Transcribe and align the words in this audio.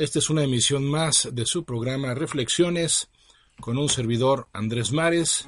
Esta 0.00 0.18
es 0.18 0.30
una 0.30 0.44
emisión 0.44 0.86
más 0.86 1.28
de 1.30 1.44
su 1.44 1.66
programa 1.66 2.14
Reflexiones 2.14 3.10
con 3.60 3.76
un 3.76 3.90
servidor 3.90 4.48
Andrés 4.54 4.92
Mares. 4.92 5.46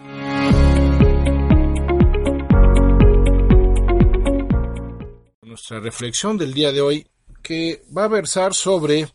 Nuestra 5.40 5.80
reflexión 5.80 6.36
del 6.36 6.52
día 6.52 6.70
de 6.70 6.82
hoy 6.82 7.06
que 7.42 7.82
va 7.96 8.04
a 8.04 8.08
versar 8.08 8.52
sobre 8.52 9.08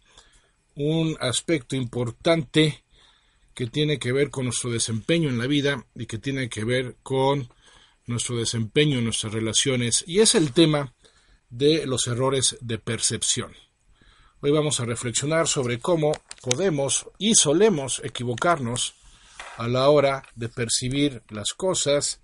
un 0.74 1.16
aspecto 1.20 1.76
importante 1.76 2.84
que 3.54 3.68
tiene 3.68 4.00
que 4.00 4.12
ver 4.12 4.32
con 4.32 4.46
nuestro 4.46 4.72
desempeño 4.72 5.30
en 5.30 5.38
la 5.38 5.46
vida 5.46 5.86
y 5.94 6.08
que 6.08 6.18
tiene 6.18 6.50
que 6.50 6.66
ver 6.66 6.96
con 7.04 7.48
nuestro 8.08 8.38
desempeño 8.38 8.98
en 8.98 9.04
nuestras 9.04 9.34
relaciones 9.34 10.04
y 10.08 10.18
es 10.18 10.34
el 10.34 10.52
tema 10.52 10.96
de 11.52 11.86
los 11.86 12.08
errores 12.08 12.58
de 12.60 12.80
percepción. 12.80 13.67
Hoy 14.40 14.52
vamos 14.52 14.80
a 14.80 14.86
reflexionar 14.86 15.48
sobre 15.48 15.80
cómo 15.80 16.12
podemos 16.44 17.10
y 17.18 17.34
solemos 17.34 18.00
equivocarnos 18.04 18.94
a 19.58 19.68
la 19.68 19.90
hora 19.90 20.22
de 20.36 20.48
percibir 20.48 21.24
las 21.30 21.56
cosas, 21.56 22.22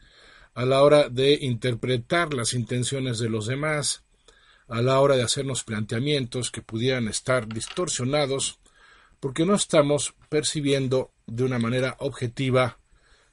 a 0.53 0.63
la 0.63 0.83
hora 0.83 1.09
de 1.09 1.39
interpretar 1.41 2.35
las 2.35 2.53
intenciones 2.53 3.17
de 3.17 3.29
los 3.29 3.47
demás, 3.47 4.03
a 4.67 4.83
la 4.83 4.99
hora 4.99 5.15
de 5.15 5.23
hacernos 5.23 5.63
planteamientos 5.63 6.51
que 6.51 6.61
pudieran 6.61 7.07
estar 7.07 7.47
distorsionados 7.47 8.59
porque 9.19 9.43
no 9.43 9.55
estamos 9.55 10.13
percibiendo 10.29 11.11
de 11.25 11.45
una 11.45 11.57
manera 11.57 11.95
objetiva 11.97 12.77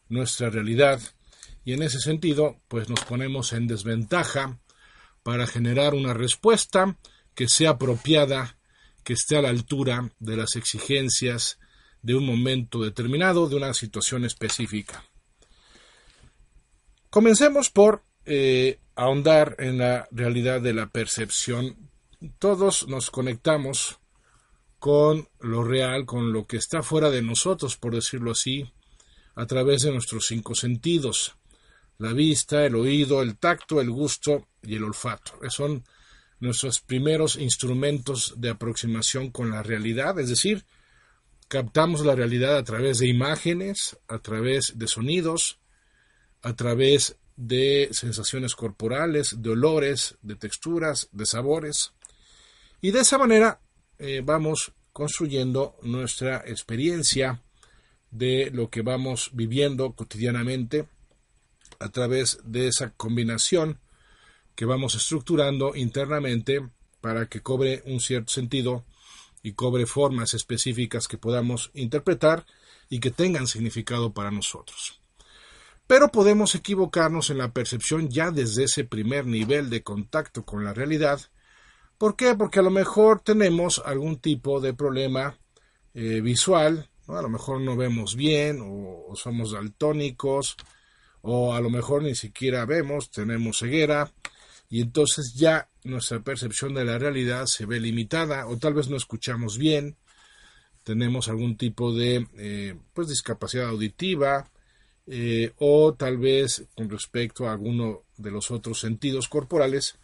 nuestra 0.09 0.49
realidad. 0.49 1.03
Y 1.67 1.75
en 1.75 1.83
ese 1.83 2.01
sentido 2.01 2.57
pues 2.67 2.89
nos 2.89 3.01
ponemos 3.01 3.53
en 3.53 3.67
desventaja 3.67 4.59
para 5.23 5.47
generar 5.47 5.93
una 5.93 6.15
respuesta 6.15 6.97
que 7.35 7.47
sea 7.47 7.73
apropiada, 7.73 8.57
que 9.05 9.15
esté 9.15 9.37
a 9.37 9.43
la 9.43 9.49
altura 9.49 10.13
de 10.19 10.37
las 10.37 10.57
exigencias 10.57 11.59
de 12.03 12.15
un 12.15 12.25
momento 12.25 12.83
determinado, 12.83 13.49
de 13.49 13.57
una 13.57 13.75
situación 13.75 14.25
específica. 14.25 15.05
Comencemos 17.11 17.71
por 17.71 18.05
eh, 18.25 18.79
ahondar 18.95 19.57
en 19.59 19.79
la 19.79 20.09
realidad 20.11 20.61
de 20.61 20.75
la 20.75 20.89
percepción. 20.89 21.91
Todos 22.39 22.89
nos 22.89 23.11
conectamos 23.11 23.99
con 24.79 25.29
lo 25.41 25.65
real, 25.65 26.07
con 26.07 26.33
lo 26.33 26.47
que 26.47 26.57
está 26.57 26.83
fuera 26.83 27.11
de 27.11 27.23
nosotros, 27.23 27.77
por 27.77 27.95
decirlo 27.95 28.31
así, 28.31 28.73
a 29.35 29.47
través 29.47 29.83
de 29.83 29.93
nuestros 29.93 30.27
cinco 30.27 30.55
sentidos 30.55 31.37
la 32.01 32.15
vista, 32.15 32.65
el 32.65 32.77
oído, 32.77 33.21
el 33.21 33.37
tacto, 33.37 33.79
el 33.79 33.91
gusto 33.91 34.49
y 34.63 34.75
el 34.75 34.85
olfato. 34.85 35.39
Nuestros 36.41 36.81
primeros 36.81 37.37
instrumentos 37.37 38.35
de 38.37 38.51
aproximación 38.51 39.31
con 39.31 39.51
la 39.51 39.63
realidad, 39.63 40.19
es 40.19 40.31
decir, 40.31 40.65
captamos 41.49 42.05
la 42.05 42.15
realidad 42.15 42.57
a 42.57 42.65
través 42.65 42.99
de 42.99 43.09
imágenes, 43.09 43.99
a 44.09 44.19
través 44.19 44.73
de 44.77 44.89
sonidos, 44.89 45.59
a 46.43 46.55
través 46.57 47.17
de 47.37 47.89
sensaciones 47.93 48.55
corporales, 48.55 49.43
de 49.43 49.51
olores, 49.51 50.17
de 50.23 50.37
texturas, 50.37 51.09
de 51.13 51.27
sabores. 51.27 51.93
Y 52.81 52.91
de 52.91 53.01
esa 53.01 53.19
manera 53.19 53.61
eh, 53.99 54.23
vamos 54.25 54.73
construyendo 54.93 55.77
nuestra 55.83 56.39
experiencia 56.47 57.43
de 58.11 58.51
lo 58.53 58.71
que 58.71 58.83
vamos 58.83 59.31
viviendo 59.33 59.93
cotidianamente 59.93 60.89
a 61.79 61.89
través 61.89 62.39
de 62.45 62.69
esa 62.69 62.91
combinación 62.91 63.81
que 64.55 64.65
vamos 64.65 64.95
estructurando 64.95 65.75
internamente 65.75 66.61
para 67.01 67.27
que 67.27 67.41
cobre 67.41 67.83
un 67.87 68.01
cierto 68.01 68.33
sentido 68.33 68.85
y 69.43 69.53
cobre 69.53 69.87
formas 69.87 70.35
específicas 70.35 71.09
que 71.09 71.19
podamos 71.19 71.71
interpretar 71.75 72.45
y 72.89 73.01
que 73.01 73.11
tengan 73.11 73.47
significado 73.47 74.13
para 74.13 74.31
nosotros. 74.31 75.01
Pero 75.87 76.09
podemos 76.09 76.55
equivocarnos 76.55 77.31
en 77.31 77.39
la 77.39 77.53
percepción 77.53 78.11
ya 78.11 78.31
desde 78.31 78.65
ese 78.65 78.85
primer 78.85 79.27
nivel 79.27 79.71
de 79.71 79.83
contacto 79.83 80.45
con 80.45 80.65
la 80.65 80.75
realidad. 80.75 81.21
¿Por 81.99 82.17
qué? 82.17 82.35
Porque 82.35 82.61
a 82.61 82.63
lo 82.63 82.71
mejor 82.71 83.21
tenemos 83.21 83.83
algún 83.85 84.19
tipo 84.19 84.61
de 84.61 84.75
problema 84.75 85.37
eh, 85.95 86.21
visual, 86.21 86.89
a 87.09 87.23
lo 87.23 87.29
mejor 87.29 87.61
no 87.61 87.77
vemos 87.77 88.15
bien 88.15 88.61
o, 88.61 89.07
o 89.09 89.17
somos 89.17 89.53
daltónicos, 89.53 90.57
o 91.23 91.55
a 91.55 91.61
lo 91.61 91.71
mejor 91.71 92.03
ni 92.03 92.15
siquiera 92.15 92.65
vemos, 92.67 93.11
tenemos 93.11 93.59
ceguera 93.59 94.13
y 94.71 94.81
entonces 94.81 95.35
ya 95.35 95.69
nuestra 95.83 96.21
percepción 96.21 96.75
de 96.75 96.85
la 96.85 96.97
realidad 96.97 97.47
se 97.47 97.67
ve 97.67 97.81
limitada 97.81 98.47
o 98.47 98.57
tal 98.57 98.73
vez 98.73 98.89
no 98.89 98.97
escuchamos 98.97 99.59
bien, 99.59 99.97
tenemos 100.85 101.29
algún 101.29 101.57
tipo 101.57 101.93
de 101.93 102.27
eh, 102.39 102.77
pues 102.95 103.09
discapacidad 103.09 103.69
auditiva 103.69 104.49
eh, 105.07 105.53
o 105.59 105.95
tal 105.95 106.19
vez 106.19 106.65
con 106.77 106.89
respecto 106.89 107.49
a 107.49 107.53
alguno 107.53 108.05
de 108.17 108.31
los 108.31 108.53
otros 108.53 108.79
sentidos 108.79 109.29
corporales, 109.29 109.99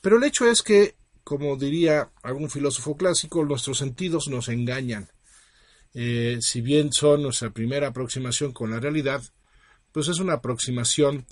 pero 0.00 0.16
el 0.16 0.24
hecho 0.24 0.48
es 0.48 0.62
que, 0.62 0.96
como 1.22 1.56
diría 1.56 2.10
algún 2.22 2.48
filósofo 2.48 2.96
clásico, 2.96 3.44
nuestros 3.44 3.78
sentidos 3.78 4.28
nos 4.28 4.48
engañan. 4.48 5.10
Eh, 5.92 6.38
si 6.40 6.62
bien 6.62 6.92
son 6.92 7.22
nuestra 7.22 7.50
primera 7.50 7.88
aproximación 7.88 8.52
con 8.52 8.70
la 8.70 8.80
realidad, 8.80 9.22
pues 9.92 10.08
es 10.08 10.20
una 10.20 10.34
aproximación 10.34 11.26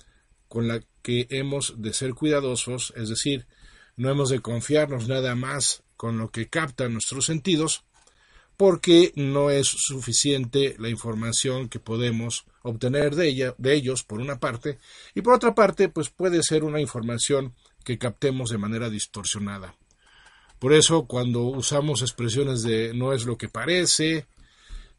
con 0.47 0.67
la 0.67 0.81
que 1.01 1.27
hemos 1.29 1.81
de 1.81 1.93
ser 1.93 2.13
cuidadosos, 2.13 2.93
es 2.95 3.09
decir, 3.09 3.47
no 3.95 4.09
hemos 4.09 4.29
de 4.29 4.39
confiarnos 4.39 5.07
nada 5.07 5.35
más 5.35 5.83
con 5.97 6.17
lo 6.17 6.31
que 6.31 6.47
captan 6.47 6.93
nuestros 6.93 7.25
sentidos, 7.25 7.83
porque 8.57 9.13
no 9.15 9.49
es 9.51 9.67
suficiente 9.67 10.75
la 10.79 10.89
información 10.89 11.69
que 11.69 11.79
podemos 11.79 12.45
obtener 12.61 13.15
de, 13.15 13.29
ella, 13.29 13.55
de 13.57 13.73
ellos, 13.73 14.03
por 14.03 14.19
una 14.19 14.39
parte, 14.39 14.79
y 15.15 15.21
por 15.21 15.33
otra 15.33 15.55
parte, 15.55 15.89
pues 15.89 16.09
puede 16.09 16.43
ser 16.43 16.63
una 16.63 16.81
información 16.81 17.53
que 17.85 17.97
captemos 17.97 18.49
de 18.49 18.57
manera 18.57 18.89
distorsionada. 18.89 19.75
Por 20.59 20.73
eso, 20.73 21.05
cuando 21.05 21.43
usamos 21.43 22.01
expresiones 22.01 22.63
de 22.63 22.93
no 22.93 23.13
es 23.13 23.25
lo 23.25 23.37
que 23.37 23.47
parece, 23.47 24.27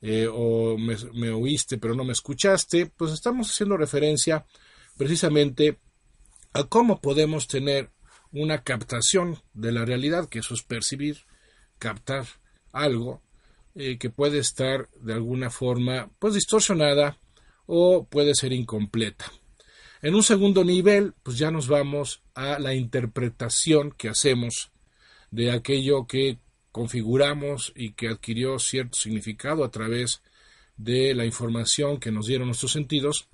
eh, 0.02 0.26
o 0.32 0.78
me, 0.78 1.30
oíste 1.30 1.76
pero 1.76 1.94
no 1.94 2.04
me 2.04 2.12
escuchaste, 2.12 2.86
pues 2.86 3.12
estamos 3.12 3.50
haciendo 3.50 3.76
referencia 3.76 4.46
precisamente 4.96 5.78
a 6.52 6.64
cómo 6.64 7.00
podemos 7.00 7.46
tener 7.46 7.90
una 8.32 8.62
captación 8.62 9.38
de 9.54 9.72
la 9.72 9.84
realidad, 9.84 10.28
que 10.28 10.40
eso 10.40 10.54
es 10.54 10.62
percibir, 10.62 11.24
captar 11.78 12.26
algo 12.72 13.22
eh, 13.74 13.98
que 13.98 14.10
puede 14.10 14.38
estar 14.38 14.88
de 15.00 15.14
alguna 15.14 15.50
forma 15.50 16.10
pues 16.18 16.34
distorsionada 16.34 17.18
o 17.66 18.04
puede 18.04 18.34
ser 18.34 18.52
incompleta. 18.52 19.32
En 20.02 20.14
un 20.14 20.22
segundo 20.22 20.64
nivel, 20.64 21.14
pues 21.22 21.38
ya 21.38 21.50
nos 21.50 21.68
vamos 21.68 22.22
a 22.34 22.58
la 22.58 22.74
interpretación 22.74 23.92
que 23.92 24.08
hacemos 24.08 24.70
de 25.30 25.50
aquello 25.50 26.06
que 26.06 26.38
configuramos 26.72 27.72
y 27.76 27.92
que 27.92 28.08
adquirió 28.08 28.58
cierto 28.58 28.98
significado 28.98 29.64
a 29.64 29.70
través 29.70 30.22
de 30.76 31.14
la 31.14 31.26
información 31.26 31.98
que 32.00 32.10
nos 32.10 32.26
dieron 32.26 32.48
nuestros 32.48 32.72
sentidos, 32.72 33.28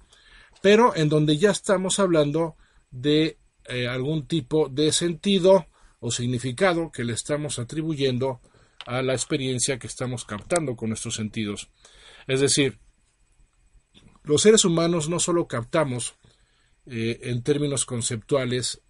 pero 0.60 0.96
en 0.96 1.08
donde 1.08 1.36
ya 1.38 1.50
estamos 1.50 2.00
hablando 2.00 2.56
de 2.90 3.38
eh, 3.64 3.88
algún 3.88 4.26
tipo 4.26 4.68
de 4.68 4.92
sentido 4.92 5.66
o 6.00 6.10
significado 6.10 6.90
que 6.90 7.04
le 7.04 7.12
estamos 7.12 7.58
atribuyendo 7.58 8.40
a 8.86 9.02
la 9.02 9.14
experiencia 9.14 9.78
que 9.78 9.86
estamos 9.86 10.24
captando 10.24 10.76
con 10.76 10.90
nuestros 10.90 11.14
sentidos. 11.14 11.70
Es 12.26 12.40
decir, 12.40 12.78
los 14.22 14.42
seres 14.42 14.64
humanos 14.64 15.08
no 15.08 15.18
solo 15.18 15.46
captamos 15.46 16.14
eh, 16.86 17.20
en 17.22 17.42
términos 17.42 17.84
conceptuales 17.84 18.80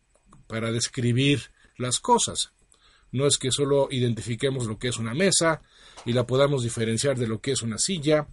para 0.47 0.71
describir 0.71 1.51
las 1.79 2.01
cosas, 2.01 2.53
no 3.13 3.27
es 3.27 3.39
que 3.39 3.51
solo 3.51 3.89
identifiquemos 3.91 4.67
lo 4.67 4.79
que 4.79 4.89
es 4.89 4.99
una 4.99 5.15
mesa 5.15 5.63
y 6.05 6.13
la 6.13 6.27
podamos 6.27 6.63
diferenciar 6.63 7.19
de 7.19 7.27
lo 7.27 7.41
que 7.41 7.53
es 7.53 7.63
una 7.63 7.79
silla, 7.79 8.29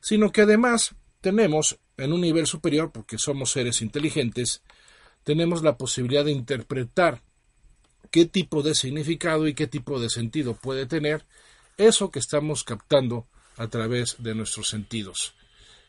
sino 0.00 0.30
que 0.30 0.42
además 0.42 0.94
tenemos 1.20 1.78
en 1.96 2.12
un 2.12 2.20
nivel 2.20 2.46
superior, 2.46 2.92
porque 2.92 3.18
somos 3.18 3.50
seres 3.50 3.80
inteligentes, 3.80 4.62
tenemos 5.26 5.64
la 5.64 5.76
posibilidad 5.76 6.24
de 6.24 6.30
interpretar 6.30 7.20
qué 8.12 8.26
tipo 8.26 8.62
de 8.62 8.76
significado 8.76 9.48
y 9.48 9.54
qué 9.54 9.66
tipo 9.66 9.98
de 9.98 10.08
sentido 10.08 10.54
puede 10.54 10.86
tener 10.86 11.24
eso 11.76 12.12
que 12.12 12.20
estamos 12.20 12.62
captando 12.62 13.26
a 13.56 13.66
través 13.66 14.14
de 14.20 14.36
nuestros 14.36 14.68
sentidos. 14.68 15.34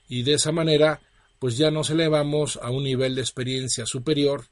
Y 0.10 0.24
de 0.24 0.34
esa 0.34 0.52
manera, 0.52 1.02
pues 1.38 1.56
ya 1.56 1.70
nos 1.70 1.92
elevamos 1.92 2.58
a 2.64 2.72
un 2.72 2.84
nivel 2.84 3.14
de 3.14 3.22
experiencia 3.22 3.86
superior 3.86 4.48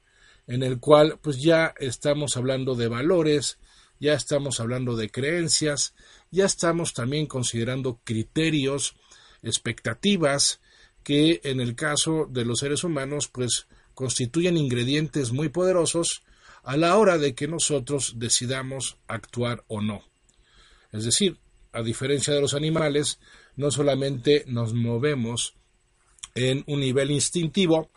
en 0.46 0.62
el 0.62 0.78
cual 0.78 1.18
pues 1.20 1.42
ya 1.42 1.74
estamos 1.80 2.36
hablando 2.36 2.76
de 2.76 2.86
valores, 2.86 3.58
ya 3.98 4.14
estamos 4.14 4.60
hablando 4.60 4.94
de 4.94 5.10
creencias, 5.10 5.94
ya 6.30 6.44
estamos 6.44 6.94
también 6.94 7.26
considerando 7.26 7.98
criterios, 8.04 8.94
expectativas 9.42 10.60
que 11.02 11.40
en 11.42 11.60
el 11.60 11.74
caso 11.74 12.28
de 12.30 12.44
los 12.44 12.60
seres 12.60 12.84
humanos 12.84 13.26
pues 13.26 13.66
constituyen 13.96 14.58
ingredientes 14.58 15.32
muy 15.32 15.48
poderosos 15.48 16.22
a 16.62 16.76
la 16.76 16.98
hora 16.98 17.16
de 17.16 17.34
que 17.34 17.48
nosotros 17.48 18.12
decidamos 18.16 18.98
actuar 19.08 19.64
o 19.68 19.80
no. 19.80 20.02
Es 20.92 21.06
decir, 21.06 21.38
a 21.72 21.82
diferencia 21.82 22.34
de 22.34 22.42
los 22.42 22.52
animales, 22.52 23.18
no 23.56 23.70
solamente 23.70 24.44
nos 24.48 24.74
movemos 24.74 25.54
en 26.34 26.62
un 26.66 26.80
nivel 26.80 27.10
instintivo 27.10 27.90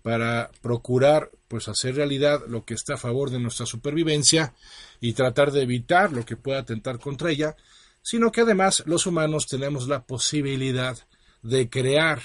para 0.00 0.50
procurar 0.62 1.30
pues 1.46 1.68
hacer 1.68 1.96
realidad 1.96 2.40
lo 2.48 2.64
que 2.64 2.72
está 2.72 2.94
a 2.94 2.98
favor 2.98 3.28
de 3.28 3.38
nuestra 3.38 3.66
supervivencia 3.66 4.54
y 4.98 5.12
tratar 5.12 5.52
de 5.52 5.62
evitar 5.62 6.10
lo 6.10 6.24
que 6.24 6.36
pueda 6.36 6.60
atentar 6.60 6.98
contra 6.98 7.30
ella, 7.30 7.54
sino 8.00 8.32
que 8.32 8.40
además 8.40 8.82
los 8.86 9.06
humanos 9.06 9.46
tenemos 9.46 9.88
la 9.88 10.06
posibilidad 10.06 10.96
de 11.42 11.68
crear 11.68 12.22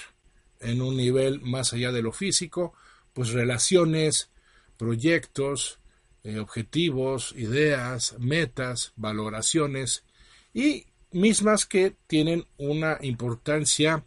en 0.60 0.80
un 0.80 0.96
nivel 0.96 1.42
más 1.42 1.74
allá 1.74 1.92
de 1.92 2.00
lo 2.00 2.12
físico, 2.12 2.72
pues 3.12 3.30
relaciones, 3.30 4.30
proyectos, 4.76 5.78
eh, 6.22 6.38
objetivos, 6.38 7.34
ideas, 7.36 8.16
metas, 8.18 8.92
valoraciones 8.96 10.04
y 10.52 10.86
mismas 11.12 11.66
que 11.66 11.96
tienen 12.06 12.46
una 12.58 12.98
importancia 13.00 14.04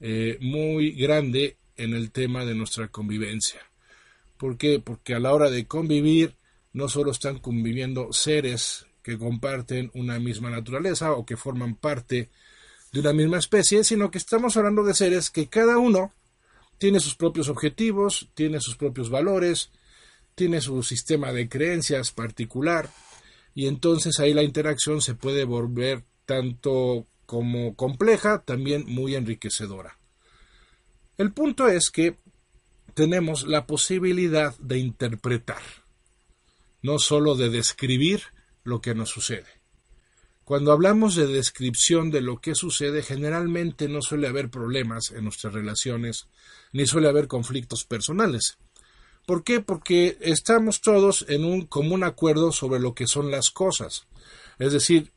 eh, 0.00 0.38
muy 0.40 0.92
grande 0.92 1.56
en 1.76 1.94
el 1.94 2.10
tema 2.10 2.44
de 2.44 2.54
nuestra 2.54 2.88
convivencia. 2.88 3.60
¿Por 4.36 4.58
qué? 4.58 4.80
Porque 4.80 5.14
a 5.14 5.20
la 5.20 5.32
hora 5.32 5.50
de 5.50 5.66
convivir 5.66 6.36
no 6.72 6.88
solo 6.88 7.12
están 7.12 7.38
conviviendo 7.38 8.12
seres 8.12 8.86
que 9.02 9.18
comparten 9.18 9.90
una 9.94 10.18
misma 10.18 10.50
naturaleza 10.50 11.12
o 11.12 11.24
que 11.24 11.36
forman 11.36 11.76
parte 11.76 12.30
de 12.92 13.00
una 13.00 13.12
misma 13.12 13.38
especie, 13.38 13.84
sino 13.84 14.10
que 14.10 14.18
estamos 14.18 14.56
hablando 14.56 14.82
de 14.82 14.94
seres 14.94 15.30
que 15.30 15.48
cada 15.48 15.78
uno 15.78 16.12
tiene 16.78 17.00
sus 17.00 17.14
propios 17.14 17.48
objetivos, 17.48 18.28
tiene 18.34 18.60
sus 18.60 18.76
propios 18.76 19.10
valores, 19.10 19.70
tiene 20.34 20.60
su 20.60 20.82
sistema 20.82 21.32
de 21.32 21.48
creencias 21.48 22.10
particular, 22.10 22.90
y 23.54 23.66
entonces 23.66 24.18
ahí 24.18 24.34
la 24.34 24.42
interacción 24.42 25.00
se 25.00 25.14
puede 25.14 25.44
volver 25.44 26.04
tanto 26.26 27.06
como 27.26 27.74
compleja, 27.74 28.42
también 28.42 28.84
muy 28.86 29.14
enriquecedora. 29.14 29.98
El 31.16 31.32
punto 31.32 31.68
es 31.68 31.90
que 31.90 32.18
tenemos 32.94 33.46
la 33.46 33.66
posibilidad 33.66 34.56
de 34.58 34.78
interpretar, 34.78 35.62
no 36.82 36.98
sólo 36.98 37.34
de 37.36 37.50
describir 37.50 38.22
lo 38.64 38.80
que 38.80 38.94
nos 38.94 39.10
sucede. 39.10 39.63
Cuando 40.44 40.72
hablamos 40.72 41.14
de 41.14 41.26
descripción 41.26 42.10
de 42.10 42.20
lo 42.20 42.40
que 42.40 42.54
sucede, 42.54 43.02
generalmente 43.02 43.88
no 43.88 44.02
suele 44.02 44.28
haber 44.28 44.50
problemas 44.50 45.10
en 45.10 45.24
nuestras 45.24 45.54
relaciones, 45.54 46.28
ni 46.72 46.86
suele 46.86 47.08
haber 47.08 47.28
conflictos 47.28 47.84
personales. 47.84 48.58
¿Por 49.26 49.42
qué? 49.42 49.60
Porque 49.60 50.18
estamos 50.20 50.82
todos 50.82 51.24
en 51.28 51.46
un 51.46 51.64
común 51.64 52.04
acuerdo 52.04 52.52
sobre 52.52 52.78
lo 52.78 52.94
que 52.94 53.06
son 53.06 53.30
las 53.30 53.50
cosas. 53.50 54.06
Es 54.58 54.72
decir, 54.72 55.12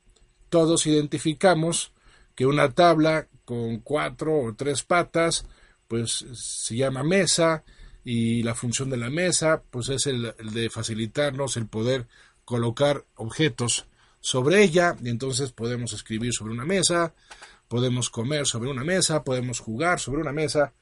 todos 0.49 0.87
identificamos 0.87 1.91
que 2.33 2.45
una 2.45 2.71
tabla 2.71 3.27
con 3.43 3.79
cuatro 3.79 4.39
o 4.39 4.55
tres 4.55 4.83
patas, 4.83 5.45
pues 5.89 6.25
se 6.33 6.77
llama 6.77 7.03
mesa 7.03 7.65
y 8.05 8.43
la 8.43 8.55
función 8.55 8.89
de 8.89 8.97
la 8.97 9.09
mesa, 9.09 9.61
pues 9.71 9.89
es 9.89 10.07
el, 10.07 10.33
de 10.53 10.69
facilitarnos 10.69 11.57
el 11.57 11.67
poder 11.67 12.07
colocar 12.45 13.03
objetos 13.15 13.87
sobre 14.27 14.61
ella 14.61 14.97
y 15.01 15.07
entonces 15.07 15.53
podemos 15.53 15.93
escribir 15.93 16.33
sobre 16.33 16.51
una 16.51 16.65
mesa, 16.65 17.13
podemos 17.69 18.09
comer 18.09 18.45
sobre 18.45 18.69
una 18.69 18.83
mesa, 18.83 19.23
podemos 19.23 19.61
jugar 19.61 20.01
sobre 20.01 20.19
una 20.19 20.33
mesa 20.33 20.73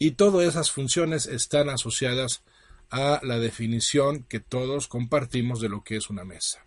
y 0.00 0.10
todas 0.10 0.48
esas 0.48 0.72
funciones 0.72 1.26
están 1.26 1.68
asociadas 1.68 2.42
a 2.90 3.20
la 3.22 3.38
definición 3.38 4.24
que 4.24 4.40
todos 4.40 4.88
compartimos 4.88 5.60
de 5.60 5.68
lo 5.68 5.84
que 5.84 5.94
es 5.94 6.10
una 6.10 6.24
mesa. 6.24 6.66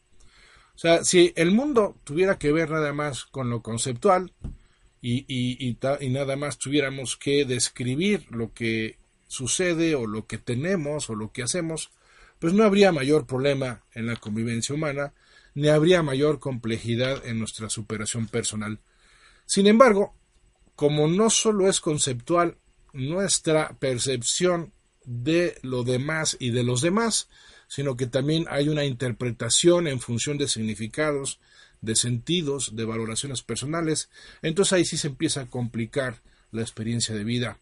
O 0.74 0.78
sea, 0.80 1.04
si 1.04 1.34
el 1.36 1.52
mundo 1.52 1.98
tuviera 2.06 2.38
que 2.38 2.54
ver 2.54 2.70
nada 2.70 2.94
más 2.94 3.26
con 3.26 3.50
lo 3.50 3.62
conceptual 3.62 4.32
y, 5.02 5.26
y, 5.28 5.68
y, 5.68 6.10
nada 6.10 6.38
más 6.38 6.60
tuviéramos 6.60 7.18
que 7.18 7.44
describir 7.44 8.26
lo 8.30 8.54
que 8.54 9.00
sucede 9.28 9.96
o 9.96 10.08
lo 10.08 10.28
que 10.28 10.38
tenemos 10.38 11.10
o 11.10 11.16
lo 11.16 11.34
que 11.34 11.44
hacemos, 11.44 11.92
pues 12.40 12.54
no 12.54 12.64
habría 12.64 12.94
mayor 12.94 13.26
problema 13.26 13.84
en 13.94 14.08
la 14.08 14.16
convivencia 14.16 14.74
humana, 14.74 15.14
ni 15.58 15.70
habría 15.70 16.04
mayor 16.04 16.40
complejidad 16.40 17.26
en 17.26 17.40
nuestra 17.40 17.68
superación 17.68 18.28
personal. 18.28 18.80
Sin 19.48 19.66
embargo, 19.66 20.14
como 20.76 21.08
no 21.08 21.32
solo 21.32 21.68
es 21.68 21.82
conceptual 21.82 22.58
nuestra 22.94 23.76
percepción 23.80 24.72
de 25.04 25.58
lo 25.64 25.84
demás 25.84 26.38
y 26.40 26.52
de 26.52 26.62
los 26.62 26.82
demás, 26.82 27.28
sino 27.68 27.98
que 27.98 28.06
también 28.06 28.46
hay 28.52 28.70
una 28.70 28.86
interpretación 28.86 29.88
en 29.88 30.00
función 30.00 30.38
de 30.38 30.48
significados, 30.48 31.40
de 31.82 31.96
sentidos, 31.96 32.76
de 32.76 32.86
valoraciones 32.86 33.42
personales, 33.42 34.12
entonces 34.44 34.74
ahí 34.74 34.86
sí 34.86 34.96
se 34.96 35.08
empieza 35.08 35.42
a 35.42 35.48
complicar 35.48 36.22
la 36.52 36.62
experiencia 36.62 37.16
de 37.16 37.24
vida. 37.24 37.58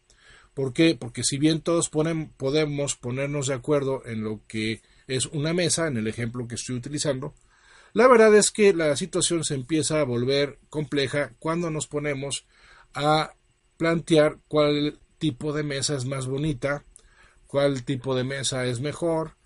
¿Por 0.54 0.74
qué? 0.74 0.98
Porque 1.00 1.24
si 1.24 1.38
bien 1.38 1.62
todos 1.62 1.90
podemos 1.90 2.96
ponernos 2.98 3.48
de 3.48 3.54
acuerdo 3.54 4.06
en 4.06 4.22
lo 4.22 4.42
que 4.50 4.82
es 5.08 5.28
una 5.28 5.54
mesa, 5.54 5.88
en 5.88 5.96
el 5.96 6.08
ejemplo 6.08 6.46
que 6.46 6.56
estoy 6.56 6.76
utilizando, 6.76 7.34
la 7.96 8.10
verdad 8.10 8.36
es 8.36 8.52
que 8.52 8.74
la 8.74 8.98
situación 8.98 9.46
se 9.46 9.56
empieza 9.56 10.02
a 10.02 10.04
volver 10.04 10.60
compleja 10.70 11.34
cuando 11.40 11.72
nos 11.72 11.88
ponemos 11.88 12.46
a 12.94 13.34
plantear 13.78 14.40
cuál 14.50 15.00
tipo 15.18 15.54
de 15.54 15.64
mesa 15.64 15.96
es 15.96 16.04
más 16.04 16.28
bonita, 16.28 16.84
cuál 17.48 17.86
tipo 17.86 18.14
de 18.14 18.26
mesa 18.26 18.66
es 18.66 18.82
mejor, 18.82 19.38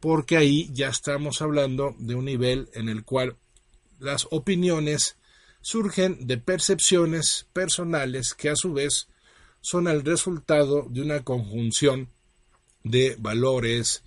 porque 0.00 0.38
ahí 0.38 0.70
ya 0.72 0.88
estamos 0.88 1.42
hablando 1.42 1.94
de 1.98 2.14
un 2.14 2.24
nivel 2.24 2.70
en 2.72 2.88
el 2.88 3.04
cual 3.04 3.36
las 3.98 4.26
opiniones 4.30 5.18
surgen 5.60 6.26
de 6.26 6.38
percepciones 6.38 7.48
personales 7.52 8.32
que 8.32 8.48
a 8.48 8.56
su 8.56 8.72
vez 8.72 9.08
son 9.60 9.88
el 9.88 10.02
resultado 10.06 10.86
de 10.88 11.02
una 11.02 11.22
conjunción 11.22 12.08
de 12.82 13.14
valores, 13.18 14.04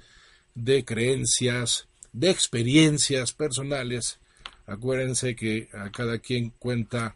de 0.55 0.83
creencias, 0.83 1.87
de 2.13 2.29
experiencias 2.29 3.33
personales. 3.33 4.19
Acuérdense 4.65 5.35
que 5.35 5.69
a 5.73 5.91
cada 5.91 6.19
quien 6.19 6.51
cuenta 6.51 7.15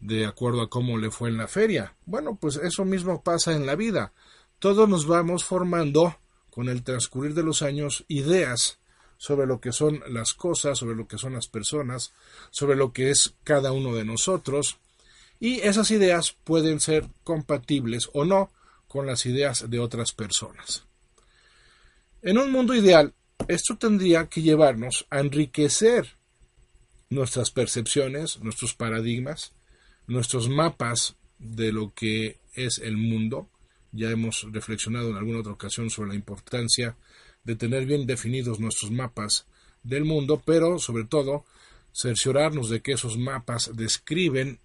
de 0.00 0.26
acuerdo 0.26 0.62
a 0.62 0.68
cómo 0.68 0.98
le 0.98 1.10
fue 1.10 1.30
en 1.30 1.38
la 1.38 1.48
feria. 1.48 1.94
Bueno, 2.04 2.36
pues 2.36 2.56
eso 2.56 2.84
mismo 2.84 3.22
pasa 3.22 3.52
en 3.52 3.64
la 3.64 3.76
vida. 3.76 4.12
Todos 4.58 4.88
nos 4.88 5.06
vamos 5.06 5.44
formando 5.44 6.18
con 6.50 6.68
el 6.68 6.82
transcurrir 6.82 7.34
de 7.34 7.42
los 7.42 7.62
años 7.62 8.04
ideas 8.08 8.78
sobre 9.18 9.46
lo 9.46 9.60
que 9.60 9.72
son 9.72 10.02
las 10.08 10.34
cosas, 10.34 10.78
sobre 10.78 10.96
lo 10.96 11.06
que 11.06 11.18
son 11.18 11.32
las 11.32 11.48
personas, 11.48 12.12
sobre 12.50 12.76
lo 12.76 12.92
que 12.92 13.10
es 13.10 13.34
cada 13.44 13.72
uno 13.72 13.94
de 13.94 14.04
nosotros, 14.04 14.78
y 15.38 15.60
esas 15.60 15.90
ideas 15.90 16.32
pueden 16.44 16.80
ser 16.80 17.08
compatibles 17.24 18.08
o 18.12 18.24
no 18.24 18.50
con 18.88 19.06
las 19.06 19.26
ideas 19.26 19.68
de 19.68 19.78
otras 19.78 20.12
personas. 20.12 20.84
En 22.22 22.38
un 22.38 22.50
mundo 22.50 22.74
ideal, 22.74 23.14
esto 23.48 23.76
tendría 23.76 24.28
que 24.28 24.42
llevarnos 24.42 25.06
a 25.10 25.20
enriquecer 25.20 26.16
nuestras 27.10 27.50
percepciones, 27.50 28.40
nuestros 28.40 28.74
paradigmas, 28.74 29.52
nuestros 30.06 30.48
mapas 30.48 31.16
de 31.38 31.72
lo 31.72 31.92
que 31.94 32.38
es 32.54 32.78
el 32.78 32.96
mundo. 32.96 33.48
Ya 33.92 34.10
hemos 34.10 34.46
reflexionado 34.52 35.10
en 35.10 35.16
alguna 35.16 35.40
otra 35.40 35.52
ocasión 35.52 35.90
sobre 35.90 36.10
la 36.10 36.16
importancia 36.16 36.96
de 37.44 37.56
tener 37.56 37.86
bien 37.86 38.06
definidos 38.06 38.58
nuestros 38.58 38.90
mapas 38.90 39.46
del 39.82 40.04
mundo, 40.04 40.42
pero 40.44 40.78
sobre 40.78 41.04
todo 41.04 41.44
cerciorarnos 41.94 42.68
de 42.68 42.82
que 42.82 42.92
esos 42.92 43.16
mapas 43.16 43.70
describen 43.74 44.58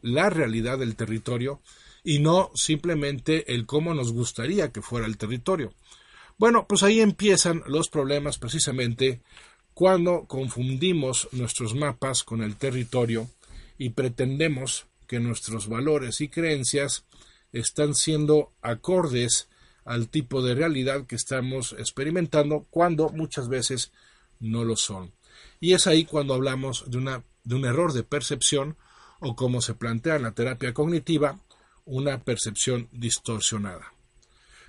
la 0.00 0.30
realidad 0.30 0.78
del 0.78 0.96
territorio 0.96 1.60
y 2.02 2.20
no 2.20 2.50
simplemente 2.54 3.52
el 3.52 3.66
cómo 3.66 3.92
nos 3.92 4.12
gustaría 4.12 4.72
que 4.72 4.80
fuera 4.80 5.06
el 5.06 5.18
territorio. 5.18 5.74
Bueno, 6.40 6.66
pues 6.66 6.82
ahí 6.82 7.02
empiezan 7.02 7.62
los 7.66 7.90
problemas 7.90 8.38
precisamente 8.38 9.20
cuando 9.74 10.24
confundimos 10.24 11.28
nuestros 11.32 11.74
mapas 11.74 12.24
con 12.24 12.40
el 12.40 12.56
territorio 12.56 13.28
y 13.76 13.90
pretendemos 13.90 14.86
que 15.06 15.20
nuestros 15.20 15.68
valores 15.68 16.22
y 16.22 16.30
creencias 16.30 17.04
están 17.52 17.94
siendo 17.94 18.54
acordes 18.62 19.50
al 19.84 20.08
tipo 20.08 20.40
de 20.40 20.54
realidad 20.54 21.04
que 21.04 21.16
estamos 21.16 21.74
experimentando 21.78 22.66
cuando 22.70 23.10
muchas 23.10 23.50
veces 23.50 23.92
no 24.38 24.64
lo 24.64 24.76
son. 24.76 25.12
Y 25.60 25.74
es 25.74 25.86
ahí 25.86 26.06
cuando 26.06 26.32
hablamos 26.32 26.90
de, 26.90 26.96
una, 26.96 27.22
de 27.44 27.54
un 27.54 27.66
error 27.66 27.92
de 27.92 28.02
percepción 28.02 28.78
o 29.18 29.36
como 29.36 29.60
se 29.60 29.74
plantea 29.74 30.16
en 30.16 30.22
la 30.22 30.32
terapia 30.32 30.72
cognitiva, 30.72 31.38
una 31.84 32.24
percepción 32.24 32.88
distorsionada. 32.92 33.92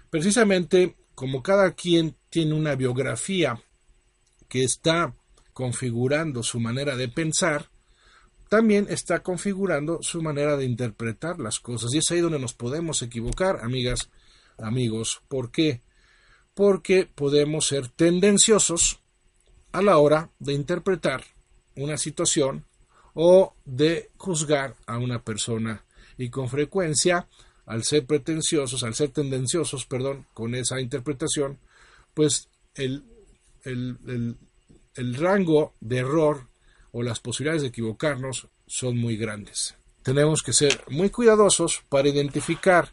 Precisamente 0.10 0.98
como 1.22 1.44
cada 1.44 1.76
quien 1.76 2.18
tiene 2.32 2.56
una 2.56 2.74
biografía 2.74 3.62
que 4.50 4.64
está 4.64 5.14
configurando 5.54 6.42
su 6.42 6.60
manera 6.60 6.96
de 6.96 7.10
pensar, 7.10 7.70
también 8.50 8.88
está 8.90 9.22
configurando 9.22 10.00
su 10.02 10.24
manera 10.24 10.58
de 10.58 10.66
interpretar 10.66 11.38
las 11.38 11.60
cosas. 11.60 11.94
Y 11.94 12.00
es 12.00 12.10
ahí 12.10 12.22
donde 12.22 12.40
nos 12.40 12.56
podemos 12.56 13.04
equivocar, 13.04 13.60
amigas, 13.62 14.10
amigos. 14.58 15.22
¿Por 15.28 15.52
qué? 15.52 15.84
Porque 16.56 17.06
podemos 17.06 17.68
ser 17.68 17.88
tendenciosos 17.90 19.00
a 19.74 19.84
la 19.84 20.00
hora 20.00 20.32
de 20.40 20.54
interpretar 20.54 21.24
una 21.76 22.00
situación 22.00 22.66
o 23.14 23.54
de 23.64 24.10
juzgar 24.18 24.74
a 24.88 24.98
una 24.98 25.24
persona. 25.24 25.86
Y 26.18 26.32
con 26.32 26.50
frecuencia, 26.50 27.28
al 27.72 27.86
ser 27.86 28.06
pretenciosos, 28.06 28.84
al 28.84 28.96
ser 28.96 29.12
tendenciosos, 29.12 29.86
perdón, 29.86 30.26
con 30.34 30.56
esa 30.56 30.82
interpretación, 30.82 31.58
pues 32.14 32.50
el, 32.76 33.02
el, 33.64 34.36
el 34.96 35.16
rango 35.16 35.74
de 35.80 36.00
error 36.00 36.48
o 36.92 37.02
las 37.02 37.22
posibilidades 37.22 37.62
de 37.62 37.70
equivocarnos 37.70 38.50
son 38.68 38.98
muy 38.98 39.16
grandes. 39.16 39.76
Tenemos 40.04 40.42
que 40.42 40.52
ser 40.52 40.84
muy 40.90 41.12
cuidadosos 41.12 41.82
para 41.88 42.10
identificar 42.10 42.92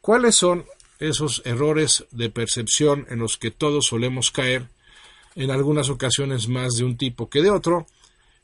cuáles 0.00 0.36
son 0.36 0.64
esos 1.00 1.42
errores 1.44 2.06
de 2.10 2.30
percepción 2.30 3.06
en 3.10 3.18
los 3.18 3.36
que 3.36 3.50
todos 3.50 3.88
solemos 3.88 4.30
caer, 4.30 4.68
en 5.34 5.50
algunas 5.50 5.90
ocasiones 5.90 6.48
más 6.48 6.76
de 6.76 6.84
un 6.84 6.96
tipo 6.96 7.28
que 7.28 7.42
de 7.42 7.50
otro, 7.50 7.86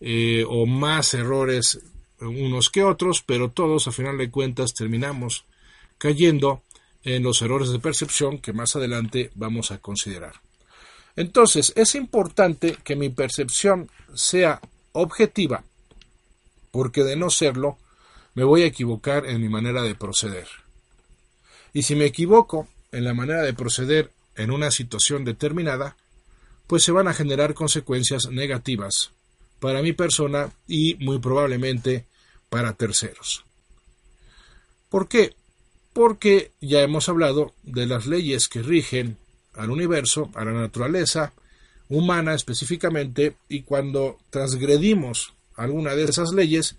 eh, 0.02 0.44
o 0.46 0.66
más 0.66 1.14
errores 1.14 1.80
unos 2.20 2.68
que 2.68 2.84
otros, 2.84 3.22
pero 3.22 3.50
todos 3.50 3.88
a 3.88 3.92
final 3.92 4.18
de 4.18 4.30
cuentas 4.30 4.74
terminamos 4.74 5.46
cayendo 6.04 6.62
en 7.02 7.22
los 7.22 7.40
errores 7.40 7.70
de 7.70 7.78
percepción 7.78 8.38
que 8.38 8.52
más 8.52 8.76
adelante 8.76 9.30
vamos 9.36 9.70
a 9.70 9.78
considerar. 9.78 10.34
Entonces, 11.16 11.72
es 11.76 11.94
importante 11.94 12.76
que 12.84 12.94
mi 12.94 13.08
percepción 13.08 13.90
sea 14.12 14.60
objetiva, 14.92 15.64
porque 16.70 17.04
de 17.04 17.16
no 17.16 17.30
serlo, 17.30 17.78
me 18.34 18.44
voy 18.44 18.64
a 18.64 18.66
equivocar 18.66 19.24
en 19.24 19.40
mi 19.40 19.48
manera 19.48 19.80
de 19.80 19.94
proceder. 19.94 20.46
Y 21.72 21.84
si 21.84 21.94
me 21.94 22.04
equivoco 22.04 22.68
en 22.92 23.04
la 23.04 23.14
manera 23.14 23.40
de 23.40 23.54
proceder 23.54 24.10
en 24.36 24.50
una 24.50 24.70
situación 24.70 25.24
determinada, 25.24 25.96
pues 26.66 26.82
se 26.82 26.92
van 26.92 27.08
a 27.08 27.14
generar 27.14 27.54
consecuencias 27.54 28.26
negativas 28.26 29.12
para 29.58 29.80
mi 29.80 29.94
persona 29.94 30.52
y 30.68 30.96
muy 30.96 31.18
probablemente 31.18 32.04
para 32.50 32.74
terceros. 32.74 33.46
¿Por 34.90 35.08
qué? 35.08 35.34
Porque 35.94 36.52
ya 36.60 36.82
hemos 36.82 37.08
hablado 37.08 37.54
de 37.62 37.86
las 37.86 38.06
leyes 38.06 38.48
que 38.48 38.62
rigen 38.62 39.16
al 39.54 39.70
universo, 39.70 40.30
a 40.34 40.44
la 40.44 40.52
naturaleza 40.52 41.32
humana 41.88 42.34
específicamente, 42.34 43.36
y 43.48 43.62
cuando 43.62 44.18
transgredimos 44.28 45.32
alguna 45.56 45.94
de 45.94 46.04
esas 46.04 46.32
leyes, 46.32 46.76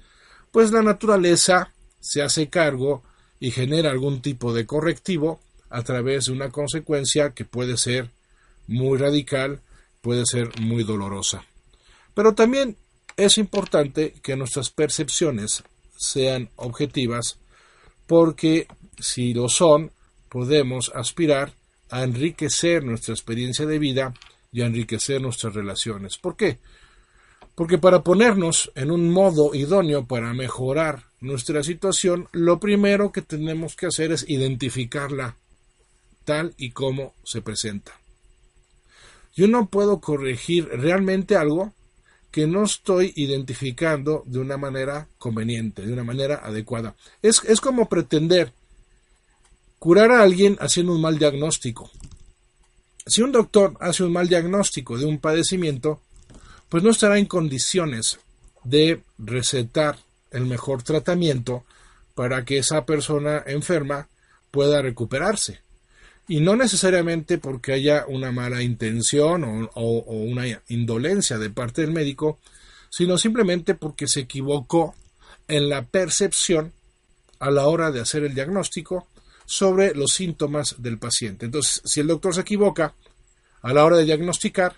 pues 0.52 0.72
la 0.72 0.84
naturaleza 0.84 1.74
se 2.00 2.22
hace 2.22 2.50
cargo 2.50 3.04
y 3.40 3.52
genera 3.52 3.92
algún 3.92 4.22
tipo 4.22 4.54
de 4.54 4.66
correctivo 4.66 5.40
a 5.70 5.84
través 5.84 6.26
de 6.26 6.34
una 6.34 6.50
consecuencia 6.50 7.32
que 7.32 7.46
puede 7.46 7.78
ser 7.78 8.12
muy 8.68 8.98
radical, 8.98 9.62
puede 10.02 10.26
ser 10.26 10.60
muy 10.60 10.84
dolorosa. 10.84 11.44
Pero 12.14 12.34
también 12.36 12.78
es 13.18 13.38
importante 13.38 14.14
que 14.22 14.36
nuestras 14.36 14.70
percepciones 14.70 15.64
sean 15.98 16.50
objetivas 16.56 17.38
porque 18.08 18.68
si 19.00 19.34
lo 19.34 19.50
son, 19.50 19.92
podemos 20.30 20.92
aspirar 20.94 21.54
a 21.90 22.04
enriquecer 22.04 22.84
nuestra 22.84 23.14
experiencia 23.14 23.66
de 23.66 23.80
vida 23.80 24.14
y 24.52 24.62
a 24.62 24.66
enriquecer 24.66 25.22
nuestras 25.22 25.54
relaciones. 25.54 26.18
¿Por 26.18 26.36
qué? 26.36 26.60
Porque 27.56 27.78
para 27.78 28.04
ponernos 28.04 28.72
en 28.76 28.92
un 28.92 29.10
modo 29.10 29.56
idóneo 29.56 30.06
para 30.06 30.34
mejorar 30.34 31.04
nuestra 31.22 31.64
situación, 31.64 32.28
lo 32.32 32.60
primero 32.60 33.12
que 33.12 33.22
tenemos 33.22 33.76
que 33.76 33.88
hacer 33.88 34.12
es 34.12 34.26
identificarla 34.28 35.38
tal 36.26 36.54
y 36.58 36.72
como 36.72 37.14
se 37.24 37.42
presenta. 37.42 37.94
Yo 39.36 39.48
no 39.48 39.68
puedo 39.68 40.00
corregir 40.00 40.68
realmente 40.68 41.36
algo 41.36 41.74
que 42.32 42.48
no 42.48 42.64
estoy 42.64 43.14
identificando 43.16 44.24
de 44.26 44.40
una 44.40 44.58
manera 44.58 45.08
conveniente, 45.18 45.86
de 45.86 45.94
una 45.94 46.04
manera 46.04 46.42
adecuada. 46.44 46.96
Es, 47.22 47.42
es 47.46 47.62
como 47.62 47.88
pretender 47.88 48.52
Curar 49.86 50.12
a 50.12 50.24
alguien 50.24 50.58
haciendo 50.62 50.94
un 50.94 51.02
mal 51.02 51.20
diagnóstico. 51.20 51.92
Si 53.06 53.22
un 53.22 53.32
doctor 53.32 53.78
hace 53.80 54.04
un 54.04 54.12
mal 54.12 54.28
diagnóstico 54.28 54.98
de 54.98 55.06
un 55.06 55.20
padecimiento, 55.20 56.02
pues 56.70 56.82
no 56.82 56.90
estará 56.90 57.20
en 57.20 57.28
condiciones 57.28 58.18
de 58.64 59.04
recetar 59.20 60.00
el 60.32 60.48
mejor 60.48 60.82
tratamiento 60.82 61.66
para 62.16 62.44
que 62.46 62.58
esa 62.58 62.84
persona 62.88 63.44
enferma 63.46 64.08
pueda 64.50 64.82
recuperarse. 64.82 65.60
Y 66.28 66.40
no 66.40 66.56
necesariamente 66.56 67.38
porque 67.38 67.74
haya 67.74 68.06
una 68.08 68.32
mala 68.32 68.64
intención 68.64 69.44
o, 69.44 69.70
o, 69.76 70.14
una 70.16 70.46
indolencia 70.68 71.38
de 71.38 71.52
parte 71.52 71.82
del 71.82 71.92
médico, 71.92 72.40
sino 72.90 73.20
simplemente 73.20 73.76
porque 73.76 74.08
se 74.08 74.22
equivocó 74.22 74.96
en 75.48 75.70
la 75.70 75.86
percepción 75.86 76.74
a 77.38 77.52
la 77.52 77.68
hora 77.68 77.92
de 77.92 78.02
hacer 78.02 78.24
el 78.24 78.34
diagnóstico 78.34 79.08
sobre 79.46 79.94
los 79.94 80.14
síntomas 80.14 80.76
del 80.80 80.98
paciente. 80.98 81.46
Entonces, 81.46 81.82
si 81.86 82.00
el 82.00 82.08
doctor 82.08 82.34
se 82.34 82.42
equivoca 82.42 82.94
a 83.62 83.74
la 83.74 83.84
hora 83.84 83.98
de 83.98 84.06
diagnosticar, 84.06 84.76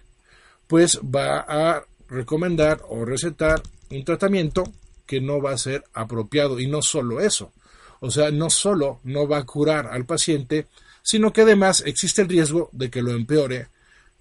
pues 0.67 0.99
va 0.99 1.39
a 1.47 1.85
recomendar 2.09 2.81
o 2.89 3.05
recetar 3.05 3.61
un 3.89 4.03
tratamiento 4.03 4.63
que 5.05 5.21
no 5.21 5.41
va 5.41 5.51
a 5.51 5.57
ser 5.57 5.83
apropiado 5.93 6.59
y 6.59 6.67
no 6.67 6.81
solo 6.81 7.21
eso. 7.21 7.51
O 7.99 8.11
sea, 8.11 8.31
no 8.31 8.49
solo 8.49 8.99
no 9.03 9.27
va 9.27 9.39
a 9.39 9.45
curar 9.45 9.87
al 9.87 10.05
paciente, 10.05 10.67
sino 11.01 11.33
que 11.33 11.41
además 11.41 11.83
existe 11.85 12.21
el 12.21 12.29
riesgo 12.29 12.69
de 12.73 12.89
que 12.89 13.01
lo 13.01 13.11
empeore 13.11 13.67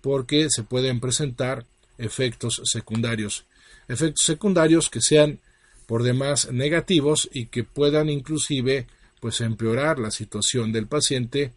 porque 0.01 0.49
se 0.51 0.63
pueden 0.63 1.01
presentar 1.01 1.67
efectos 1.99 2.63
secundarios. 2.65 3.45
Efectos 3.89 4.25
secundarios 4.25 4.89
que 4.89 5.01
sean 5.01 5.41
por 5.87 6.03
demás 6.03 6.51
negativos 6.53 7.29
y 7.33 7.47
que 7.47 7.65
puedan 7.65 8.09
inclusive 8.09 8.87
pues 9.27 9.41
empeorar 9.41 9.99
la 9.99 10.13
situación 10.13 10.71
del 10.71 10.87
paciente 10.87 11.53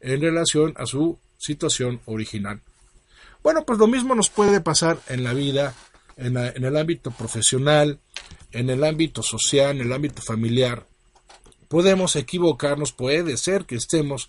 en 0.00 0.20
relación 0.20 0.74
a 0.76 0.84
su 0.84 1.18
situación 1.38 2.02
original. 2.04 2.60
Bueno, 3.42 3.64
pues 3.64 3.78
lo 3.78 3.86
mismo 3.86 4.14
nos 4.14 4.28
puede 4.28 4.60
pasar 4.60 5.00
en 5.08 5.24
la 5.24 5.32
vida, 5.32 5.74
en, 6.18 6.36
el 6.36 6.76
ámbito 6.76 7.12
profesional, 7.12 7.98
en 8.52 8.68
el 8.68 8.84
ámbito 8.84 9.22
social, 9.22 9.76
en 9.76 9.86
el 9.86 9.92
ámbito 9.94 10.20
familiar. 10.20 10.86
Podemos 11.68 12.14
equivocarnos, 12.14 12.92
puede 12.92 13.38
ser 13.38 13.64
que 13.64 13.76
estemos, 13.76 14.28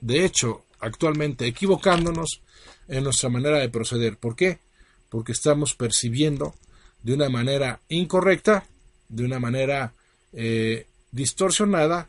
de 0.00 0.24
hecho, 0.24 0.64
actualmente 0.78 1.44
equivocándonos 1.44 2.40
en 2.86 3.02
nuestra 3.02 3.30
manera 3.30 3.58
de 3.58 3.68
proceder. 3.68 4.16
¿Por 4.16 4.36
qué? 4.36 4.60
Porque 5.08 5.32
estamos 5.32 5.74
percibiendo 5.74 6.54
de 7.02 7.14
una 7.14 7.30
manera 7.30 7.80
incorrecta, 7.88 8.64
de 9.08 9.24
una 9.24 9.40
manera 9.40 9.92
eh, 10.32 10.86
distorsionada, 11.10 12.08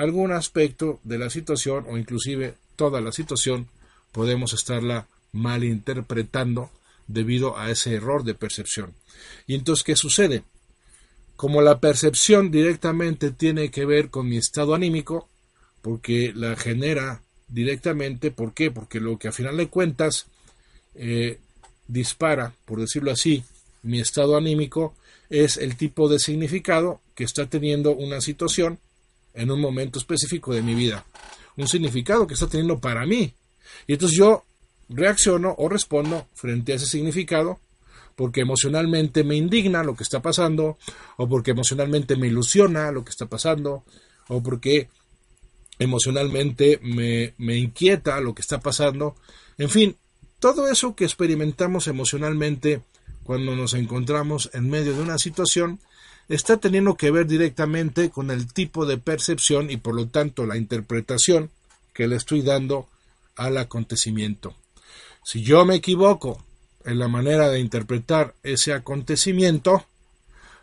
algún 0.00 0.32
aspecto 0.32 0.98
de 1.04 1.18
la 1.18 1.28
situación 1.28 1.84
o 1.86 1.98
inclusive 1.98 2.54
toda 2.74 3.02
la 3.02 3.12
situación 3.12 3.68
podemos 4.12 4.54
estarla 4.54 5.06
malinterpretando 5.32 6.70
debido 7.06 7.58
a 7.58 7.70
ese 7.70 7.94
error 7.94 8.24
de 8.24 8.34
percepción. 8.34 8.94
Y 9.46 9.54
entonces, 9.54 9.84
¿qué 9.84 9.96
sucede? 9.96 10.42
Como 11.36 11.60
la 11.60 11.80
percepción 11.80 12.50
directamente 12.50 13.30
tiene 13.30 13.70
que 13.70 13.84
ver 13.84 14.08
con 14.08 14.26
mi 14.26 14.38
estado 14.38 14.74
anímico, 14.74 15.28
porque 15.82 16.32
la 16.34 16.56
genera 16.56 17.22
directamente, 17.48 18.30
¿por 18.30 18.54
qué? 18.54 18.70
Porque 18.70 19.00
lo 19.00 19.18
que 19.18 19.28
a 19.28 19.32
final 19.32 19.58
de 19.58 19.68
cuentas 19.68 20.26
eh, 20.94 21.38
dispara, 21.88 22.54
por 22.64 22.80
decirlo 22.80 23.10
así, 23.10 23.44
mi 23.82 24.00
estado 24.00 24.38
anímico 24.38 24.94
es 25.28 25.58
el 25.58 25.76
tipo 25.76 26.08
de 26.08 26.18
significado 26.18 27.02
que 27.14 27.24
está 27.24 27.46
teniendo 27.46 27.94
una 27.94 28.22
situación 28.22 28.78
en 29.34 29.50
un 29.50 29.60
momento 29.60 29.98
específico 29.98 30.52
de 30.54 30.62
mi 30.62 30.74
vida, 30.74 31.04
un 31.56 31.68
significado 31.68 32.26
que 32.26 32.34
está 32.34 32.48
teniendo 32.48 32.80
para 32.80 33.06
mí. 33.06 33.34
Y 33.86 33.92
entonces 33.94 34.16
yo 34.16 34.44
reacciono 34.88 35.54
o 35.58 35.68
respondo 35.68 36.26
frente 36.34 36.72
a 36.72 36.76
ese 36.76 36.86
significado 36.86 37.60
porque 38.16 38.42
emocionalmente 38.42 39.24
me 39.24 39.36
indigna 39.36 39.82
lo 39.82 39.94
que 39.94 40.02
está 40.02 40.20
pasando, 40.20 40.76
o 41.16 41.26
porque 41.26 41.52
emocionalmente 41.52 42.16
me 42.16 42.26
ilusiona 42.26 42.92
lo 42.92 43.02
que 43.02 43.08
está 43.10 43.24
pasando, 43.24 43.82
o 44.28 44.42
porque 44.42 44.90
emocionalmente 45.78 46.80
me, 46.82 47.32
me 47.38 47.56
inquieta 47.56 48.20
lo 48.20 48.34
que 48.34 48.42
está 48.42 48.60
pasando. 48.60 49.16
En 49.56 49.70
fin, 49.70 49.96
todo 50.38 50.68
eso 50.68 50.94
que 50.94 51.04
experimentamos 51.04 51.86
emocionalmente 51.86 52.82
cuando 53.24 53.56
nos 53.56 53.72
encontramos 53.72 54.50
en 54.52 54.68
medio 54.68 54.94
de 54.94 55.00
una 55.00 55.16
situación 55.16 55.80
está 56.30 56.58
teniendo 56.58 56.94
que 56.94 57.10
ver 57.10 57.26
directamente 57.26 58.08
con 58.08 58.30
el 58.30 58.52
tipo 58.52 58.86
de 58.86 58.98
percepción 58.98 59.68
y 59.68 59.76
por 59.76 59.96
lo 59.96 60.06
tanto 60.06 60.46
la 60.46 60.56
interpretación 60.56 61.50
que 61.92 62.06
le 62.06 62.16
estoy 62.16 62.42
dando 62.42 62.88
al 63.34 63.58
acontecimiento. 63.58 64.54
Si 65.24 65.42
yo 65.42 65.64
me 65.64 65.74
equivoco 65.74 66.42
en 66.84 67.00
la 67.00 67.08
manera 67.08 67.50
de 67.50 67.58
interpretar 67.58 68.34
ese 68.44 68.72
acontecimiento, 68.72 69.84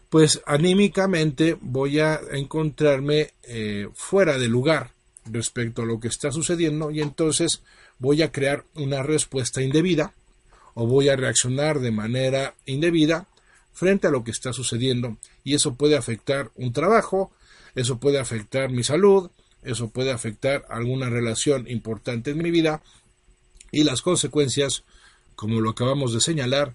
pues 0.10 0.42
anímicamente 0.46 1.58
voy 1.60 2.00
a 2.00 2.22
encontrarme 2.32 3.34
eh, 3.44 3.90
fuera 3.94 4.38
de 4.38 4.48
lugar 4.48 4.92
respecto 5.26 5.82
a 5.82 5.86
lo 5.86 6.00
que 6.00 6.08
está 6.08 6.32
sucediendo 6.32 6.92
y 6.92 7.02
entonces 7.02 7.62
voy 8.00 8.22
a 8.22 8.32
crear 8.32 8.64
una 8.76 9.04
respuesta 9.04 9.62
indebida 9.62 10.14
o 10.76 10.88
voy 10.88 11.10
a 11.10 11.18
reaccionar 11.18 11.80
de 11.82 11.92
manera 11.92 12.54
indebida 12.66 13.28
frente 13.78 14.08
a 14.08 14.10
lo 14.10 14.24
que 14.24 14.32
está 14.32 14.54
sucediendo 14.54 15.18
y 15.44 15.54
eso 15.54 15.76
puede 15.76 15.96
afectar 15.96 16.50
un 16.56 16.74
trabajo, 16.74 17.32
eso 17.76 18.00
puede 18.00 18.18
afectar 18.18 18.72
mi 18.72 18.84
salud, 18.84 19.30
eso 19.62 19.90
puede 19.90 20.12
afectar 20.12 20.66
alguna 20.68 21.12
relación 21.12 21.70
importante 21.70 22.32
en 22.32 22.40
mi 22.40 22.50
vida 22.50 22.82
y 23.72 23.84
las 23.84 24.02
consecuencias, 24.02 24.84
como 25.36 25.62
lo 25.62 25.70
acabamos 25.70 26.12
de 26.12 26.22
señalar, 26.22 26.74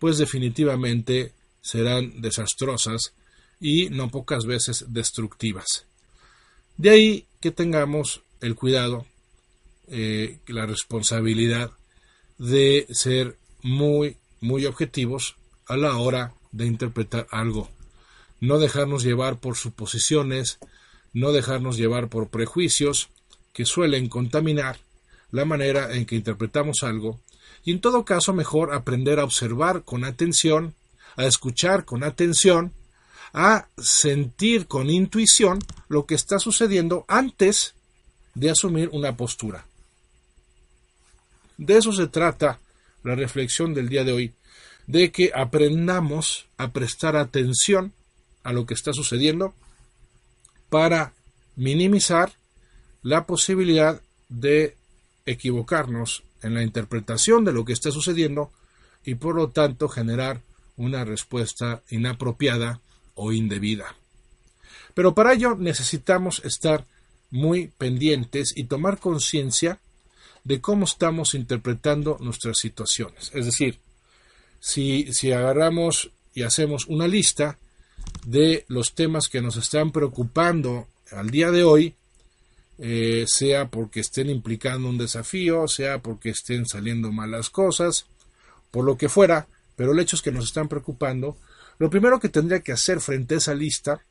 pues 0.00 0.18
definitivamente 0.18 1.34
serán 1.60 2.20
desastrosas 2.20 3.14
y 3.60 3.88
no 3.90 4.10
pocas 4.10 4.44
veces 4.44 4.86
destructivas. 4.88 5.86
De 6.76 6.90
ahí 6.90 7.26
que 7.40 7.52
tengamos 7.52 8.22
el 8.40 8.56
cuidado, 8.56 9.06
eh, 9.86 10.40
la 10.48 10.66
responsabilidad 10.66 11.70
de 12.38 12.88
ser 12.90 13.36
muy, 13.62 14.16
muy 14.40 14.66
objetivos 14.66 15.36
a 15.68 15.76
la 15.76 15.96
hora 15.96 16.34
de 16.52 16.66
interpretar 16.66 17.26
algo. 17.30 17.70
No 18.40 18.58
dejarnos 18.58 19.02
llevar 19.02 19.38
por 19.38 19.56
suposiciones, 19.56 20.58
no 21.12 21.32
dejarnos 21.32 21.76
llevar 21.76 22.08
por 22.08 22.28
prejuicios 22.28 23.08
que 23.52 23.66
suelen 23.66 24.08
contaminar 24.08 24.78
la 25.30 25.44
manera 25.44 25.94
en 25.94 26.06
que 26.06 26.16
interpretamos 26.16 26.82
algo 26.82 27.20
y 27.64 27.72
en 27.72 27.80
todo 27.80 28.04
caso 28.04 28.32
mejor 28.32 28.72
aprender 28.72 29.20
a 29.20 29.24
observar 29.24 29.82
con 29.84 30.04
atención, 30.04 30.74
a 31.16 31.26
escuchar 31.26 31.84
con 31.84 32.04
atención, 32.04 32.72
a 33.32 33.68
sentir 33.78 34.66
con 34.66 34.90
intuición 34.90 35.60
lo 35.88 36.06
que 36.06 36.14
está 36.14 36.38
sucediendo 36.38 37.04
antes 37.08 37.74
de 38.34 38.50
asumir 38.50 38.88
una 38.92 39.16
postura. 39.16 39.66
De 41.58 41.76
eso 41.76 41.92
se 41.92 42.06
trata 42.06 42.58
la 43.02 43.14
reflexión 43.14 43.74
del 43.74 43.88
día 43.88 44.04
de 44.04 44.12
hoy, 44.12 44.32
de 44.90 45.12
que 45.12 45.30
aprendamos 45.32 46.48
a 46.56 46.72
prestar 46.72 47.14
atención 47.14 47.92
a 48.42 48.52
lo 48.52 48.66
que 48.66 48.74
está 48.74 48.92
sucediendo 48.92 49.54
para 50.68 51.12
minimizar 51.54 52.32
la 53.02 53.24
posibilidad 53.24 54.02
de 54.28 54.76
equivocarnos 55.26 56.24
en 56.42 56.54
la 56.54 56.64
interpretación 56.64 57.44
de 57.44 57.52
lo 57.52 57.64
que 57.64 57.72
está 57.72 57.92
sucediendo 57.92 58.50
y 59.04 59.14
por 59.14 59.36
lo 59.36 59.50
tanto 59.50 59.88
generar 59.88 60.42
una 60.76 61.04
respuesta 61.04 61.82
inapropiada 61.88 62.80
o 63.14 63.32
indebida. 63.32 63.94
Pero 64.94 65.14
para 65.14 65.34
ello 65.34 65.54
necesitamos 65.54 66.42
estar 66.44 66.84
muy 67.30 67.68
pendientes 67.78 68.52
y 68.56 68.64
tomar 68.64 68.98
conciencia 68.98 69.78
de 70.42 70.60
cómo 70.60 70.84
estamos 70.84 71.34
interpretando 71.34 72.16
nuestras 72.20 72.58
situaciones. 72.58 73.30
Es 73.34 73.46
decir, 73.46 73.78
si, 74.60 75.12
si 75.12 75.32
agarramos 75.32 76.10
y 76.34 76.42
hacemos 76.42 76.86
una 76.86 77.08
lista 77.08 77.58
de 78.24 78.64
los 78.68 78.94
temas 78.94 79.28
que 79.28 79.40
nos 79.40 79.56
están 79.56 79.90
preocupando 79.92 80.86
al 81.10 81.30
día 81.30 81.50
de 81.50 81.64
hoy, 81.64 81.94
eh, 82.78 83.24
sea 83.26 83.68
porque 83.68 84.00
estén 84.00 84.30
implicando 84.30 84.88
un 84.88 84.98
desafío, 84.98 85.68
sea 85.68 86.00
porque 86.00 86.30
estén 86.30 86.66
saliendo 86.66 87.12
malas 87.12 87.50
cosas, 87.50 88.06
por 88.70 88.84
lo 88.84 88.96
que 88.96 89.08
fuera, 89.08 89.48
pero 89.76 89.92
el 89.92 89.98
hecho 89.98 90.16
es 90.16 90.22
que 90.22 90.32
nos 90.32 90.44
están 90.44 90.68
preocupando, 90.68 91.36
lo 91.78 91.90
primero 91.90 92.20
que 92.20 92.28
tendría 92.28 92.60
que 92.60 92.72
hacer 92.72 93.00
frente 93.00 93.34
a 93.34 93.38
esa 93.38 93.54
lista 93.54 94.04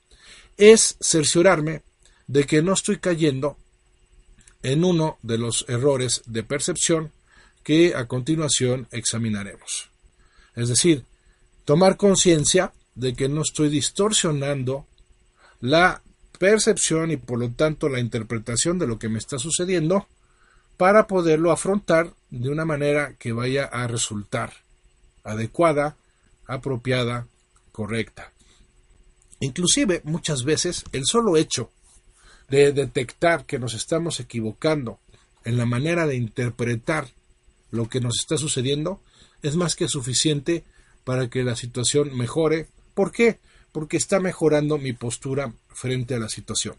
es 0.57 0.97
cerciorarme 0.99 1.83
de 2.27 2.45
que 2.45 2.61
no 2.61 2.73
estoy 2.73 2.97
cayendo 2.97 3.57
en 4.61 4.83
uno 4.83 5.17
de 5.21 5.37
los 5.37 5.65
errores 5.67 6.21
de 6.25 6.43
percepción 6.43 7.11
que 7.63 7.95
a 7.95 8.07
continuación 8.07 8.87
examinaremos. 8.91 9.88
Es 10.55 10.69
decir, 10.69 11.05
tomar 11.65 11.97
conciencia 11.97 12.73
de 12.95 13.13
que 13.13 13.29
no 13.29 13.41
estoy 13.41 13.69
distorsionando 13.69 14.85
la 15.61 16.01
percepción 16.37 17.11
y 17.11 17.17
por 17.17 17.39
lo 17.39 17.51
tanto 17.51 17.89
la 17.89 17.99
interpretación 17.99 18.79
de 18.79 18.87
lo 18.87 18.97
que 18.97 19.09
me 19.09 19.19
está 19.19 19.37
sucediendo 19.37 20.07
para 20.77 21.07
poderlo 21.07 21.51
afrontar 21.51 22.13
de 22.29 22.49
una 22.49 22.65
manera 22.65 23.15
que 23.19 23.33
vaya 23.33 23.65
a 23.65 23.87
resultar 23.87 24.53
adecuada, 25.23 25.97
apropiada, 26.47 27.27
correcta. 27.71 28.31
Inclusive 29.41 30.01
muchas 30.03 30.43
veces 30.43 30.83
el 30.91 31.05
solo 31.05 31.37
hecho 31.37 31.71
de 32.49 32.71
detectar 32.71 33.45
que 33.45 33.59
nos 33.59 33.73
estamos 33.73 34.19
equivocando 34.19 34.99
en 35.45 35.57
la 35.57 35.65
manera 35.65 36.07
de 36.07 36.15
interpretar 36.15 37.09
lo 37.71 37.87
que 37.87 38.01
nos 38.01 38.15
está 38.19 38.37
sucediendo 38.37 39.01
es 39.41 39.55
más 39.55 39.75
que 39.75 39.87
suficiente 39.87 40.63
para 41.03 41.29
que 41.29 41.43
la 41.43 41.55
situación 41.55 42.15
mejore 42.15 42.67
¿Por 42.99 43.13
qué? 43.13 43.39
Porque 43.71 43.95
está 43.95 44.19
mejorando 44.19 44.77
mi 44.77 44.91
postura 44.91 45.53
frente 45.69 46.15
a 46.15 46.19
la 46.19 46.27
situación. 46.27 46.75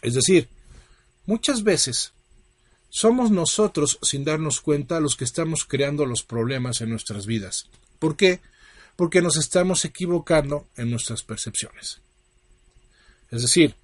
Es 0.00 0.14
decir, 0.14 0.48
muchas 1.26 1.62
veces 1.64 2.14
somos 2.88 3.30
nosotros, 3.30 3.98
sin 4.00 4.24
darnos 4.24 4.62
cuenta, 4.62 5.00
los 5.00 5.16
que 5.16 5.24
estamos 5.24 5.66
creando 5.66 6.06
los 6.06 6.22
problemas 6.22 6.80
en 6.80 6.88
nuestras 6.88 7.26
vidas. 7.26 7.68
¿Por 7.98 8.16
qué? 8.16 8.40
Porque 8.96 9.20
nos 9.20 9.36
estamos 9.36 9.84
equivocando 9.84 10.66
en 10.78 10.90
nuestras 10.90 11.22
percepciones. 11.24 12.00
Es 13.30 13.42
decir, 13.42 13.74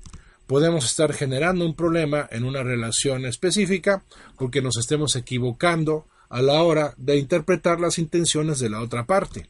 podemos 0.47 0.87
estar 0.87 1.13
generando 1.13 1.67
un 1.67 1.77
problema 1.77 2.27
en 2.31 2.45
una 2.45 2.63
relación 2.63 3.27
específica 3.27 4.03
porque 4.39 4.63
nos 4.63 4.79
estemos 4.79 5.15
equivocando 5.15 6.07
a 6.29 6.43
la 6.43 6.63
hora 6.63 6.95
de 6.97 7.17
interpretar 7.17 7.81
las 7.81 7.99
intenciones 7.99 8.59
de 8.59 8.71
la 8.71 8.81
otra 8.81 9.07
parte. 9.07 9.49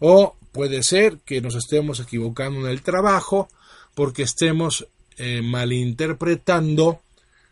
O 0.00 0.36
puede 0.52 0.82
ser 0.82 1.18
que 1.24 1.40
nos 1.40 1.54
estemos 1.54 2.00
equivocando 2.00 2.60
en 2.60 2.66
el 2.66 2.82
trabajo 2.82 3.48
porque 3.94 4.22
estemos 4.22 4.86
eh, 5.16 5.42
malinterpretando 5.42 7.00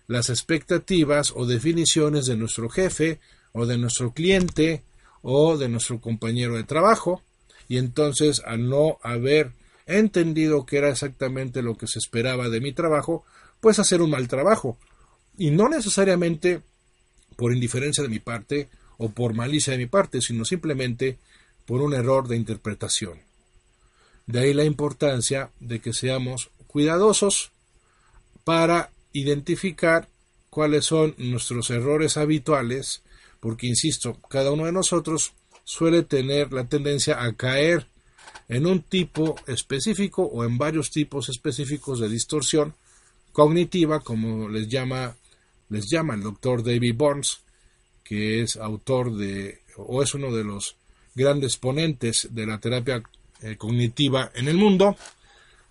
las 0.07 0.31
expectativas 0.31 1.33
o 1.35 1.46
definiciones 1.46 2.27
de 2.27 2.37
nuestro 2.37 2.68
jefe 2.68 3.20
o 3.53 3.66
de 3.66 3.79
nuestro 3.79 4.12
cliente 4.12 4.83
o 5.22 5.57
de 5.57 5.68
nuestro 5.68 6.01
compañero 6.01 6.57
de 6.57 6.64
trabajo 6.64 7.22
y 7.68 7.79
entonces 7.79 8.42
al 8.44 8.68
no 8.68 8.98
haber 9.03 9.53
entendido 9.87 10.66
que 10.66 10.79
era 10.79 10.90
exactamente 10.90 11.62
lo 11.62 11.77
que 11.77 11.87
se 11.87 11.98
esperaba 11.98 12.48
de 12.48 12.61
mi 12.61 12.72
trabajo, 12.72 13.25
pues 13.61 13.79
hacer 13.79 14.03
un 14.03 14.11
mal 14.11 14.29
trabajo 14.29 14.77
y 15.38 15.51
no 15.51 15.68
necesariamente 15.68 16.62
por 17.42 17.52
indiferencia 17.52 18.05
de 18.05 18.09
mi 18.09 18.20
parte 18.20 18.68
o 18.98 19.09
por 19.09 19.35
malicia 19.35 19.72
de 19.72 19.78
mi 19.78 19.87
parte, 19.87 20.20
sino 20.20 20.44
simplemente 20.44 21.18
por 21.66 21.83
un 21.83 21.92
error 21.92 22.28
de 22.28 22.37
interpretación. 22.37 23.18
De 24.28 24.38
ahí 24.38 24.55
la 24.55 24.62
importancia 24.62 25.50
de 25.59 25.81
que 25.81 25.92
seamos 25.92 26.50
cuidadosos 26.68 27.50
para 28.44 28.92
identificar 29.12 30.09
cuáles 30.50 30.85
son 30.85 31.16
nuestros 31.18 31.70
errores 31.70 32.16
habituales, 32.16 33.02
porque, 33.40 33.66
insisto, 33.66 34.20
cada 34.31 34.52
uno 34.52 34.66
de 34.66 34.72
nosotros 34.72 35.33
suele 35.64 36.05
tener 36.05 36.52
la 36.52 36.68
tendencia 36.68 37.24
a 37.24 37.33
caer 37.33 37.88
en 38.48 38.66
un 38.66 38.83
tipo 38.83 39.35
específico 39.48 40.22
o 40.22 40.44
en 40.44 40.59
varios 40.59 40.92
tipos 40.92 41.28
específicos 41.28 41.98
de 41.98 42.09
distorsión 42.09 42.74
cognitiva, 43.33 43.98
como 43.98 44.48
les 44.48 44.68
llama, 44.68 45.16
les 45.72 45.88
llama 45.88 46.14
el 46.14 46.22
doctor 46.22 46.62
David 46.62 46.94
Burns, 46.94 47.40
que 48.04 48.42
es 48.42 48.56
autor 48.56 49.16
de, 49.16 49.62
o 49.76 50.02
es 50.02 50.14
uno 50.14 50.30
de 50.30 50.44
los 50.44 50.76
grandes 51.14 51.56
ponentes 51.56 52.28
de 52.30 52.46
la 52.46 52.61
terapia 52.61 53.02
eh, 53.40 53.56
cognitiva 53.56 54.30
en 54.35 54.48
el 54.48 54.58
mundo. 54.58 54.96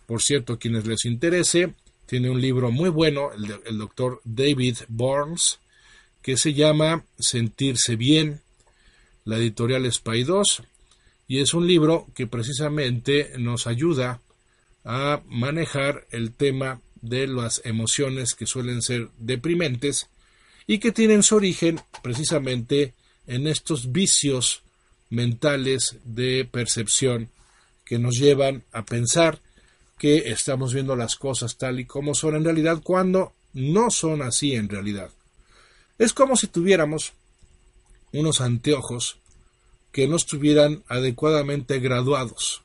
Por 0.08 0.24
cierto, 0.24 0.58
quienes 0.58 0.88
les 0.88 1.06
interese, 1.06 1.76
tiene 2.08 2.32
un 2.32 2.42
libro 2.42 2.72
muy 2.72 2.90
bueno, 2.90 3.30
el, 3.32 3.78
doctor 3.78 4.22
David 4.24 4.78
Burns, 4.88 5.60
que 6.24 6.36
se 6.36 6.54
llama 6.54 7.06
Sentirse 7.20 7.96
Bien, 7.96 8.42
la 9.24 9.38
editorial 9.38 9.90
Spy 9.92 10.24
2, 10.24 10.64
y 11.28 11.40
es 11.42 11.54
un 11.54 11.68
libro 11.68 12.08
que 12.16 12.26
precisamente 12.26 13.34
nos 13.38 13.68
ayuda 13.68 14.20
a 14.84 15.22
manejar 15.28 16.08
el 16.10 16.34
tema 16.34 16.82
de 17.02 17.28
las 17.28 17.62
emociones 17.66 18.34
que 18.34 18.46
suelen 18.46 18.82
ser 18.82 19.10
deprimentes 19.18 20.08
y 20.68 20.80
que 20.80 20.92
tienen 20.92 21.24
su 21.24 21.36
origen 21.36 21.82
precisamente 22.04 22.94
en 23.28 23.48
estos 23.48 23.92
vicios 23.92 24.64
mentales 25.10 25.98
de 26.06 26.48
percepción 26.50 27.30
que 27.86 28.00
nos 28.00 28.18
llevan 28.18 28.64
a 28.72 28.86
pensar 28.86 29.40
que 29.98 30.32
estamos 30.32 30.74
viendo 30.74 30.96
las 30.96 31.16
cosas 31.16 31.58
tal 31.58 31.80
y 31.80 31.86
como 31.86 32.16
son 32.16 32.36
en 32.36 32.44
realidad 32.44 32.82
cuando 32.84 33.34
no 33.54 33.92
son 33.92 34.22
así 34.22 34.54
en 34.54 34.70
realidad. 34.70 35.12
Es 35.98 36.14
como 36.14 36.36
si 36.36 36.48
tuviéramos 36.48 37.14
unos 38.14 38.42
anteojos 38.42 39.18
que 39.92 40.08
no 40.08 40.16
estuvieran 40.16 40.84
adecuadamente 40.88 41.80
graduados. 41.80 42.64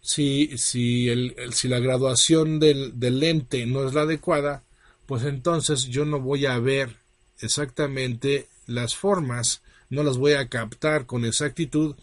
Si, 0.00 0.56
si, 0.56 1.08
el, 1.08 1.34
si 1.52 1.68
la 1.68 1.80
graduación 1.80 2.60
del, 2.60 2.98
del 2.98 3.20
lente 3.20 3.66
no 3.66 3.86
es 3.86 3.94
la 3.94 4.02
adecuada, 4.02 4.62
pues 5.06 5.24
entonces 5.24 5.84
yo 5.84 6.04
no 6.04 6.20
voy 6.20 6.46
a 6.46 6.58
ver 6.58 6.96
exactamente 7.40 8.48
las 8.66 8.94
formas, 8.94 9.62
no 9.90 10.02
las 10.02 10.18
voy 10.18 10.32
a 10.32 10.48
captar 10.48 11.06
con 11.06 11.24
exactitud 11.24 11.96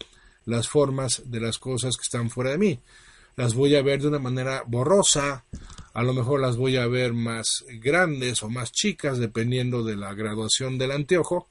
las 0.44 0.68
formas 0.68 1.22
de 1.26 1.40
las 1.40 1.58
cosas 1.58 1.96
que 1.96 2.02
están 2.02 2.30
fuera 2.30 2.50
de 2.50 2.58
mí. 2.58 2.80
Las 3.36 3.54
voy 3.54 3.76
a 3.76 3.82
ver 3.82 4.00
de 4.00 4.08
una 4.08 4.18
manera 4.18 4.62
borrosa, 4.66 5.44
a 5.92 6.02
lo 6.02 6.14
mejor 6.14 6.40
las 6.40 6.56
voy 6.56 6.76
a 6.76 6.86
ver 6.86 7.12
más 7.12 7.64
grandes 7.80 8.42
o 8.42 8.48
más 8.48 8.72
chicas 8.72 9.18
dependiendo 9.18 9.82
de 9.82 9.96
la 9.96 10.14
graduación 10.14 10.78
del 10.78 10.92
anteojo, 10.92 11.48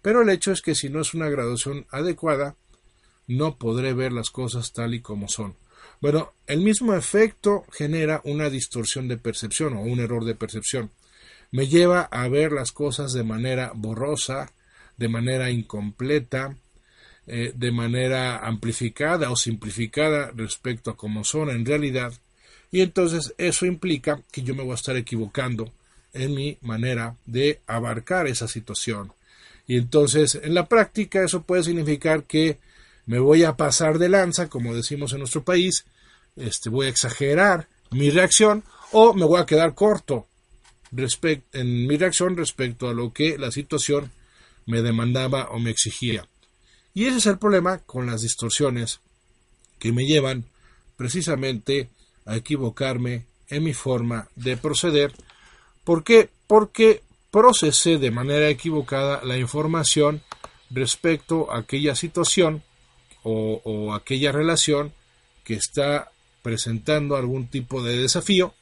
pero 0.00 0.22
el 0.22 0.30
hecho 0.30 0.52
es 0.52 0.62
que 0.62 0.74
si 0.74 0.88
no 0.88 1.00
es 1.00 1.14
una 1.14 1.28
graduación 1.28 1.86
adecuada, 1.90 2.56
no 3.26 3.56
podré 3.56 3.92
ver 3.92 4.12
las 4.12 4.30
cosas 4.30 4.72
tal 4.72 4.94
y 4.94 5.00
como 5.00 5.28
son. 5.28 5.54
Bueno, 6.00 6.32
el 6.46 6.60
mismo 6.60 6.94
efecto 6.94 7.64
genera 7.72 8.20
una 8.24 8.50
distorsión 8.50 9.08
de 9.08 9.16
percepción 9.16 9.76
o 9.76 9.80
un 9.80 9.98
error 10.00 10.24
de 10.24 10.36
percepción. 10.36 10.90
Me 11.50 11.66
lleva 11.66 12.02
a 12.02 12.28
ver 12.28 12.52
las 12.52 12.72
cosas 12.72 13.12
de 13.12 13.24
manera 13.24 13.72
borrosa, 13.74 14.52
de 14.96 15.08
manera 15.08 15.50
incompleta, 15.50 16.56
eh, 17.26 17.52
de 17.54 17.72
manera 17.72 18.38
amplificada 18.38 19.30
o 19.30 19.36
simplificada 19.36 20.30
respecto 20.34 20.90
a 20.90 20.96
cómo 20.96 21.24
son 21.24 21.50
en 21.50 21.66
realidad, 21.66 22.12
y 22.70 22.80
entonces 22.82 23.34
eso 23.38 23.66
implica 23.66 24.22
que 24.30 24.42
yo 24.42 24.54
me 24.54 24.62
voy 24.62 24.72
a 24.72 24.76
estar 24.76 24.96
equivocando 24.96 25.72
en 26.12 26.34
mi 26.34 26.58
manera 26.60 27.16
de 27.26 27.60
abarcar 27.66 28.26
esa 28.26 28.48
situación. 28.48 29.12
Y 29.66 29.76
entonces 29.76 30.38
en 30.42 30.54
la 30.54 30.66
práctica 30.66 31.22
eso 31.22 31.42
puede 31.42 31.64
significar 31.64 32.24
que 32.24 32.58
me 33.08 33.18
voy 33.18 33.42
a 33.42 33.56
pasar 33.56 33.98
de 33.98 34.10
lanza, 34.10 34.50
como 34.50 34.74
decimos 34.74 35.14
en 35.14 35.20
nuestro 35.20 35.42
país, 35.42 35.86
este, 36.36 36.68
voy 36.68 36.86
a 36.86 36.90
exagerar 36.90 37.66
mi 37.90 38.10
reacción 38.10 38.64
o 38.92 39.14
me 39.14 39.24
voy 39.24 39.40
a 39.40 39.46
quedar 39.46 39.74
corto 39.74 40.26
en 41.52 41.86
mi 41.86 41.96
reacción 41.96 42.36
respecto 42.36 42.86
a 42.86 42.92
lo 42.92 43.14
que 43.14 43.38
la 43.38 43.50
situación 43.50 44.12
me 44.66 44.82
demandaba 44.82 45.48
o 45.50 45.58
me 45.58 45.70
exigía. 45.70 46.28
Y 46.92 47.06
ese 47.06 47.16
es 47.16 47.26
el 47.26 47.38
problema 47.38 47.78
con 47.78 48.06
las 48.06 48.20
distorsiones 48.20 49.00
que 49.78 49.90
me 49.90 50.04
llevan 50.04 50.44
precisamente 50.98 51.88
a 52.26 52.36
equivocarme 52.36 53.24
en 53.48 53.64
mi 53.64 53.72
forma 53.72 54.28
de 54.36 54.58
proceder. 54.58 55.14
¿Por 55.82 56.04
qué? 56.04 56.28
Porque 56.46 57.02
procesé 57.30 57.96
de 57.96 58.10
manera 58.10 58.50
equivocada 58.50 59.24
la 59.24 59.38
información 59.38 60.20
respecto 60.68 61.50
a 61.50 61.60
aquella 61.60 61.94
situación 61.94 62.62
o, 63.22 63.94
aquella 63.94 64.32
relación 64.32 64.92
que 65.44 65.54
está 65.54 66.10
presentando 66.42 67.16
algún 67.16 67.48
tipo 67.48 67.82
de 67.82 67.96
desafío 67.96 68.54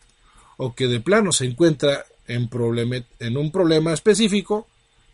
o 0.57 0.75
que 0.75 0.87
de 0.87 1.01
plano 1.01 1.33
se 1.33 1.45
encuentra 1.45 2.07
en, 2.27 2.49
un 3.37 3.53
problema 3.53 3.93
específico 3.93 4.67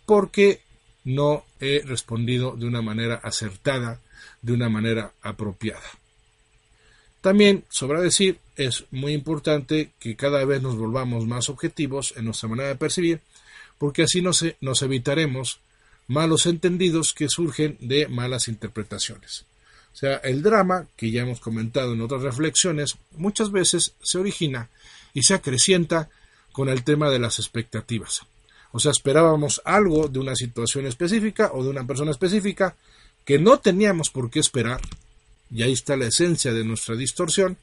porque 0.06 0.60
no 1.04 1.44
he 1.60 1.82
respondido 1.84 2.56
de 2.56 2.66
una 2.66 2.82
manera 2.82 3.16
acertada, 3.16 4.00
de 4.40 4.52
una 4.52 4.68
manera 4.68 5.12
apropiada. 5.22 5.82
También, 7.20 7.64
sobra 7.68 8.00
decir, 8.00 8.38
es 8.56 8.84
muy 8.90 9.12
importante 9.12 9.92
que 9.98 10.16
cada 10.16 10.44
vez 10.44 10.62
nos 10.62 10.76
volvamos 10.76 11.26
más 11.26 11.48
objetivos 11.48 12.14
en 12.16 12.26
nuestra 12.26 12.48
manera 12.48 12.68
de 12.68 12.76
percibir, 12.76 13.20
porque 13.78 14.02
así 14.02 14.22
nos 14.22 14.82
evitaremos 14.82 15.60
malos 16.12 16.46
entendidos 16.46 17.14
que 17.14 17.28
surgen 17.28 17.78
de 17.80 18.06
malas 18.06 18.48
interpretaciones. 18.48 19.46
O 19.92 19.96
sea, 19.96 20.16
el 20.16 20.42
drama, 20.42 20.86
que 20.96 21.10
ya 21.10 21.22
hemos 21.22 21.40
comentado 21.40 21.92
en 21.92 22.00
otras 22.00 22.22
reflexiones, 22.22 22.96
muchas 23.16 23.50
veces 23.50 23.94
se 24.02 24.18
origina 24.18 24.68
y 25.14 25.22
se 25.22 25.34
acrecienta 25.34 26.08
con 26.52 26.68
el 26.68 26.84
tema 26.84 27.10
de 27.10 27.18
las 27.18 27.38
expectativas. 27.38 28.22
O 28.72 28.78
sea, 28.78 28.90
esperábamos 28.90 29.60
algo 29.64 30.08
de 30.08 30.18
una 30.18 30.34
situación 30.34 30.86
específica 30.86 31.50
o 31.52 31.62
de 31.62 31.70
una 31.70 31.86
persona 31.86 32.10
específica 32.10 32.74
que 33.24 33.38
no 33.38 33.58
teníamos 33.58 34.10
por 34.10 34.30
qué 34.30 34.40
esperar. 34.40 34.80
Y 35.50 35.62
ahí 35.62 35.72
está 35.72 35.96
la 35.96 36.06
esencia 36.06 36.52
de 36.52 36.64
nuestra 36.64 36.96
distorsión. 36.96 37.58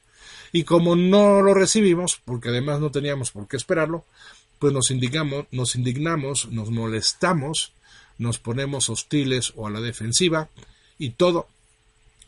Y 0.52 0.64
como 0.64 0.96
no 0.96 1.42
lo 1.42 1.54
recibimos, 1.54 2.22
porque 2.26 2.50
además 2.50 2.80
no 2.80 2.92
teníamos 2.92 3.32
por 3.32 3.48
qué 3.48 3.58
esperarlo, 3.58 4.06
pues 4.60 4.74
nos 4.74 4.92
indignamos, 4.92 5.46
nos, 5.52 5.76
indignamos, 5.76 6.50
nos 6.52 6.70
molestamos, 6.70 7.74
nos 8.20 8.38
ponemos 8.38 8.90
hostiles 8.90 9.54
o 9.56 9.66
a 9.66 9.72
la 9.72 9.82
defensiva, 9.82 10.50
y 11.00 11.12
todo 11.12 11.48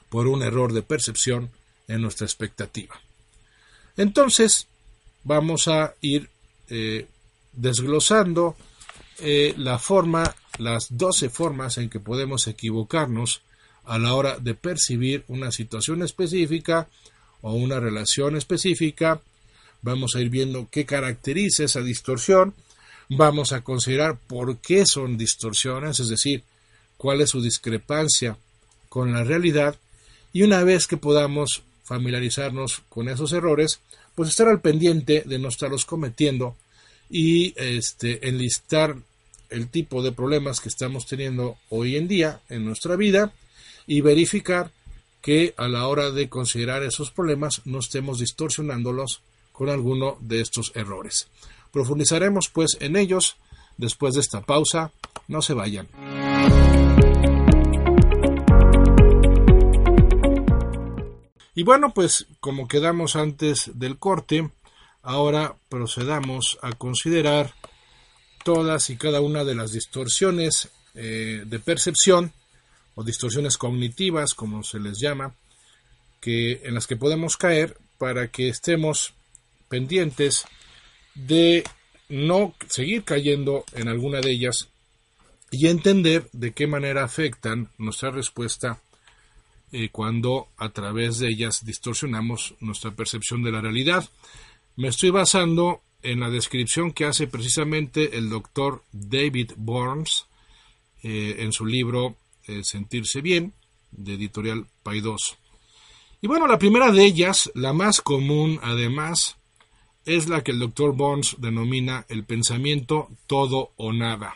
por 0.10 0.28
un 0.28 0.42
error 0.42 0.74
de 0.74 0.82
percepción 0.82 1.52
en 1.88 2.02
nuestra 2.02 2.26
expectativa. 2.26 3.00
Entonces, 3.98 4.68
vamos 5.24 5.68
a 5.68 5.94
ir 6.02 6.30
eh, 6.70 7.08
desglosando 7.54 8.56
eh, 9.20 9.54
la 9.58 9.78
forma, 9.78 10.36
las 10.58 10.88
doce 10.90 11.30
formas 11.30 11.78
en 11.78 11.90
que 11.90 12.00
podemos 12.00 12.48
equivocarnos 12.48 13.42
a 13.84 13.98
la 14.00 14.14
hora 14.14 14.38
de 14.40 14.56
percibir 14.56 15.24
una 15.28 15.52
situación 15.52 16.02
específica 16.02 16.88
o 17.42 17.54
una 17.54 17.80
relación 17.80 18.36
específica. 18.36 19.22
Vamos 19.82 20.16
a 20.16 20.22
ir 20.22 20.30
viendo 20.30 20.68
qué 20.72 20.86
caracteriza 20.86 21.64
esa 21.64 21.82
distorsión. 21.82 22.54
Vamos 23.14 23.52
a 23.52 23.60
considerar 23.60 24.18
por 24.18 24.60
qué 24.60 24.86
son 24.86 25.18
distorsiones, 25.18 26.00
es 26.00 26.08
decir, 26.08 26.44
cuál 26.96 27.20
es 27.20 27.32
su 27.32 27.42
discrepancia 27.42 28.38
con 28.88 29.12
la 29.12 29.26
realidad. 29.26 29.76
Y 30.32 30.44
una 30.44 30.64
vez 30.64 30.88
que 30.88 30.96
podamos 30.96 31.62
familiarizarnos 31.84 32.84
con 32.88 33.10
esos 33.10 33.34
errores, 33.34 33.82
pues 34.16 34.30
estar 34.30 34.48
al 34.48 34.62
pendiente 34.62 35.24
de 35.26 35.40
no 35.40 35.50
estarlos 35.50 35.84
cometiendo 35.84 36.56
y 37.10 37.54
este, 37.58 38.30
enlistar 38.30 38.96
el 39.50 39.68
tipo 39.68 40.02
de 40.02 40.14
problemas 40.14 40.62
que 40.62 40.70
estamos 40.70 41.06
teniendo 41.06 41.58
hoy 41.68 41.98
en 41.98 42.08
día 42.08 42.40
en 42.48 42.64
nuestra 42.64 42.96
vida 42.96 43.34
y 43.88 44.00
verificar 44.00 44.72
que 45.22 45.54
a 45.58 45.68
la 45.68 45.86
hora 45.88 46.12
de 46.12 46.30
considerar 46.30 46.82
esos 46.84 47.12
problemas 47.12 47.62
no 47.66 47.80
estemos 47.80 48.20
distorsionándolos 48.20 49.22
con 49.52 49.68
alguno 49.68 50.18
de 50.22 50.40
estos 50.40 50.72
errores. 50.76 51.28
Profundizaremos 51.72 52.50
pues 52.50 52.78
en 52.80 52.96
ellos 52.96 53.38
después 53.78 54.14
de 54.16 54.22
esta 54.22 54.42
pausa. 54.42 54.92
No 55.28 55.42
se 55.42 55.54
vayan. 55.54 55.88
Y 61.54 61.64
bueno, 61.64 61.94
pues 61.94 62.28
como 62.40 62.68
quedamos 62.68 63.16
antes 63.16 63.72
del 63.74 63.98
corte, 63.98 64.50
ahora 65.04 65.56
procedamos 65.70 66.58
a 66.62 66.72
considerar 66.72 67.54
todas 68.44 68.90
y 68.90 68.98
cada 68.98 69.22
una 69.22 69.44
de 69.44 69.56
las 69.56 69.72
distorsiones 69.72 70.70
eh, 70.96 71.44
de 71.46 71.60
percepción 71.60 72.34
o 72.96 73.04
distorsiones 73.04 73.58
cognitivas, 73.58 74.34
como 74.34 74.64
se 74.64 74.80
les 74.80 75.00
llama, 75.00 75.34
que, 76.20 76.62
en 76.64 76.74
las 76.74 76.88
que 76.88 76.96
podemos 76.96 77.38
caer 77.38 77.78
para 77.98 78.30
que 78.30 78.50
estemos 78.50 79.14
pendientes 79.70 80.46
de 81.16 81.64
no 82.10 82.54
seguir 82.68 83.04
cayendo 83.04 83.64
en 83.74 83.88
alguna 83.88 84.22
de 84.22 84.32
ellas 84.32 84.70
y 85.52 85.68
entender 85.68 86.30
de 86.32 86.54
qué 86.54 86.68
manera 86.68 87.04
afectan 87.04 87.70
nuestra 87.78 88.12
respuesta 88.12 88.82
eh, 89.72 89.90
cuando 89.90 90.50
a 90.58 90.70
través 90.70 91.20
de 91.20 91.30
ellas 91.30 91.64
distorsionamos 91.66 92.56
nuestra 92.60 92.92
percepción 92.92 93.44
de 93.44 93.52
la 93.52 93.62
realidad. 93.62 94.10
Me 94.76 94.90
estoy 94.90 95.10
basando 95.10 95.82
en 96.04 96.20
la 96.20 96.30
descripción 96.30 96.92
que 96.92 97.06
hace 97.06 97.28
precisamente 97.28 98.18
el 98.18 98.30
doctor 98.30 98.84
David 98.92 99.52
Burns 99.56 100.26
eh, 101.04 101.38
en 101.40 101.52
su 101.52 101.66
libro 101.66 102.18
eh, 102.48 102.64
Sentirse 102.64 103.22
Bien, 103.22 103.54
de 103.92 104.14
editorial 104.14 104.68
Paidós. 104.84 105.38
Y 106.22 106.28
bueno, 106.28 106.48
la 106.48 106.60
primera 106.60 106.92
de 106.92 107.06
ellas, 107.06 107.52
la 107.56 107.74
más 107.74 108.02
común 108.02 108.60
además, 108.62 109.38
es 110.06 110.28
la 110.28 110.44
que 110.44 110.52
el 110.52 110.60
doctor 110.60 110.94
Burns 110.96 111.36
denomina 111.40 112.06
el 112.10 112.24
pensamiento 112.24 113.10
todo 113.28 113.72
o 113.78 113.94
nada. 113.94 114.36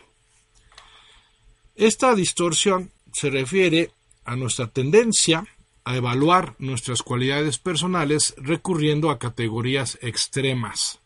Esta 1.75 2.15
distorsión 2.15 2.91
se 3.11 3.29
refiere 3.29 3.91
a 4.23 4.35
nuestra 4.35 4.67
tendencia 4.67 5.45
a 5.83 5.95
evaluar 5.95 6.55
nuestras 6.59 7.03
cualidades 7.03 7.59
personales 7.59 8.33
recurriendo 8.37 9.09
a 9.09 9.19
categorías 9.19 9.99
extremas 10.01 10.99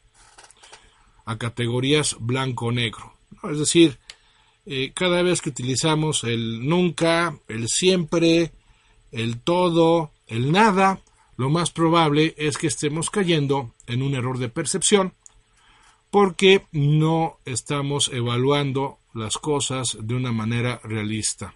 a 1.30 1.38
categorías 1.38 2.16
blanco-negro. 2.20 3.14
Es 3.44 3.60
decir, 3.60 4.00
eh, 4.66 4.92
cada 4.96 5.22
vez 5.22 5.42
que 5.42 5.50
utilizamos 5.50 6.24
el 6.24 6.68
nunca, 6.68 7.38
el 7.48 7.68
siempre, 7.68 8.52
el 9.12 9.40
todo, 9.40 10.12
el 10.26 10.52
nada, 10.52 11.02
lo 11.38 11.52
más 11.52 11.70
probable 11.70 12.34
es 12.36 12.58
que 12.58 12.66
estemos 12.66 13.12
cayendo 13.12 13.76
en 13.90 14.02
un 14.02 14.16
error 14.16 14.38
de 14.38 14.50
percepción 14.50 15.14
porque 16.12 16.66
no 16.72 17.38
estamos 17.46 18.10
evaluando 18.14 19.00
las 19.14 19.38
cosas 19.38 19.98
de 20.00 20.16
una 20.16 20.32
manera 20.32 20.80
realista. 20.84 21.54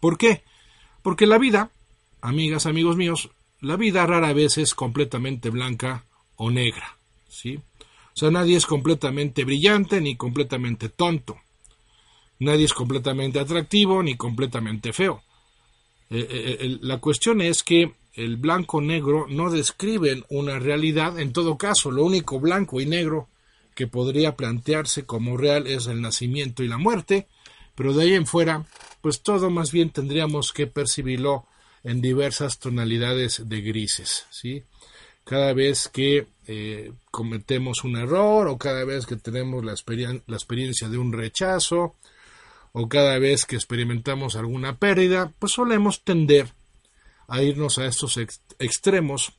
¿Por 0.00 0.16
qué? 0.16 0.42
Porque 1.02 1.26
la 1.26 1.38
vida, 1.38 1.70
amigas, 2.20 2.66
amigos 2.66 2.96
míos, 2.96 3.30
la 3.60 3.76
vida 3.76 4.06
rara 4.06 4.32
vez 4.32 4.58
es 4.58 4.74
completamente 4.74 5.50
blanca 5.50 6.04
o 6.36 6.50
negra, 6.50 6.98
¿sí? 7.28 7.56
O 7.56 8.18
sea, 8.18 8.30
nadie 8.30 8.56
es 8.56 8.66
completamente 8.66 9.44
brillante 9.44 10.00
ni 10.00 10.16
completamente 10.16 10.88
tonto. 10.88 11.38
Nadie 12.40 12.64
es 12.64 12.74
completamente 12.74 13.40
atractivo 13.40 14.02
ni 14.02 14.16
completamente 14.16 14.92
feo. 14.92 15.22
Eh, 16.10 16.26
eh, 16.30 16.56
eh, 16.60 16.78
la 16.80 16.98
cuestión 16.98 17.40
es 17.40 17.62
que 17.62 17.92
el 18.18 18.36
blanco-negro 18.36 19.26
no 19.28 19.48
describen 19.48 20.24
una 20.28 20.58
realidad. 20.58 21.20
En 21.20 21.32
todo 21.32 21.56
caso, 21.56 21.92
lo 21.92 22.04
único 22.04 22.40
blanco 22.40 22.80
y 22.80 22.86
negro 22.86 23.28
que 23.76 23.86
podría 23.86 24.34
plantearse 24.34 25.06
como 25.06 25.36
real 25.36 25.68
es 25.68 25.86
el 25.86 26.00
nacimiento 26.00 26.64
y 26.64 26.68
la 26.68 26.78
muerte, 26.78 27.28
pero 27.76 27.94
de 27.94 28.02
ahí 28.02 28.14
en 28.14 28.26
fuera, 28.26 28.66
pues 29.02 29.22
todo 29.22 29.50
más 29.50 29.70
bien 29.70 29.90
tendríamos 29.90 30.52
que 30.52 30.66
percibirlo 30.66 31.46
en 31.84 32.00
diversas 32.00 32.58
tonalidades 32.58 33.48
de 33.48 33.60
grises, 33.60 34.26
¿sí? 34.30 34.64
Cada 35.22 35.52
vez 35.52 35.88
que 35.88 36.26
eh, 36.48 36.90
cometemos 37.12 37.84
un 37.84 37.98
error 37.98 38.48
o 38.48 38.58
cada 38.58 38.84
vez 38.84 39.06
que 39.06 39.14
tenemos 39.14 39.64
la, 39.64 39.74
la 40.26 40.36
experiencia 40.36 40.88
de 40.88 40.98
un 40.98 41.12
rechazo 41.12 41.94
o 42.72 42.88
cada 42.88 43.16
vez 43.20 43.46
que 43.46 43.54
experimentamos 43.54 44.34
alguna 44.34 44.76
pérdida, 44.76 45.32
pues 45.38 45.52
solemos 45.52 46.02
tender 46.02 46.57
a 47.28 47.42
irnos 47.42 47.78
a 47.78 47.86
estos 47.86 48.18
extremos 48.58 49.32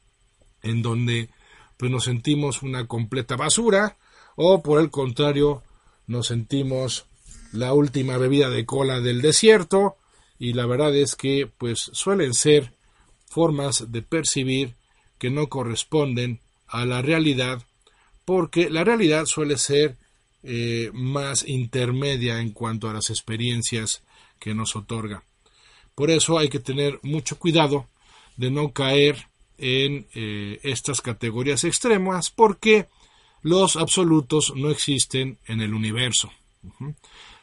en 0.62 0.82
donde 0.82 1.30
pues 1.78 1.92
nos 1.92 2.06
sentimos 2.06 2.62
una 2.62 2.88
completa 2.88 3.36
basura 3.36 3.98
o 4.36 4.62
por 4.62 4.80
el 4.80 4.90
contrario 4.90 5.64
nos 6.08 6.28
sentimos 6.28 7.06
la 7.52 7.74
última 7.74 8.18
bebida 8.18 8.50
de 8.50 8.66
cola 8.66 9.00
del 9.00 9.22
desierto 9.22 9.98
y 10.38 10.54
la 10.54 10.66
verdad 10.66 10.96
es 10.96 11.16
que 11.16 11.50
pues 11.58 11.90
suelen 11.94 12.34
ser 12.34 12.74
formas 13.28 13.92
de 13.92 14.02
percibir 14.02 14.76
que 15.18 15.30
no 15.30 15.48
corresponden 15.48 16.40
a 16.68 16.86
la 16.86 17.02
realidad 17.02 17.64
porque 18.24 18.70
la 18.70 18.84
realidad 18.84 19.26
suele 19.26 19.58
ser 19.58 19.98
eh, 20.44 20.92
más 20.94 21.48
intermedia 21.48 22.40
en 22.40 22.52
cuanto 22.52 22.90
a 22.90 22.94
las 22.94 23.10
experiencias 23.10 24.04
que 24.40 24.54
nos 24.54 24.76
otorga. 24.76 25.24
Por 26.00 26.12
eso 26.12 26.40
hay 26.40 26.48
que 26.48 26.62
tener 26.62 26.98
mucho 27.04 27.38
cuidado 27.38 27.86
de 28.38 28.50
no 28.50 28.72
caer 28.72 29.28
en 29.58 30.08
eh, 30.14 30.58
estas 30.64 31.02
categorías 31.02 31.66
extremas 31.66 32.30
porque 32.30 32.88
los 33.42 33.76
absolutos 33.76 34.54
no 34.56 34.70
existen 34.70 35.40
en 35.46 35.60
el 35.60 35.74
universo. 35.74 36.32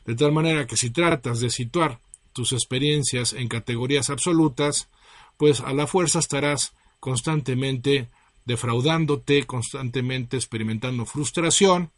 De 0.06 0.14
tal 0.14 0.32
manera 0.32 0.66
que 0.66 0.78
si 0.78 0.88
tratas 0.88 1.40
de 1.40 1.50
situar 1.50 2.00
tus 2.32 2.54
experiencias 2.54 3.34
en 3.34 3.48
categorías 3.48 4.08
absolutas, 4.08 4.88
pues 5.36 5.60
a 5.60 5.74
la 5.74 5.86
fuerza 5.86 6.20
estarás 6.20 6.72
constantemente 6.98 8.08
defraudándote, 8.46 9.44
constantemente 9.44 10.38
experimentando 10.38 11.04
frustración, 11.04 11.90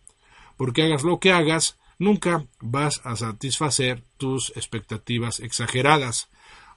porque 0.57 0.83
hagas 0.83 1.05
lo 1.05 1.21
que 1.21 1.31
hagas, 1.31 1.79
nunca 2.01 2.47
vas 2.61 3.01
a 3.05 3.15
satisfacer 3.15 4.03
tus 4.17 4.51
expectativas 4.57 5.39
exageradas, 5.39 6.29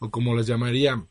o 0.01 0.09
como 0.09 0.35
les 0.35 0.47
llamaría 0.47 1.05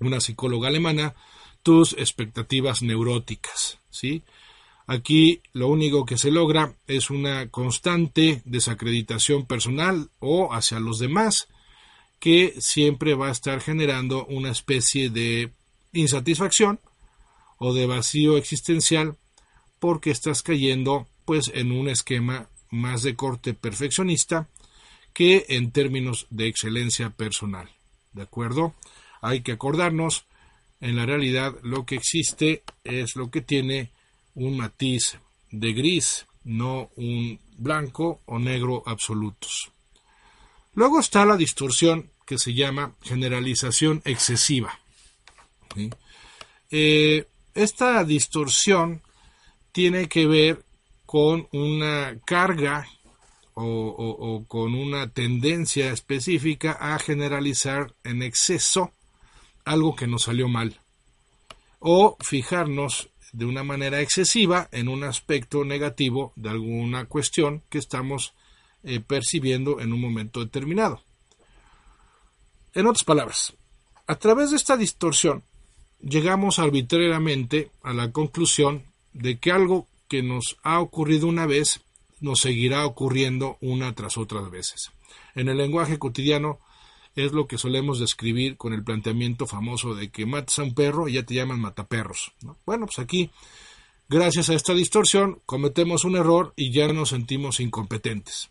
una 0.00 0.20
psicóloga 0.20 0.68
alemana, 0.68 1.14
tus 1.62 1.94
expectativas 1.94 2.82
neuróticas, 2.82 3.78
¿sí? 3.90 4.22
Aquí 4.86 5.40
lo 5.52 5.68
único 5.68 6.04
que 6.04 6.18
se 6.18 6.30
logra 6.30 6.74
es 6.86 7.08
una 7.08 7.48
constante 7.48 8.42
desacreditación 8.44 9.46
personal 9.46 10.10
o 10.18 10.52
hacia 10.52 10.78
los 10.78 10.98
demás 10.98 11.48
que 12.18 12.54
siempre 12.58 13.14
va 13.14 13.28
a 13.28 13.32
estar 13.32 13.60
generando 13.60 14.26
una 14.26 14.50
especie 14.50 15.08
de 15.08 15.52
insatisfacción 15.92 16.80
o 17.58 17.72
de 17.72 17.86
vacío 17.86 18.36
existencial 18.36 19.16
porque 19.78 20.10
estás 20.10 20.42
cayendo 20.42 21.06
pues 21.24 21.50
en 21.54 21.72
un 21.72 21.88
esquema 21.88 22.50
más 22.70 23.02
de 23.02 23.14
corte 23.14 23.54
perfeccionista 23.54 24.48
que 25.14 25.46
en 25.48 25.70
términos 25.70 26.26
de 26.30 26.48
excelencia 26.48 27.10
personal. 27.10 27.70
¿De 28.14 28.22
acuerdo? 28.22 28.74
Hay 29.20 29.42
que 29.42 29.52
acordarnos, 29.52 30.24
en 30.80 30.96
la 30.96 31.06
realidad 31.06 31.54
lo 31.62 31.84
que 31.84 31.96
existe 31.96 32.62
es 32.84 33.16
lo 33.16 33.30
que 33.30 33.40
tiene 33.40 33.90
un 34.34 34.56
matiz 34.56 35.18
de 35.50 35.72
gris, 35.72 36.26
no 36.44 36.90
un 36.96 37.40
blanco 37.56 38.20
o 38.26 38.38
negro 38.38 38.82
absolutos. 38.86 39.70
Luego 40.74 41.00
está 41.00 41.24
la 41.24 41.36
distorsión 41.36 42.10
que 42.26 42.38
se 42.38 42.54
llama 42.54 42.94
generalización 43.02 44.02
excesiva. 44.04 44.78
Eh, 46.70 47.26
esta 47.54 48.04
distorsión 48.04 49.02
tiene 49.72 50.08
que 50.08 50.26
ver 50.26 50.64
con 51.06 51.48
una 51.52 52.18
carga 52.24 52.88
o, 53.54 54.44
con 54.48 54.74
una 54.74 55.10
tendencia 55.10 55.92
específica 55.92 56.72
a 56.72 56.98
generalizar 56.98 57.94
en 58.02 58.22
exceso 58.22 58.92
algo 59.64 59.94
que 59.94 60.06
nos 60.06 60.24
salió 60.24 60.48
mal 60.48 60.80
o 61.78 62.16
fijarnos 62.20 63.08
de 63.32 63.44
una 63.44 63.64
manera 63.64 64.00
excesiva 64.00 64.68
en 64.72 64.88
un 64.88 65.04
aspecto 65.04 65.64
negativo 65.64 66.32
de 66.36 66.50
alguna 66.50 67.06
cuestión 67.06 67.62
que 67.68 67.78
estamos 67.78 68.32
eh, 68.84 69.00
percibiendo 69.00 69.80
en 69.80 69.92
un 69.92 70.00
momento 70.00 70.40
determinado. 70.40 71.02
En 72.74 72.86
otras 72.86 73.04
palabras, 73.04 73.54
a 74.06 74.16
través 74.16 74.50
de 74.50 74.56
esta 74.56 74.76
distorsión 74.76 75.42
llegamos 76.00 76.58
arbitrariamente 76.58 77.70
a 77.82 77.92
la 77.92 78.12
conclusión 78.12 78.84
de 79.12 79.38
que 79.38 79.52
algo 79.52 79.86
que 80.08 80.22
nos 80.22 80.56
ha 80.62 80.80
ocurrido 80.80 81.26
una 81.26 81.46
vez 81.46 81.80
nos 82.24 82.40
seguirá 82.40 82.86
ocurriendo 82.86 83.58
una 83.60 83.94
tras 83.94 84.16
otras 84.16 84.50
veces. 84.50 84.90
En 85.34 85.48
el 85.48 85.58
lenguaje 85.58 85.98
cotidiano 85.98 86.58
es 87.14 87.32
lo 87.32 87.46
que 87.46 87.58
solemos 87.58 88.00
describir 88.00 88.56
con 88.56 88.72
el 88.72 88.82
planteamiento 88.82 89.46
famoso 89.46 89.94
de 89.94 90.10
que 90.10 90.24
matas 90.24 90.58
a 90.58 90.62
un 90.62 90.74
perro 90.74 91.06
y 91.06 91.12
ya 91.12 91.22
te 91.22 91.34
llaman 91.34 91.60
mataperros. 91.60 92.32
Bueno, 92.64 92.86
pues 92.86 92.98
aquí, 92.98 93.30
gracias 94.08 94.48
a 94.48 94.54
esta 94.54 94.72
distorsión, 94.72 95.42
cometemos 95.44 96.04
un 96.04 96.16
error 96.16 96.54
y 96.56 96.72
ya 96.72 96.88
nos 96.88 97.10
sentimos 97.10 97.60
incompetentes. 97.60 98.50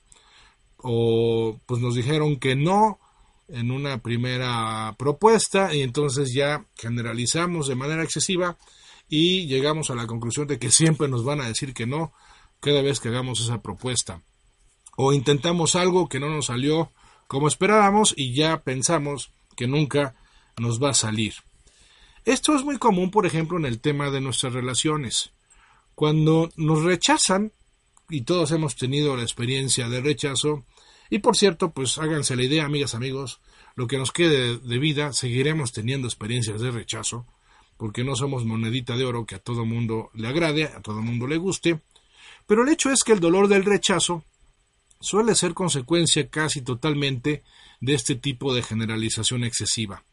O 0.77 1.59
pues 1.65 1.81
nos 1.81 1.95
dijeron 1.95 2.37
que 2.37 2.55
no 2.55 2.99
en 3.47 3.71
una 3.71 4.03
primera 4.03 4.95
propuesta 4.99 5.73
y 5.73 5.81
entonces 5.81 6.31
ya 6.31 6.65
generalizamos 6.75 7.67
de 7.67 7.75
manera 7.75 8.03
excesiva 8.03 8.55
y 9.09 9.47
llegamos 9.47 9.89
a 9.89 9.95
la 9.95 10.05
conclusión 10.05 10.45
de 10.47 10.59
que 10.59 10.69
siempre 10.69 11.07
nos 11.07 11.25
van 11.25 11.41
a 11.41 11.47
decir 11.47 11.73
que 11.73 11.87
no 11.87 12.13
cada 12.63 12.81
vez 12.81 12.99
que 12.99 13.09
hagamos 13.09 13.41
esa 13.41 13.61
propuesta. 13.61 14.23
O 14.95 15.11
intentamos 15.11 15.75
algo 15.75 16.07
que 16.07 16.19
no 16.19 16.29
nos 16.29 16.45
salió 16.47 16.91
como 17.27 17.47
esperábamos 17.47 18.13
y 18.15 18.33
ya 18.33 18.63
pensamos 18.63 19.31
que 19.57 19.67
nunca 19.67 20.15
nos 20.57 20.81
va 20.81 20.91
a 20.91 20.93
salir. 20.95 21.33
Esto 22.25 22.55
es 22.55 22.63
muy 22.63 22.77
común, 22.77 23.11
por 23.11 23.25
ejemplo, 23.25 23.57
en 23.57 23.65
el 23.65 23.81
tema 23.81 24.09
de 24.11 24.21
nuestras 24.21 24.53
relaciones. 24.53 25.31
Cuando 25.93 26.49
nos 26.55 26.83
rechazan, 26.83 27.51
y 28.09 28.21
todos 28.21 28.51
hemos 28.51 28.75
tenido 28.75 29.17
la 29.17 29.23
experiencia 29.23 29.89
de 29.89 29.99
rechazo, 29.99 30.63
y 31.09 31.19
por 31.19 31.35
cierto, 31.35 31.71
pues 31.71 31.97
háganse 31.97 32.35
la 32.35 32.43
idea, 32.43 32.65
amigas, 32.65 32.95
amigos, 32.95 33.41
lo 33.75 33.87
que 33.87 33.97
nos 33.97 34.11
quede 34.11 34.57
de 34.57 34.77
vida, 34.79 35.11
seguiremos 35.11 35.73
teniendo 35.73 36.07
experiencias 36.07 36.61
de 36.61 36.71
rechazo, 36.71 37.25
porque 37.77 38.03
no 38.03 38.15
somos 38.15 38.45
monedita 38.45 38.95
de 38.95 39.03
oro 39.03 39.25
que 39.25 39.35
a 39.35 39.39
todo 39.39 39.65
mundo 39.65 40.11
le 40.13 40.27
agrade, 40.27 40.65
a 40.65 40.81
todo 40.81 41.01
mundo 41.01 41.27
le 41.27 41.37
guste, 41.37 41.81
pero 42.53 42.65
el 42.65 42.69
hecho 42.69 42.91
es 42.91 43.03
que 43.03 43.13
el 43.13 43.19
dolor 43.19 43.47
del 43.47 43.65
rechazo 43.65 44.23
suele 44.99 45.33
ser 45.33 45.55
consecuencia 45.55 46.29
casi 46.29 46.61
totalmente 46.61 47.41
de 47.81 47.95
este 47.95 48.13
tipo 48.13 48.53
de 48.53 48.61
generalización 48.61 49.43
excesiva. 49.43 50.03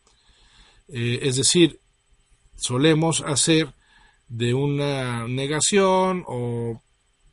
Eh, 0.88 1.18
es 1.20 1.36
decir, 1.36 1.80
solemos 2.56 3.22
hacer 3.26 3.74
de 4.28 4.54
una 4.54 5.28
negación 5.28 6.24
o 6.26 6.80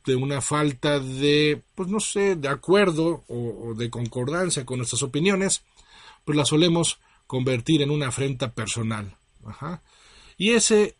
de 0.04 0.14
una 0.14 0.42
falta 0.42 1.00
de, 1.00 1.62
pues 1.74 1.88
no 1.88 2.00
sé, 2.00 2.36
de 2.36 2.48
acuerdo 2.48 3.24
o, 3.28 3.72
de 3.74 3.88
concordancia 3.88 4.66
con 4.66 4.76
nuestras 4.76 5.02
opiniones, 5.02 5.62
pues 6.26 6.36
la 6.36 6.44
solemos 6.44 6.98
convertir 7.26 7.80
en 7.80 7.90
una 7.90 8.08
afrenta 8.08 8.52
personal. 8.52 9.16
Y 10.36 10.50
ese, 10.50 10.96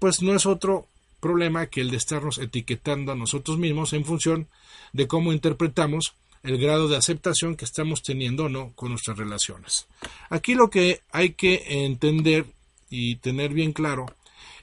pues 0.00 0.20
no 0.20 0.34
es 0.34 0.46
otro 0.46 0.88
problema 1.22 1.68
que 1.68 1.80
el 1.80 1.90
de 1.90 1.96
estarnos 1.96 2.38
etiquetando 2.38 3.12
a 3.12 3.16
nosotros 3.16 3.56
mismos 3.56 3.92
en 3.92 4.04
función 4.04 4.48
de 4.92 5.06
cómo 5.06 5.32
interpretamos 5.32 6.16
el 6.42 6.58
grado 6.58 6.88
de 6.88 6.96
aceptación 6.96 7.54
que 7.54 7.64
estamos 7.64 8.02
teniendo 8.02 8.46
o 8.46 8.48
no 8.48 8.72
con 8.74 8.90
nuestras 8.90 9.16
relaciones. 9.16 9.86
Aquí 10.28 10.54
lo 10.54 10.68
que 10.68 11.00
hay 11.12 11.34
que 11.34 11.84
entender 11.86 12.46
y 12.90 13.16
tener 13.16 13.54
bien 13.54 13.72
claro 13.72 14.06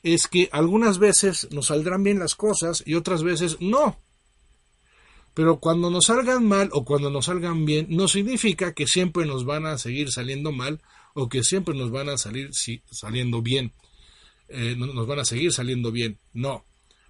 es 0.03 0.27
que 0.27 0.49
algunas 0.51 0.99
veces 0.99 1.47
nos 1.51 1.67
saldrán 1.67 2.03
bien 2.03 2.19
las 2.19 2.35
cosas 2.35 2.83
y 2.85 2.95
otras 2.95 3.23
veces 3.23 3.57
no. 3.61 3.97
Pero 5.33 5.59
cuando 5.59 5.89
nos 5.89 6.07
salgan 6.07 6.45
mal 6.45 6.69
o 6.73 6.83
cuando 6.83 7.09
nos 7.09 7.27
salgan 7.27 7.65
bien, 7.65 7.87
no 7.89 8.09
significa 8.09 8.73
que 8.73 8.85
siempre 8.85 9.25
nos 9.25 9.45
van 9.45 9.65
a 9.65 9.77
seguir 9.77 10.11
saliendo 10.11 10.51
mal 10.51 10.81
o 11.13 11.29
que 11.29 11.43
siempre 11.43 11.73
nos 11.73 11.89
van 11.89 12.09
a 12.09 12.17
salir 12.17 12.49
saliendo 12.91 13.41
bien. 13.41 13.71
Eh, 14.49 14.75
nos 14.77 15.07
van 15.07 15.19
a 15.19 15.25
seguir 15.25 15.53
saliendo 15.53 15.91
bien. 15.91 16.17
No. 16.33 16.65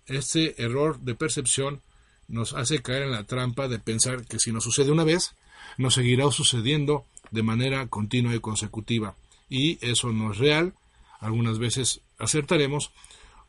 Este 0.05 0.61
error 0.61 0.99
de 0.99 1.15
percepción 1.15 1.81
nos 2.27 2.53
hace 2.53 2.81
caer 2.81 3.03
en 3.03 3.11
la 3.11 3.23
trampa 3.23 3.67
de 3.67 3.79
pensar 3.79 4.25
que 4.25 4.39
si 4.39 4.51
nos 4.51 4.63
sucede 4.63 4.91
una 4.91 5.03
vez, 5.03 5.35
nos 5.77 5.95
seguirá 5.95 6.29
sucediendo 6.31 7.05
de 7.31 7.43
manera 7.43 7.87
continua 7.87 8.35
y 8.35 8.39
consecutiva. 8.39 9.15
Y 9.49 9.83
eso 9.85 10.11
no 10.11 10.31
es 10.31 10.37
real. 10.37 10.73
Algunas 11.19 11.59
veces 11.59 12.01
acertaremos, 12.17 12.91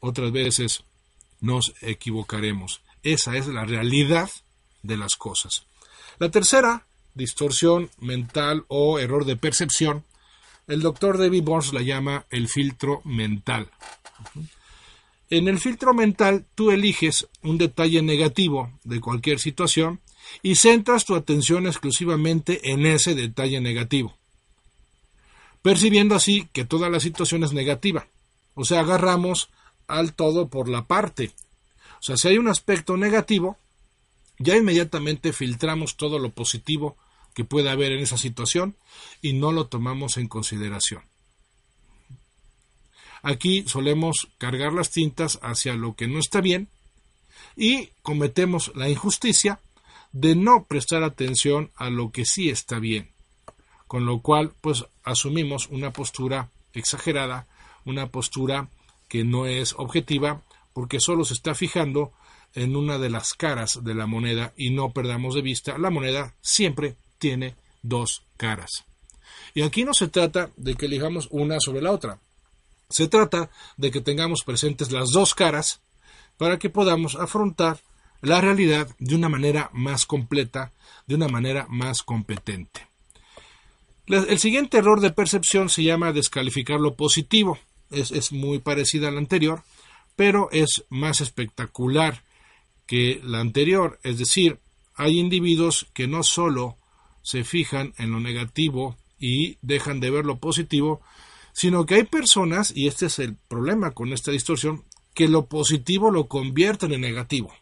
otras 0.00 0.32
veces 0.32 0.84
nos 1.40 1.74
equivocaremos. 1.82 2.80
Esa 3.02 3.36
es 3.36 3.46
la 3.46 3.64
realidad 3.64 4.30
de 4.82 4.96
las 4.96 5.16
cosas. 5.16 5.66
La 6.18 6.30
tercera, 6.30 6.86
distorsión 7.14 7.90
mental 7.98 8.64
o 8.68 8.98
error 8.98 9.24
de 9.24 9.36
percepción, 9.36 10.04
el 10.70 10.82
doctor 10.82 11.18
David 11.18 11.42
Burns 11.42 11.72
la 11.72 11.82
llama 11.82 12.26
el 12.30 12.46
filtro 12.48 13.02
mental. 13.04 13.68
En 15.28 15.48
el 15.48 15.58
filtro 15.58 15.94
mental 15.94 16.46
tú 16.54 16.70
eliges 16.70 17.26
un 17.42 17.58
detalle 17.58 18.02
negativo 18.02 18.70
de 18.84 19.00
cualquier 19.00 19.40
situación 19.40 20.00
y 20.42 20.54
centras 20.54 21.04
tu 21.04 21.16
atención 21.16 21.66
exclusivamente 21.66 22.70
en 22.70 22.86
ese 22.86 23.16
detalle 23.16 23.60
negativo, 23.60 24.16
percibiendo 25.60 26.14
así 26.14 26.48
que 26.52 26.64
toda 26.64 26.88
la 26.88 27.00
situación 27.00 27.42
es 27.42 27.52
negativa. 27.52 28.06
O 28.54 28.64
sea, 28.64 28.80
agarramos 28.80 29.50
al 29.88 30.14
todo 30.14 30.48
por 30.48 30.68
la 30.68 30.84
parte. 30.84 31.32
O 31.98 32.02
sea, 32.02 32.16
si 32.16 32.28
hay 32.28 32.38
un 32.38 32.46
aspecto 32.46 32.96
negativo, 32.96 33.58
ya 34.38 34.56
inmediatamente 34.56 35.32
filtramos 35.32 35.96
todo 35.96 36.20
lo 36.20 36.30
positivo 36.30 36.96
que 37.34 37.44
pueda 37.44 37.72
haber 37.72 37.92
en 37.92 38.00
esa 38.00 38.18
situación 38.18 38.76
y 39.22 39.32
no 39.34 39.52
lo 39.52 39.66
tomamos 39.66 40.16
en 40.16 40.28
consideración. 40.28 41.02
Aquí 43.22 43.64
solemos 43.66 44.28
cargar 44.38 44.72
las 44.72 44.90
tintas 44.90 45.38
hacia 45.42 45.74
lo 45.74 45.94
que 45.94 46.08
no 46.08 46.18
está 46.18 46.40
bien 46.40 46.68
y 47.56 47.90
cometemos 48.02 48.72
la 48.74 48.88
injusticia 48.88 49.60
de 50.12 50.34
no 50.34 50.64
prestar 50.64 51.02
atención 51.02 51.70
a 51.76 51.90
lo 51.90 52.10
que 52.10 52.24
sí 52.24 52.48
está 52.48 52.78
bien, 52.78 53.10
con 53.86 54.06
lo 54.06 54.20
cual 54.20 54.52
pues 54.60 54.86
asumimos 55.04 55.68
una 55.68 55.92
postura 55.92 56.50
exagerada, 56.72 57.46
una 57.84 58.08
postura 58.08 58.68
que 59.08 59.24
no 59.24 59.46
es 59.46 59.74
objetiva 59.76 60.42
porque 60.72 61.00
solo 61.00 61.24
se 61.24 61.34
está 61.34 61.54
fijando 61.54 62.12
en 62.54 62.74
una 62.74 62.98
de 62.98 63.10
las 63.10 63.34
caras 63.34 63.84
de 63.84 63.94
la 63.94 64.06
moneda 64.06 64.52
y 64.56 64.70
no 64.70 64.92
perdamos 64.92 65.34
de 65.34 65.42
vista, 65.42 65.78
la 65.78 65.90
moneda 65.90 66.34
siempre 66.40 66.96
tiene 67.20 67.54
dos 67.82 68.24
caras. 68.36 68.84
Y 69.54 69.62
aquí 69.62 69.84
no 69.84 69.94
se 69.94 70.08
trata 70.08 70.50
de 70.56 70.74
que 70.74 70.86
elijamos 70.86 71.28
una 71.30 71.60
sobre 71.60 71.82
la 71.82 71.92
otra. 71.92 72.18
Se 72.88 73.06
trata 73.06 73.50
de 73.76 73.92
que 73.92 74.00
tengamos 74.00 74.42
presentes 74.42 74.90
las 74.90 75.10
dos 75.10 75.36
caras 75.36 75.80
para 76.36 76.58
que 76.58 76.70
podamos 76.70 77.14
afrontar 77.14 77.78
la 78.22 78.40
realidad 78.40 78.88
de 78.98 79.14
una 79.14 79.28
manera 79.28 79.70
más 79.72 80.06
completa, 80.06 80.72
de 81.06 81.14
una 81.14 81.28
manera 81.28 81.66
más 81.68 82.02
competente. 82.02 82.88
El 84.06 84.38
siguiente 84.40 84.78
error 84.78 85.00
de 85.00 85.12
percepción 85.12 85.68
se 85.68 85.84
llama 85.84 86.12
descalificar 86.12 86.80
lo 86.80 86.94
positivo. 86.94 87.58
Es, 87.90 88.10
es 88.10 88.32
muy 88.32 88.58
parecida 88.58 89.08
al 89.08 89.18
anterior, 89.18 89.62
pero 90.16 90.48
es 90.50 90.84
más 90.88 91.20
espectacular 91.20 92.22
que 92.86 93.20
la 93.22 93.38
anterior, 93.38 94.00
es 94.02 94.18
decir, 94.18 94.58
hay 94.96 95.18
individuos 95.18 95.86
que 95.94 96.08
no 96.08 96.22
solo 96.24 96.76
se 97.22 97.44
fijan 97.44 97.94
en 97.98 98.12
lo 98.12 98.20
negativo 98.20 98.96
y 99.18 99.58
dejan 99.62 100.00
de 100.00 100.10
ver 100.10 100.24
lo 100.24 100.38
positivo, 100.38 101.00
sino 101.52 101.84
que 101.86 101.96
hay 101.96 102.04
personas, 102.04 102.72
y 102.74 102.86
este 102.86 103.06
es 103.06 103.18
el 103.18 103.36
problema 103.36 103.90
con 103.92 104.12
esta 104.12 104.30
distorsión, 104.30 104.84
que 105.14 105.28
lo 105.28 105.46
positivo 105.46 106.10
lo 106.10 106.28
convierten 106.28 106.92
en 106.92 107.02
negativo. 107.02 107.52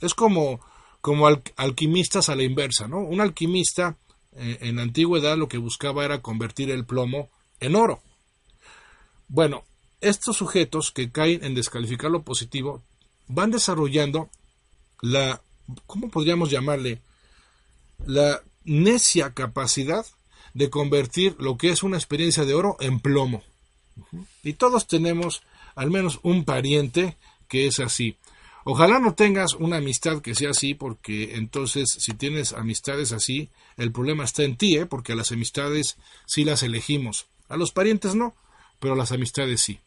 Es 0.00 0.14
como, 0.14 0.60
como 1.00 1.26
alquimistas 1.26 2.28
a 2.28 2.36
la 2.36 2.44
inversa, 2.44 2.88
¿no? 2.88 3.00
Un 3.00 3.20
alquimista 3.20 3.96
eh, 4.32 4.58
en 4.60 4.76
la 4.76 4.82
antigüedad 4.82 5.36
lo 5.36 5.48
que 5.48 5.58
buscaba 5.58 6.04
era 6.04 6.22
convertir 6.22 6.70
el 6.70 6.84
plomo 6.84 7.30
en 7.60 7.76
oro. 7.76 8.00
Bueno, 9.28 9.64
estos 10.00 10.36
sujetos 10.36 10.92
que 10.92 11.10
caen 11.10 11.44
en 11.44 11.54
descalificar 11.54 12.10
lo 12.10 12.22
positivo 12.22 12.82
van 13.28 13.50
desarrollando 13.50 14.30
la, 15.00 15.42
¿cómo 15.86 16.10
podríamos 16.10 16.50
llamarle? 16.50 17.00
La 18.06 18.42
necia 18.66 19.32
capacidad 19.32 20.04
de 20.52 20.70
convertir 20.70 21.36
lo 21.38 21.56
que 21.56 21.70
es 21.70 21.82
una 21.82 21.96
experiencia 21.96 22.44
de 22.44 22.54
oro 22.54 22.76
en 22.80 23.00
plomo. 23.00 23.42
Y 24.42 24.54
todos 24.54 24.86
tenemos 24.86 25.42
al 25.74 25.90
menos 25.90 26.18
un 26.22 26.44
pariente 26.44 27.16
que 27.48 27.66
es 27.66 27.78
así. 27.80 28.16
Ojalá 28.64 28.98
no 28.98 29.14
tengas 29.14 29.54
una 29.54 29.76
amistad 29.76 30.20
que 30.20 30.34
sea 30.34 30.50
así, 30.50 30.74
porque 30.74 31.36
entonces 31.36 31.88
si 31.98 32.14
tienes 32.14 32.52
amistades 32.52 33.12
así, 33.12 33.48
el 33.76 33.92
problema 33.92 34.24
está 34.24 34.42
en 34.42 34.56
ti, 34.56 34.76
¿eh? 34.76 34.86
porque 34.86 35.12
a 35.12 35.16
las 35.16 35.30
amistades 35.30 35.96
sí 36.26 36.44
las 36.44 36.62
elegimos. 36.62 37.26
A 37.48 37.56
los 37.56 37.70
parientes 37.70 38.14
no, 38.14 38.34
pero 38.80 38.94
a 38.94 38.96
las 38.96 39.12
amistades 39.12 39.60
sí. 39.60 39.78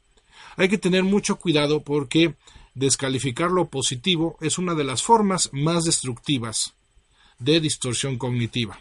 Hay 0.55 0.69
que 0.69 0.77
tener 0.77 1.03
mucho 1.03 1.37
cuidado 1.37 1.81
porque 1.81 2.35
descalificar 2.73 3.51
lo 3.51 3.69
positivo 3.69 4.37
es 4.39 4.57
una 4.57 4.75
de 4.75 4.85
las 4.85 5.03
formas 5.03 5.49
más 5.51 5.83
destructivas 5.83 6.73
de 7.39 7.59
distorsión 7.59 8.17
cognitiva. 8.17 8.79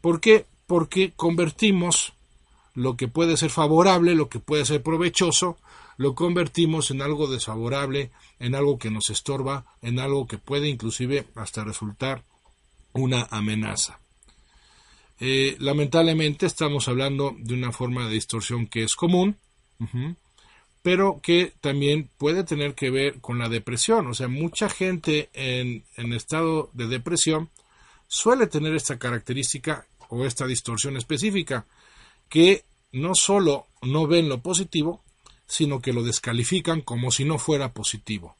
¿Por 0.00 0.20
qué? 0.20 0.46
Porque 0.66 1.12
convertimos 1.14 2.12
lo 2.74 2.96
que 2.96 3.08
puede 3.08 3.36
ser 3.36 3.50
favorable, 3.50 4.14
lo 4.14 4.28
que 4.28 4.38
puede 4.38 4.64
ser 4.64 4.82
provechoso, 4.82 5.58
lo 5.96 6.14
convertimos 6.14 6.90
en 6.90 7.02
algo 7.02 7.26
desfavorable, 7.26 8.10
en 8.38 8.54
algo 8.54 8.78
que 8.78 8.90
nos 8.90 9.10
estorba, 9.10 9.64
en 9.82 9.98
algo 9.98 10.26
que 10.26 10.38
puede 10.38 10.68
inclusive 10.68 11.26
hasta 11.34 11.64
resultar 11.64 12.22
una 12.92 13.26
amenaza. 13.30 13.98
Eh, 15.20 15.56
lamentablemente 15.60 16.46
estamos 16.46 16.88
hablando 16.88 17.36
de 17.38 17.54
una 17.54 17.72
forma 17.72 18.06
de 18.06 18.14
distorsión 18.14 18.66
que 18.66 18.82
es 18.82 18.94
común, 18.94 19.36
pero 20.82 21.20
que 21.22 21.52
también 21.60 22.10
puede 22.18 22.42
tener 22.42 22.74
que 22.74 22.90
ver 22.90 23.20
con 23.20 23.38
la 23.38 23.48
depresión. 23.48 24.08
O 24.08 24.14
sea, 24.14 24.28
mucha 24.28 24.68
gente 24.68 25.30
en, 25.32 25.84
estado 26.12 26.70
de 26.72 26.88
depresión 26.88 27.50
suele 28.08 28.48
tener 28.48 28.74
esta 28.74 28.98
característica 28.98 29.86
o 30.08 30.26
esta 30.26 30.46
distorsión 30.46 30.96
específica, 30.96 31.66
que 32.28 32.64
no 32.90 33.14
solo 33.14 33.68
no 33.80 34.06
ven 34.06 34.28
lo 34.28 34.42
positivo, 34.42 35.02
sino 35.46 35.80
que 35.80 35.92
lo 35.92 36.02
descalifican 36.02 36.80
como 36.80 37.10
si 37.10 37.24
no 37.24 37.38
fuera 37.38 37.72
positivo. 37.72 38.36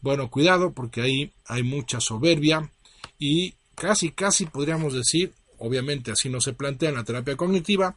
Bueno, 0.00 0.30
cuidado 0.30 0.72
porque 0.72 1.02
ahí 1.02 1.32
hay 1.46 1.62
mucha 1.62 2.00
soberbia 2.00 2.70
y 3.18 3.54
casi, 3.74 4.12
casi 4.12 4.46
podríamos 4.46 4.94
decir, 4.94 5.34
obviamente 5.58 6.12
así 6.12 6.28
no 6.28 6.40
se 6.40 6.54
plantea 6.54 6.90
en 6.90 6.94
la 6.94 7.04
terapia 7.04 7.36
cognitiva, 7.36 7.96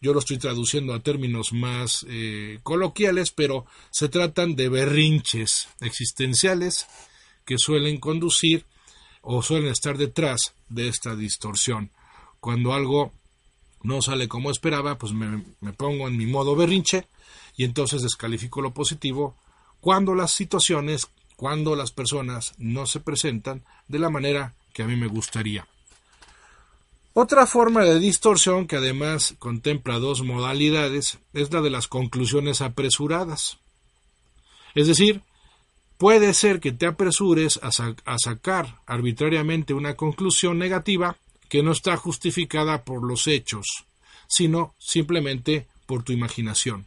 yo 0.00 0.12
lo 0.12 0.20
estoy 0.20 0.38
traduciendo 0.38 0.94
a 0.94 1.00
términos 1.00 1.52
más 1.52 2.04
eh, 2.08 2.60
coloquiales, 2.62 3.30
pero 3.30 3.66
se 3.90 4.08
tratan 4.08 4.54
de 4.54 4.68
berrinches 4.68 5.68
existenciales 5.80 6.86
que 7.44 7.58
suelen 7.58 7.98
conducir 7.98 8.66
o 9.22 9.42
suelen 9.42 9.70
estar 9.70 9.96
detrás 9.96 10.54
de 10.68 10.88
esta 10.88 11.16
distorsión. 11.16 11.90
Cuando 12.40 12.74
algo 12.74 13.12
no 13.82 14.02
sale 14.02 14.28
como 14.28 14.50
esperaba, 14.50 14.98
pues 14.98 15.12
me, 15.12 15.44
me 15.60 15.72
pongo 15.72 16.08
en 16.08 16.16
mi 16.16 16.26
modo 16.26 16.56
berrinche 16.56 17.06
y 17.56 17.64
entonces 17.64 18.02
descalifico 18.02 18.60
lo 18.60 18.74
positivo 18.74 19.36
cuando 19.80 20.14
las 20.14 20.32
situaciones, 20.32 21.08
cuando 21.36 21.76
las 21.76 21.92
personas 21.92 22.54
no 22.58 22.86
se 22.86 23.00
presentan 23.00 23.64
de 23.88 23.98
la 23.98 24.10
manera 24.10 24.54
que 24.72 24.82
a 24.82 24.86
mí 24.86 24.96
me 24.96 25.06
gustaría. 25.06 25.66
Otra 27.18 27.46
forma 27.46 27.82
de 27.82 27.98
distorsión 27.98 28.66
que 28.66 28.76
además 28.76 29.36
contempla 29.38 29.98
dos 29.98 30.20
modalidades 30.20 31.18
es 31.32 31.50
la 31.50 31.62
de 31.62 31.70
las 31.70 31.88
conclusiones 31.88 32.60
apresuradas. 32.60 33.56
Es 34.74 34.86
decir, 34.86 35.22
puede 35.96 36.34
ser 36.34 36.60
que 36.60 36.72
te 36.72 36.84
apresures 36.84 37.58
a, 37.62 38.18
sacar 38.18 38.82
arbitrariamente 38.84 39.72
una 39.72 39.94
conclusión 39.94 40.58
negativa 40.58 41.16
que 41.48 41.62
no 41.62 41.72
está 41.72 41.96
justificada 41.96 42.84
por 42.84 43.02
los 43.02 43.28
hechos, 43.28 43.86
sino 44.26 44.74
simplemente 44.76 45.68
por 45.86 46.02
tu 46.02 46.12
imaginación. 46.12 46.84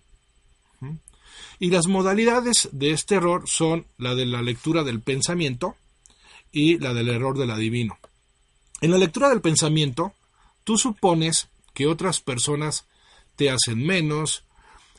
Y 1.57 1.71
las 1.71 1.87
modalidades 1.87 2.69
de 2.71 2.91
este 2.91 3.15
error 3.15 3.49
son 3.49 3.87
la 3.97 4.13
de 4.13 4.27
la 4.27 4.43
lectura 4.43 4.83
del 4.83 5.01
pensamiento 5.01 5.75
y 6.51 6.77
la 6.77 6.93
del 6.93 7.09
error 7.09 7.35
del 7.35 7.49
adivino. 7.49 7.97
En 8.81 8.91
la 8.91 8.99
lectura 8.99 9.27
del 9.29 9.41
pensamiento, 9.41 10.13
tú 10.69 10.77
supones 10.77 11.49
que 11.73 11.87
otras 11.87 12.19
personas 12.19 12.85
te 13.35 13.49
hacen 13.49 13.83
menos, 13.83 14.43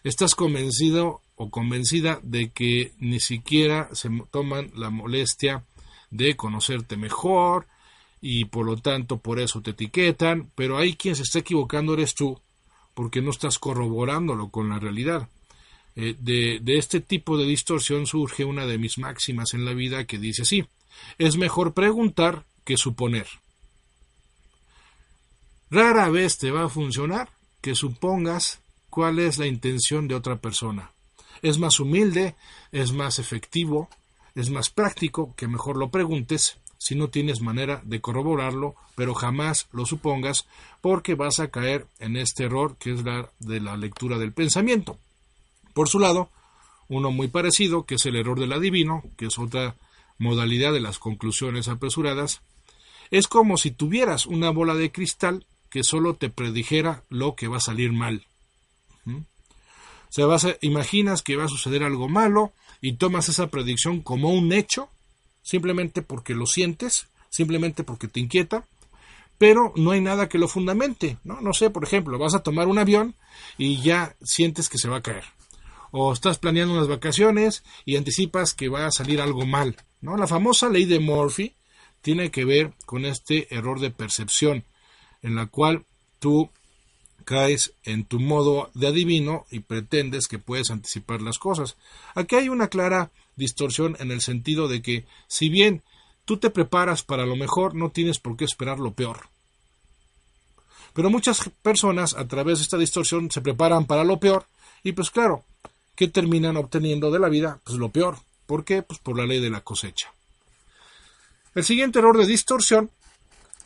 estás 0.02 0.34
convencido 0.34 1.20
o 1.36 1.48
convencida 1.48 2.18
de 2.24 2.50
que 2.50 2.92
ni 2.98 3.20
siquiera 3.20 3.88
se 3.92 4.10
toman 4.32 4.72
la 4.74 4.90
molestia 4.90 5.64
de 6.10 6.34
conocerte 6.34 6.96
mejor 6.96 7.68
y 8.20 8.46
por 8.46 8.66
lo 8.66 8.78
tanto 8.78 9.18
por 9.18 9.38
eso 9.38 9.62
te 9.62 9.70
etiquetan, 9.70 10.50
pero 10.56 10.76
ahí 10.76 10.96
quien 10.96 11.14
se 11.14 11.22
está 11.22 11.38
equivocando 11.38 11.94
eres 11.94 12.16
tú, 12.16 12.40
porque 12.92 13.22
no 13.22 13.30
estás 13.30 13.60
corroborándolo 13.60 14.48
con 14.48 14.70
la 14.70 14.80
realidad. 14.80 15.28
Eh, 15.94 16.16
de, 16.18 16.58
de 16.60 16.78
este 16.78 16.98
tipo 16.98 17.38
de 17.38 17.46
distorsión 17.46 18.08
surge 18.08 18.44
una 18.44 18.66
de 18.66 18.78
mis 18.78 18.98
máximas 18.98 19.54
en 19.54 19.64
la 19.64 19.72
vida 19.72 20.04
que 20.04 20.18
dice 20.18 20.42
así, 20.42 20.66
es 21.18 21.36
mejor 21.36 21.74
preguntar 21.74 22.44
que 22.64 22.76
suponer. 22.76 23.28
Rara 25.72 26.08
vez 26.08 26.36
te 26.36 26.50
va 26.50 26.64
a 26.64 26.68
funcionar 26.68 27.28
que 27.60 27.76
supongas 27.76 28.58
cuál 28.90 29.20
es 29.20 29.38
la 29.38 29.46
intención 29.46 30.08
de 30.08 30.16
otra 30.16 30.34
persona. 30.40 30.90
Es 31.42 31.58
más 31.60 31.78
humilde, 31.78 32.34
es 32.72 32.92
más 32.92 33.20
efectivo, 33.20 33.88
es 34.34 34.50
más 34.50 34.68
práctico 34.68 35.32
que 35.36 35.46
mejor 35.46 35.76
lo 35.76 35.90
preguntes 35.90 36.56
si 36.76 36.96
no 36.96 37.08
tienes 37.08 37.40
manera 37.40 37.82
de 37.84 38.00
corroborarlo, 38.00 38.74
pero 38.96 39.14
jamás 39.14 39.68
lo 39.70 39.86
supongas 39.86 40.46
porque 40.80 41.14
vas 41.14 41.38
a 41.38 41.52
caer 41.52 41.86
en 42.00 42.16
este 42.16 42.44
error 42.44 42.76
que 42.76 42.92
es 42.92 43.04
la 43.04 43.30
de 43.38 43.60
la 43.60 43.76
lectura 43.76 44.18
del 44.18 44.32
pensamiento. 44.32 44.98
Por 45.72 45.88
su 45.88 46.00
lado, 46.00 46.30
uno 46.88 47.12
muy 47.12 47.28
parecido, 47.28 47.84
que 47.84 47.94
es 47.94 48.06
el 48.06 48.16
error 48.16 48.40
del 48.40 48.54
adivino, 48.54 49.04
que 49.16 49.26
es 49.26 49.38
otra 49.38 49.76
modalidad 50.18 50.72
de 50.72 50.80
las 50.80 50.98
conclusiones 50.98 51.68
apresuradas, 51.68 52.40
es 53.12 53.28
como 53.28 53.56
si 53.56 53.70
tuvieras 53.70 54.26
una 54.26 54.50
bola 54.50 54.74
de 54.74 54.90
cristal 54.90 55.46
que 55.70 55.84
solo 55.84 56.14
te 56.14 56.30
predijera 56.30 57.04
lo 57.08 57.34
que 57.34 57.48
va 57.48 57.58
a 57.58 57.60
salir 57.60 57.92
mal. 57.92 58.26
O 59.06 60.12
sea, 60.12 60.26
vas 60.26 60.44
a, 60.44 60.56
imaginas 60.60 61.22
que 61.22 61.36
va 61.36 61.44
a 61.44 61.48
suceder 61.48 61.84
algo 61.84 62.08
malo 62.08 62.52
y 62.80 62.94
tomas 62.94 63.28
esa 63.28 63.46
predicción 63.46 64.00
como 64.00 64.30
un 64.30 64.52
hecho, 64.52 64.88
simplemente 65.42 66.02
porque 66.02 66.34
lo 66.34 66.46
sientes, 66.46 67.06
simplemente 67.30 67.84
porque 67.84 68.08
te 68.08 68.18
inquieta, 68.18 68.66
pero 69.38 69.72
no 69.76 69.92
hay 69.92 70.00
nada 70.00 70.28
que 70.28 70.38
lo 70.38 70.48
fundamente, 70.48 71.18
¿no? 71.22 71.40
No 71.40 71.52
sé, 71.52 71.70
por 71.70 71.84
ejemplo, 71.84 72.18
vas 72.18 72.34
a 72.34 72.42
tomar 72.42 72.66
un 72.66 72.78
avión 72.78 73.14
y 73.56 73.80
ya 73.80 74.16
sientes 74.20 74.68
que 74.68 74.78
se 74.78 74.88
va 74.88 74.96
a 74.96 75.02
caer. 75.02 75.24
O 75.92 76.12
estás 76.12 76.38
planeando 76.38 76.74
unas 76.74 76.88
vacaciones 76.88 77.62
y 77.84 77.96
anticipas 77.96 78.52
que 78.52 78.68
va 78.68 78.86
a 78.86 78.90
salir 78.90 79.20
algo 79.20 79.46
mal, 79.46 79.76
¿no? 80.00 80.16
La 80.16 80.26
famosa 80.26 80.68
ley 80.68 80.86
de 80.86 80.98
Murphy 80.98 81.54
tiene 82.02 82.30
que 82.30 82.44
ver 82.44 82.74
con 82.84 83.04
este 83.04 83.54
error 83.54 83.78
de 83.78 83.90
percepción, 83.90 84.64
en 85.22 85.34
la 85.34 85.46
cual 85.46 85.84
tú 86.18 86.50
caes 87.24 87.72
en 87.84 88.04
tu 88.04 88.18
modo 88.18 88.70
de 88.74 88.88
adivino 88.88 89.46
y 89.50 89.60
pretendes 89.60 90.26
que 90.26 90.38
puedes 90.38 90.70
anticipar 90.70 91.22
las 91.22 91.38
cosas. 91.38 91.76
Aquí 92.14 92.36
hay 92.36 92.48
una 92.48 92.68
clara 92.68 93.10
distorsión 93.36 93.96
en 94.00 94.10
el 94.10 94.20
sentido 94.20 94.68
de 94.68 94.82
que 94.82 95.04
si 95.28 95.48
bien 95.48 95.82
tú 96.24 96.38
te 96.38 96.50
preparas 96.50 97.02
para 97.02 97.26
lo 97.26 97.36
mejor, 97.36 97.74
no 97.74 97.90
tienes 97.90 98.18
por 98.18 98.36
qué 98.36 98.44
esperar 98.44 98.78
lo 98.78 98.92
peor. 98.92 99.28
Pero 100.92 101.10
muchas 101.10 101.50
personas 101.62 102.14
a 102.14 102.26
través 102.26 102.58
de 102.58 102.64
esta 102.64 102.78
distorsión 102.78 103.30
se 103.30 103.40
preparan 103.40 103.86
para 103.86 104.04
lo 104.04 104.18
peor 104.18 104.46
y 104.82 104.92
pues 104.92 105.10
claro, 105.10 105.44
¿qué 105.94 106.08
terminan 106.08 106.56
obteniendo 106.56 107.10
de 107.10 107.18
la 107.18 107.28
vida? 107.28 107.60
Pues 107.64 107.78
lo 107.78 107.90
peor. 107.90 108.18
¿Por 108.46 108.64
qué? 108.64 108.82
Pues 108.82 108.98
por 108.98 109.16
la 109.16 109.26
ley 109.26 109.40
de 109.40 109.50
la 109.50 109.60
cosecha. 109.60 110.12
El 111.54 111.64
siguiente 111.64 111.98
error 111.98 112.16
de 112.18 112.26
distorsión 112.26 112.90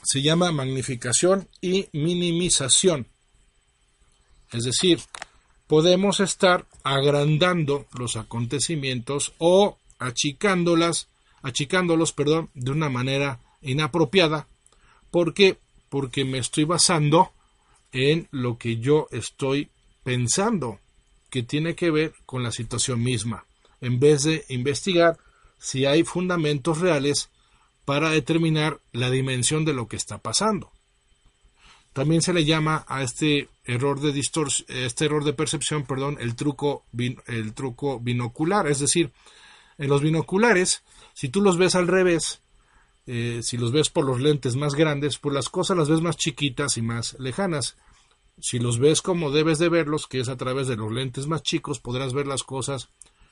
se 0.04 0.22
llama 0.22 0.52
magnificación 0.52 1.48
y 1.60 1.88
minimización. 1.92 3.08
Es 4.52 4.64
decir, 4.64 5.00
podemos 5.66 6.20
estar 6.20 6.66
agrandando 6.82 7.86
los 7.98 8.16
acontecimientos 8.16 9.34
o 9.38 9.78
achicándolas, 9.98 11.08
achicándolos, 11.42 12.12
perdón, 12.12 12.50
de 12.54 12.70
una 12.70 12.88
manera 12.88 13.40
inapropiada. 13.62 14.46
¿Por 15.10 15.34
qué? 15.34 15.58
Porque 15.88 16.24
me 16.24 16.38
estoy 16.38 16.64
basando 16.64 17.32
en 17.92 18.28
lo 18.30 18.58
que 18.58 18.78
yo 18.78 19.08
estoy 19.10 19.70
pensando, 20.02 20.80
que 21.30 21.42
tiene 21.42 21.74
que 21.74 21.90
ver 21.90 22.14
con 22.26 22.42
la 22.42 22.52
situación 22.52 23.02
misma, 23.02 23.46
en 23.80 23.98
vez 23.98 24.24
de 24.24 24.44
investigar 24.48 25.18
si 25.58 25.86
hay 25.86 26.04
fundamentos 26.04 26.78
reales 26.78 27.30
para 27.84 28.10
determinar 28.10 28.80
la 28.92 29.10
dimensión 29.10 29.64
de 29.64 29.74
lo 29.74 29.88
que 29.88 29.96
está 29.96 30.18
pasando. 30.18 30.70
También 31.92 32.22
se 32.22 32.32
le 32.32 32.44
llama 32.44 32.84
a 32.88 33.02
este 33.02 33.48
error 33.64 34.00
de 34.00 34.18
este 34.18 35.04
error 35.04 35.24
de 35.24 35.32
percepción, 35.32 35.84
perdón, 35.84 36.18
el 36.20 36.34
truco, 36.34 36.84
el 37.26 37.54
truco 37.54 38.00
binocular. 38.00 38.66
Es 38.66 38.80
decir, 38.80 39.12
en 39.78 39.88
los 39.88 40.02
binoculares, 40.02 40.82
si 41.14 41.28
tú 41.28 41.40
los 41.40 41.56
ves 41.56 41.76
al 41.76 41.86
revés, 41.86 42.40
eh, 43.06 43.40
si 43.42 43.56
los 43.58 43.70
ves 43.70 43.90
por 43.90 44.04
los 44.04 44.20
lentes 44.20 44.56
más 44.56 44.74
grandes, 44.74 45.18
pues 45.18 45.34
las 45.34 45.48
cosas 45.48 45.76
las 45.76 45.88
ves 45.88 46.00
más 46.00 46.16
chiquitas 46.16 46.76
y 46.78 46.82
más 46.82 47.16
lejanas. 47.20 47.76
Si 48.40 48.58
los 48.58 48.80
ves 48.80 49.00
como 49.00 49.30
debes 49.30 49.60
de 49.60 49.68
verlos, 49.68 50.08
que 50.08 50.18
es 50.18 50.28
a 50.28 50.36
través 50.36 50.66
de 50.66 50.76
los 50.76 50.90
lentes 50.90 51.28
más 51.28 51.42
chicos, 51.42 51.78
podrás 51.78 52.12
ver 52.12 52.26
las 52.26 52.42
cosas 52.42 52.88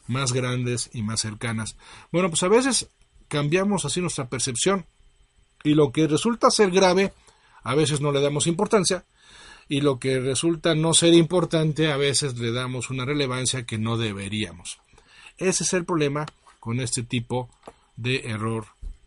más 0.06 0.32
grandes 0.32 0.90
y 0.92 1.02
más 1.02 1.20
cercanas. 1.20 1.76
Bueno, 2.12 2.28
pues 2.28 2.42
a 2.44 2.48
veces 2.48 2.88
cambiamos 3.32 3.86
así 3.86 4.02
nuestra 4.02 4.28
percepción 4.28 4.84
y 5.64 5.72
lo 5.72 5.90
que 5.90 6.06
resulta 6.06 6.50
ser 6.50 6.70
grave 6.70 7.14
a 7.62 7.74
veces 7.74 8.02
no 8.02 8.12
le 8.12 8.20
damos 8.20 8.46
importancia 8.46 9.06
y 9.70 9.80
lo 9.80 9.98
que 9.98 10.20
resulta 10.20 10.74
no 10.74 10.92
ser 10.92 11.14
importante 11.14 11.90
a 11.90 11.96
veces 11.96 12.38
le 12.38 12.52
damos 12.52 12.90
una 12.90 13.06
relevancia 13.06 13.64
que 13.64 13.78
no 13.78 13.96
deberíamos. 13.96 14.80
Ese 15.38 15.64
es 15.64 15.72
el 15.72 15.86
problema 15.86 16.26
con 16.60 16.78
este 16.78 17.04
tipo 17.04 17.48
de 17.96 18.28
error 18.28 18.66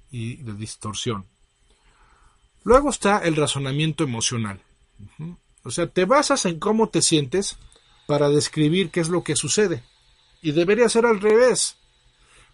y 0.09 0.37
de 0.37 0.53
distorsión. 0.53 1.27
Luego 2.63 2.89
está 2.89 3.19
el 3.19 3.35
razonamiento 3.35 4.03
emocional. 4.03 4.59
O 5.63 5.69
sea, 5.69 5.85
te 5.85 6.05
basas 6.05 6.47
en 6.47 6.57
cómo 6.57 6.89
te 6.89 7.03
sientes 7.03 7.57
para 8.07 8.29
describir 8.29 8.89
qué 8.89 9.01
es 9.01 9.09
lo 9.09 9.23
que 9.23 9.35
sucede. 9.35 9.83
Y 10.41 10.53
debería 10.53 10.89
ser 10.89 11.05
al 11.05 11.21
revés. 11.21 11.77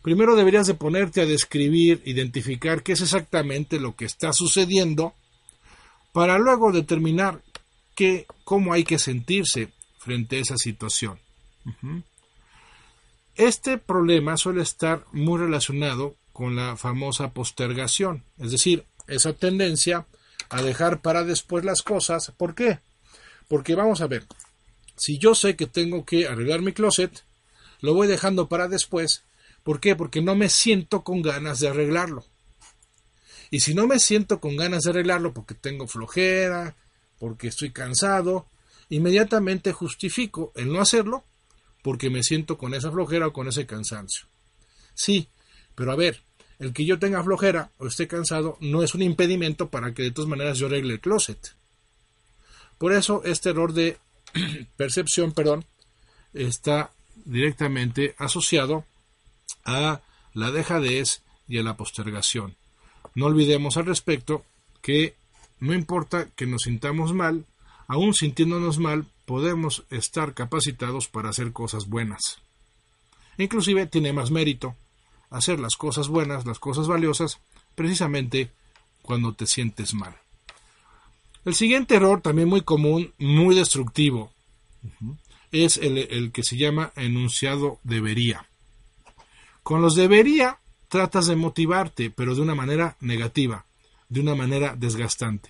Primero 0.01 0.35
deberías 0.35 0.67
de 0.67 0.73
ponerte 0.73 1.21
a 1.21 1.25
describir, 1.25 2.01
identificar 2.05 2.81
qué 2.81 2.93
es 2.93 3.01
exactamente 3.01 3.79
lo 3.79 3.95
que 3.95 4.05
está 4.05 4.33
sucediendo 4.33 5.13
para 6.11 6.39
luego 6.39 6.71
determinar 6.71 7.41
qué, 7.95 8.25
cómo 8.43 8.73
hay 8.73 8.83
que 8.83 8.99
sentirse 8.99 9.69
frente 9.99 10.37
a 10.37 10.41
esa 10.41 10.57
situación. 10.57 11.19
Este 13.35 13.77
problema 13.77 14.37
suele 14.37 14.61
estar 14.61 15.05
muy 15.11 15.39
relacionado 15.39 16.15
con 16.33 16.55
la 16.55 16.75
famosa 16.75 17.31
postergación, 17.31 18.23
es 18.39 18.51
decir, 18.51 18.85
esa 19.07 19.33
tendencia 19.33 20.07
a 20.49 20.61
dejar 20.61 21.01
para 21.01 21.23
después 21.23 21.63
las 21.63 21.81
cosas. 21.81 22.31
¿Por 22.37 22.55
qué? 22.55 22.79
Porque 23.47 23.75
vamos 23.75 24.01
a 24.01 24.07
ver, 24.07 24.25
si 24.95 25.17
yo 25.17 25.35
sé 25.35 25.55
que 25.55 25.67
tengo 25.67 26.05
que 26.05 26.27
arreglar 26.27 26.61
mi 26.61 26.73
closet, 26.73 27.23
lo 27.79 27.93
voy 27.93 28.07
dejando 28.07 28.47
para 28.47 28.67
después. 28.67 29.23
¿Por 29.63 29.79
qué? 29.79 29.95
Porque 29.95 30.21
no 30.21 30.35
me 30.35 30.49
siento 30.49 31.03
con 31.03 31.21
ganas 31.21 31.59
de 31.59 31.69
arreglarlo. 31.69 32.25
Y 33.49 33.59
si 33.59 33.73
no 33.73 33.85
me 33.85 33.99
siento 33.99 34.39
con 34.39 34.55
ganas 34.55 34.83
de 34.83 34.91
arreglarlo 34.91 35.33
porque 35.33 35.55
tengo 35.55 35.87
flojera, 35.87 36.75
porque 37.19 37.47
estoy 37.49 37.71
cansado, 37.71 38.47
inmediatamente 38.89 39.73
justifico 39.73 40.51
el 40.55 40.71
no 40.71 40.81
hacerlo 40.81 41.25
porque 41.83 42.09
me 42.09 42.23
siento 42.23 42.57
con 42.57 42.73
esa 42.73 42.91
flojera 42.91 43.27
o 43.27 43.33
con 43.33 43.47
ese 43.47 43.65
cansancio. 43.65 44.27
Sí, 44.93 45.27
pero 45.75 45.91
a 45.91 45.95
ver, 45.95 46.23
el 46.59 46.73
que 46.73 46.85
yo 46.85 46.99
tenga 46.99 47.23
flojera 47.23 47.71
o 47.77 47.87
esté 47.87 48.07
cansado 48.07 48.57
no 48.61 48.83
es 48.83 48.93
un 48.95 49.01
impedimento 49.01 49.69
para 49.69 49.93
que 49.93 50.03
de 50.03 50.11
todas 50.11 50.29
maneras 50.29 50.57
yo 50.57 50.67
arregle 50.67 50.93
el 50.93 50.99
closet. 50.99 51.55
Por 52.77 52.93
eso 52.93 53.21
este 53.25 53.49
error 53.49 53.73
de 53.73 53.97
percepción, 54.77 55.33
perdón, 55.33 55.65
está 56.33 56.91
directamente 57.25 58.15
asociado 58.17 58.85
a 59.65 60.01
la 60.33 60.51
dejadez 60.51 61.21
y 61.47 61.57
a 61.57 61.63
la 61.63 61.77
postergación. 61.77 62.55
No 63.15 63.25
olvidemos 63.25 63.77
al 63.77 63.85
respecto 63.85 64.45
que 64.81 65.15
no 65.59 65.73
importa 65.73 66.27
que 66.35 66.45
nos 66.45 66.63
sintamos 66.63 67.13
mal, 67.13 67.45
aún 67.87 68.13
sintiéndonos 68.13 68.79
mal, 68.79 69.05
podemos 69.25 69.83
estar 69.89 70.33
capacitados 70.33 71.07
para 71.07 71.29
hacer 71.29 71.51
cosas 71.51 71.87
buenas. 71.87 72.39
Inclusive 73.37 73.85
tiene 73.87 74.13
más 74.13 74.31
mérito 74.31 74.75
hacer 75.29 75.59
las 75.59 75.75
cosas 75.75 76.07
buenas, 76.07 76.45
las 76.45 76.59
cosas 76.59 76.87
valiosas, 76.87 77.39
precisamente 77.75 78.51
cuando 79.01 79.33
te 79.33 79.47
sientes 79.47 79.93
mal. 79.93 80.15
El 81.45 81.55
siguiente 81.55 81.95
error, 81.95 82.21
también 82.21 82.49
muy 82.49 82.61
común, 82.61 83.13
muy 83.17 83.55
destructivo, 83.55 84.31
es 85.51 85.77
el, 85.77 85.97
el 85.97 86.31
que 86.31 86.43
se 86.43 86.57
llama 86.57 86.91
enunciado 86.95 87.79
debería. 87.83 88.47
Con 89.63 89.81
los 89.81 89.95
debería 89.95 90.59
tratas 90.87 91.27
de 91.27 91.35
motivarte, 91.35 92.09
pero 92.09 92.35
de 92.35 92.41
una 92.41 92.55
manera 92.55 92.97
negativa, 92.99 93.65
de 94.09 94.19
una 94.19 94.35
manera 94.35 94.75
desgastante. 94.75 95.49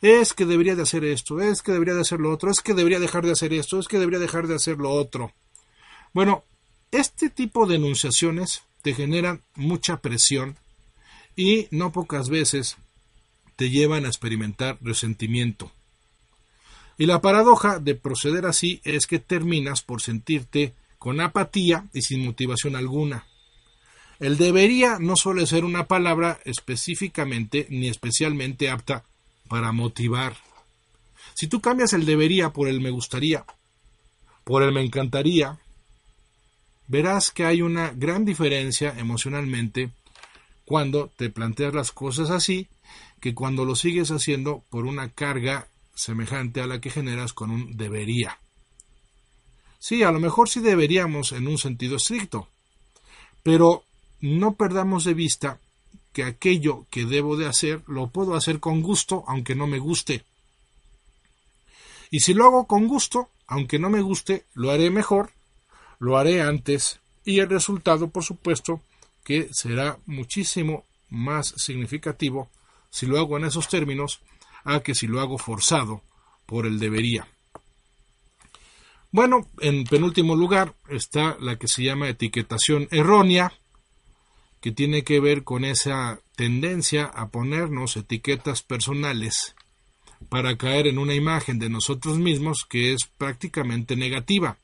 Es 0.00 0.32
que 0.32 0.46
debería 0.46 0.76
de 0.76 0.82
hacer 0.82 1.04
esto, 1.04 1.40
es 1.40 1.62
que 1.62 1.72
debería 1.72 1.94
de 1.94 2.00
hacer 2.00 2.20
lo 2.20 2.32
otro, 2.32 2.50
es 2.50 2.60
que 2.60 2.74
debería 2.74 3.00
dejar 3.00 3.24
de 3.24 3.32
hacer 3.32 3.52
esto, 3.52 3.78
es 3.78 3.88
que 3.88 3.98
debería 3.98 4.20
dejar 4.20 4.46
de 4.46 4.54
hacer 4.54 4.78
lo 4.78 4.90
otro. 4.90 5.32
Bueno, 6.12 6.44
este 6.90 7.30
tipo 7.30 7.66
de 7.66 7.76
enunciaciones 7.76 8.62
te 8.82 8.94
generan 8.94 9.42
mucha 9.54 9.98
presión 9.98 10.56
y 11.34 11.68
no 11.70 11.92
pocas 11.92 12.28
veces 12.28 12.76
te 13.56 13.70
llevan 13.70 14.04
a 14.04 14.08
experimentar 14.08 14.78
resentimiento. 14.80 15.72
Y 16.98 17.06
la 17.06 17.20
paradoja 17.20 17.78
de 17.78 17.94
proceder 17.94 18.46
así 18.46 18.80
es 18.84 19.06
que 19.06 19.18
terminas 19.18 19.82
por 19.82 20.00
sentirte 20.00 20.74
con 20.98 21.20
apatía 21.20 21.86
y 21.92 22.02
sin 22.02 22.24
motivación 22.24 22.76
alguna. 22.76 23.26
El 24.18 24.38
debería 24.38 24.98
no 24.98 25.16
suele 25.16 25.46
ser 25.46 25.64
una 25.64 25.86
palabra 25.86 26.40
específicamente 26.44 27.66
ni 27.68 27.88
especialmente 27.88 28.70
apta 28.70 29.04
para 29.48 29.72
motivar. 29.72 30.36
Si 31.34 31.48
tú 31.48 31.60
cambias 31.60 31.92
el 31.92 32.06
debería 32.06 32.50
por 32.50 32.68
el 32.68 32.80
me 32.80 32.90
gustaría, 32.90 33.44
por 34.44 34.62
el 34.62 34.72
me 34.72 34.82
encantaría, 34.82 35.58
verás 36.86 37.30
que 37.30 37.44
hay 37.44 37.62
una 37.62 37.90
gran 37.90 38.24
diferencia 38.24 38.94
emocionalmente 38.96 39.90
cuando 40.64 41.10
te 41.16 41.30
planteas 41.30 41.74
las 41.74 41.92
cosas 41.92 42.30
así 42.30 42.68
que 43.20 43.34
cuando 43.34 43.64
lo 43.64 43.74
sigues 43.74 44.10
haciendo 44.10 44.62
por 44.70 44.86
una 44.86 45.10
carga 45.10 45.68
semejante 45.94 46.60
a 46.60 46.66
la 46.66 46.80
que 46.80 46.90
generas 46.90 47.32
con 47.32 47.50
un 47.50 47.76
debería. 47.76 48.38
Sí, 49.78 50.02
a 50.02 50.10
lo 50.10 50.20
mejor 50.20 50.48
sí 50.48 50.60
deberíamos 50.60 51.32
en 51.32 51.48
un 51.48 51.58
sentido 51.58 51.96
estricto, 51.96 52.48
pero 53.42 53.85
no 54.20 54.54
perdamos 54.54 55.04
de 55.04 55.14
vista 55.14 55.60
que 56.12 56.24
aquello 56.24 56.86
que 56.90 57.04
debo 57.04 57.36
de 57.36 57.46
hacer 57.46 57.82
lo 57.86 58.08
puedo 58.08 58.34
hacer 58.34 58.60
con 58.60 58.82
gusto 58.82 59.24
aunque 59.26 59.54
no 59.54 59.66
me 59.66 59.78
guste. 59.78 60.24
Y 62.10 62.20
si 62.20 62.34
lo 62.34 62.46
hago 62.46 62.66
con 62.66 62.86
gusto, 62.86 63.28
aunque 63.46 63.78
no 63.78 63.90
me 63.90 64.00
guste, 64.00 64.44
lo 64.54 64.70
haré 64.70 64.90
mejor, 64.90 65.30
lo 65.98 66.16
haré 66.16 66.42
antes 66.42 67.00
y 67.24 67.40
el 67.40 67.48
resultado, 67.48 68.08
por 68.08 68.22
supuesto, 68.22 68.80
que 69.24 69.48
será 69.52 69.98
muchísimo 70.06 70.84
más 71.10 71.48
significativo 71.56 72.48
si 72.90 73.06
lo 73.06 73.18
hago 73.18 73.36
en 73.36 73.44
esos 73.44 73.68
términos 73.68 74.20
a 74.64 74.80
que 74.80 74.94
si 74.94 75.06
lo 75.06 75.20
hago 75.20 75.38
forzado 75.38 76.02
por 76.46 76.66
el 76.66 76.78
debería. 76.78 77.28
Bueno, 79.10 79.48
en 79.60 79.84
penúltimo 79.84 80.36
lugar 80.36 80.74
está 80.88 81.36
la 81.40 81.56
que 81.56 81.68
se 81.68 81.82
llama 81.82 82.08
etiquetación 82.08 82.88
errónea, 82.90 83.52
que 84.66 84.72
tiene 84.72 85.04
que 85.04 85.20
ver 85.20 85.44
con 85.44 85.64
esa 85.64 86.18
tendencia 86.34 87.04
a 87.04 87.28
ponernos 87.28 87.96
etiquetas 87.96 88.62
personales 88.62 89.54
para 90.28 90.58
caer 90.58 90.88
en 90.88 90.98
una 90.98 91.14
imagen 91.14 91.60
de 91.60 91.70
nosotros 91.70 92.18
mismos 92.18 92.66
que 92.68 92.92
es 92.92 93.08
prácticamente 93.16 93.94
negativa 93.94 94.58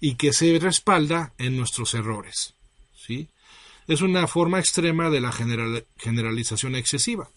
y 0.00 0.14
que 0.14 0.32
se 0.32 0.58
respalda 0.58 1.34
en 1.36 1.58
nuestros 1.58 1.92
errores. 1.92 2.54
¿sí? 2.94 3.28
Es 3.86 4.00
una 4.00 4.26
forma 4.26 4.58
extrema 4.58 5.10
de 5.10 5.20
la 5.20 5.32
generalización 5.98 6.74
excesiva. 6.74 7.28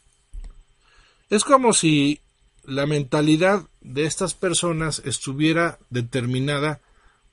Es 1.29 1.43
como 1.43 1.73
si 1.73 2.21
la 2.63 2.85
mentalidad 2.85 3.67
de 3.81 4.05
estas 4.05 4.35
personas 4.35 5.01
estuviera 5.03 5.79
determinada 5.89 6.79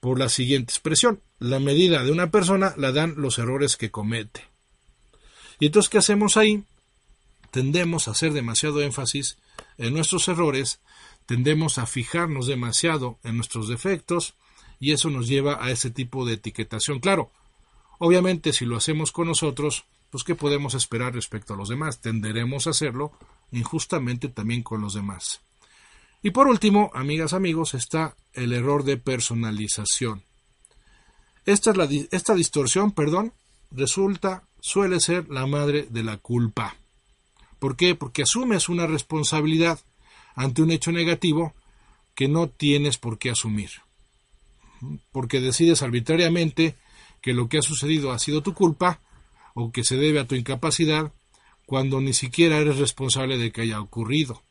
por 0.01 0.19
la 0.19 0.29
siguiente 0.29 0.73
expresión. 0.73 1.21
La 1.39 1.61
medida 1.61 2.03
de 2.03 2.11
una 2.11 2.33
persona 2.33 2.75
la 2.77 2.91
dan 2.91 3.15
los 3.17 3.39
errores 3.39 3.77
que 3.77 3.93
comete. 3.93 4.51
Y 5.63 5.67
entonces, 5.67 5.91
¿qué 5.91 5.99
hacemos 5.99 6.37
ahí? 6.37 6.65
Tendemos 7.53 8.09
a 8.09 8.11
hacer 8.11 8.33
demasiado 8.33 8.83
énfasis 8.83 9.39
en 9.79 9.95
nuestros 9.95 10.27
errores, 10.27 10.81
tendemos 11.25 11.79
a 11.79 11.87
fijarnos 11.87 12.49
demasiado 12.49 13.21
en 13.23 13.37
nuestros 13.37 13.69
defectos 13.69 14.35
y 14.81 14.91
eso 14.91 15.09
nos 15.09 15.29
lleva 15.29 15.65
a 15.65 15.71
ese 15.71 15.93
tipo 15.93 16.27
de 16.27 16.33
etiquetación. 16.33 16.99
Claro, 16.99 17.31
obviamente 18.01 18.53
si 18.53 18.67
lo 18.67 18.77
hacemos 18.77 19.13
con 19.13 19.29
nosotros, 19.29 19.85
pues 20.11 20.25
¿qué 20.25 20.35
podemos 20.35 20.75
esperar 20.75 21.15
respecto 21.15 21.55
a 21.55 21.57
los 21.57 21.69
demás? 21.69 22.01
Tenderemos 22.01 22.67
a 22.67 22.71
hacerlo 22.71 23.13
injustamente 23.53 24.29
también 24.29 24.65
con 24.65 24.81
los 24.81 24.95
demás. 24.95 25.43
Y 26.25 26.33
por 26.33 26.49
último, 26.49 26.91
amigas, 26.93 27.35
amigos, 27.35 27.75
está 27.75 28.17
el 28.33 28.53
error 28.53 28.83
de 28.83 28.97
personalización. 28.97 30.25
Esta, 31.47 31.73
esta 32.11 32.35
distorsión, 32.35 32.91
perdón, 32.91 33.33
resulta 33.71 34.43
suele 34.63 35.01
ser 35.01 35.29
la 35.29 35.45
madre 35.47 35.89
de 35.91 36.05
la 36.05 36.19
culpa. 36.19 36.77
¿Por 37.59 37.77
qué? 37.77 37.97
Porque 37.97 38.23
asumes 38.23 38.69
una 38.69 38.87
responsabilidad 38.87 39.81
ante 40.37 40.63
un 40.63 40.71
hecho 40.71 40.93
negativo 40.93 41.53
que 42.15 42.29
no 42.29 42.49
tienes 42.49 42.97
por 42.97 43.19
qué 43.19 43.31
asumir. 43.31 43.71
Porque 45.11 45.41
decides 45.41 45.83
arbitrariamente 45.83 46.77
que 47.21 47.35
lo 47.35 47.49
que 47.49 47.59
ha 47.59 47.63
sucedido 47.63 48.13
ha 48.13 48.21
sido 48.21 48.43
tu 48.43 48.55
culpa 48.55 49.01
o 49.55 49.73
que 49.73 49.83
se 49.83 49.97
debe 49.97 50.21
a 50.21 50.29
tu 50.29 50.37
incapacidad 50.37 51.13
cuando 51.67 52.01
ni 52.01 52.13
siquiera 52.13 52.59
eres 52.59 52.79
responsable 52.79 53.39
de 53.39 53.51
que 53.51 53.63
haya 53.63 53.81
ocurrido. 53.81 54.45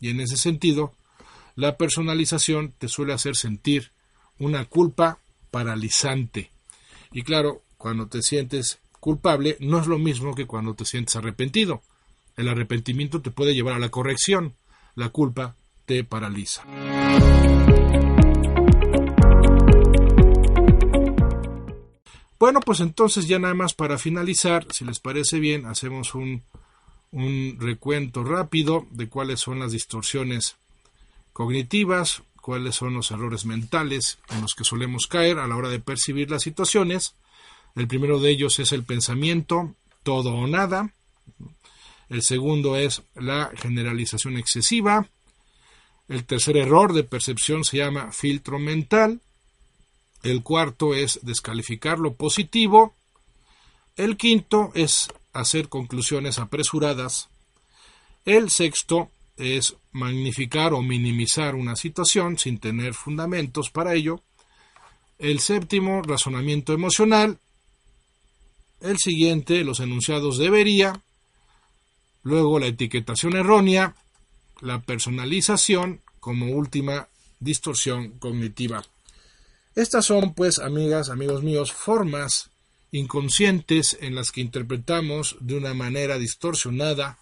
Y 0.00 0.10
en 0.10 0.20
ese 0.20 0.36
sentido, 0.36 0.94
la 1.56 1.76
personalización 1.76 2.72
te 2.78 2.86
suele 2.86 3.12
hacer 3.12 3.34
sentir 3.34 3.90
una 4.38 4.64
culpa 4.64 5.18
paralizante. 5.50 6.52
Y 7.10 7.22
claro, 7.22 7.64
cuando 7.76 8.06
te 8.06 8.22
sientes 8.22 8.78
culpable 9.04 9.58
no 9.60 9.78
es 9.78 9.86
lo 9.86 9.98
mismo 9.98 10.34
que 10.34 10.46
cuando 10.46 10.72
te 10.72 10.86
sientes 10.86 11.14
arrepentido. 11.14 11.82
El 12.38 12.48
arrepentimiento 12.48 13.20
te 13.20 13.30
puede 13.30 13.54
llevar 13.54 13.74
a 13.74 13.78
la 13.78 13.90
corrección, 13.90 14.54
la 14.94 15.10
culpa 15.10 15.56
te 15.84 16.04
paraliza. 16.04 16.64
Bueno, 22.38 22.60
pues 22.60 22.80
entonces 22.80 23.28
ya 23.28 23.38
nada 23.38 23.52
más 23.52 23.74
para 23.74 23.98
finalizar, 23.98 24.66
si 24.72 24.86
les 24.86 25.00
parece 25.00 25.38
bien, 25.38 25.66
hacemos 25.66 26.14
un, 26.14 26.42
un 27.10 27.58
recuento 27.60 28.24
rápido 28.24 28.86
de 28.90 29.10
cuáles 29.10 29.38
son 29.38 29.58
las 29.58 29.72
distorsiones 29.72 30.56
cognitivas, 31.34 32.22
cuáles 32.40 32.74
son 32.76 32.94
los 32.94 33.10
errores 33.10 33.44
mentales 33.44 34.18
en 34.30 34.40
los 34.40 34.54
que 34.54 34.64
solemos 34.64 35.08
caer 35.08 35.40
a 35.40 35.46
la 35.46 35.56
hora 35.56 35.68
de 35.68 35.80
percibir 35.80 36.30
las 36.30 36.42
situaciones, 36.42 37.16
el 37.74 37.88
primero 37.88 38.20
de 38.20 38.30
ellos 38.30 38.58
es 38.58 38.72
el 38.72 38.84
pensamiento, 38.84 39.74
todo 40.02 40.34
o 40.34 40.46
nada. 40.46 40.92
El 42.08 42.22
segundo 42.22 42.76
es 42.76 43.02
la 43.14 43.50
generalización 43.56 44.36
excesiva. 44.36 45.08
El 46.08 46.24
tercer 46.24 46.56
error 46.56 46.92
de 46.92 47.02
percepción 47.02 47.64
se 47.64 47.78
llama 47.78 48.12
filtro 48.12 48.58
mental. 48.58 49.20
El 50.22 50.42
cuarto 50.42 50.94
es 50.94 51.20
descalificar 51.22 51.98
lo 51.98 52.14
positivo. 52.14 52.94
El 53.96 54.16
quinto 54.16 54.70
es 54.74 55.08
hacer 55.32 55.68
conclusiones 55.68 56.38
apresuradas. 56.38 57.28
El 58.24 58.50
sexto 58.50 59.10
es 59.36 59.76
magnificar 59.92 60.72
o 60.74 60.82
minimizar 60.82 61.54
una 61.54 61.76
situación 61.76 62.38
sin 62.38 62.58
tener 62.58 62.94
fundamentos 62.94 63.70
para 63.70 63.94
ello. 63.94 64.22
El 65.18 65.40
séptimo, 65.40 66.02
razonamiento 66.02 66.72
emocional. 66.72 67.38
El 68.80 68.98
siguiente, 68.98 69.64
los 69.64 69.80
enunciados 69.80 70.38
debería, 70.38 71.02
luego 72.22 72.58
la 72.58 72.66
etiquetación 72.66 73.36
errónea, 73.36 73.94
la 74.60 74.82
personalización 74.82 76.02
como 76.20 76.50
última 76.50 77.08
distorsión 77.40 78.18
cognitiva. 78.18 78.84
Estas 79.74 80.06
son, 80.06 80.34
pues, 80.34 80.58
amigas, 80.58 81.08
amigos 81.08 81.42
míos, 81.42 81.72
formas 81.72 82.50
inconscientes 82.92 83.98
en 84.00 84.14
las 84.14 84.30
que 84.30 84.40
interpretamos 84.40 85.36
de 85.40 85.56
una 85.56 85.74
manera 85.74 86.18
distorsionada 86.18 87.18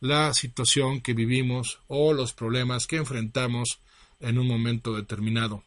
la 0.00 0.32
situación 0.34 1.00
que 1.00 1.14
vivimos 1.14 1.80
o 1.88 2.12
los 2.12 2.32
problemas 2.32 2.86
que 2.86 2.96
enfrentamos 2.96 3.80
en 4.20 4.38
un 4.38 4.46
momento 4.46 4.94
determinado 4.94 5.64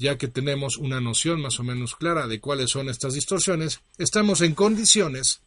ya 0.00 0.16
que 0.16 0.28
tenemos 0.28 0.78
una 0.78 0.98
noción 0.98 1.42
más 1.42 1.60
o 1.60 1.62
menos 1.62 1.94
clara 1.94 2.26
de 2.26 2.40
cuáles 2.40 2.70
son 2.70 2.88
estas 2.88 3.12
distorsiones, 3.12 3.82
estamos 3.98 4.40
en 4.40 4.54
condiciones 4.54 5.42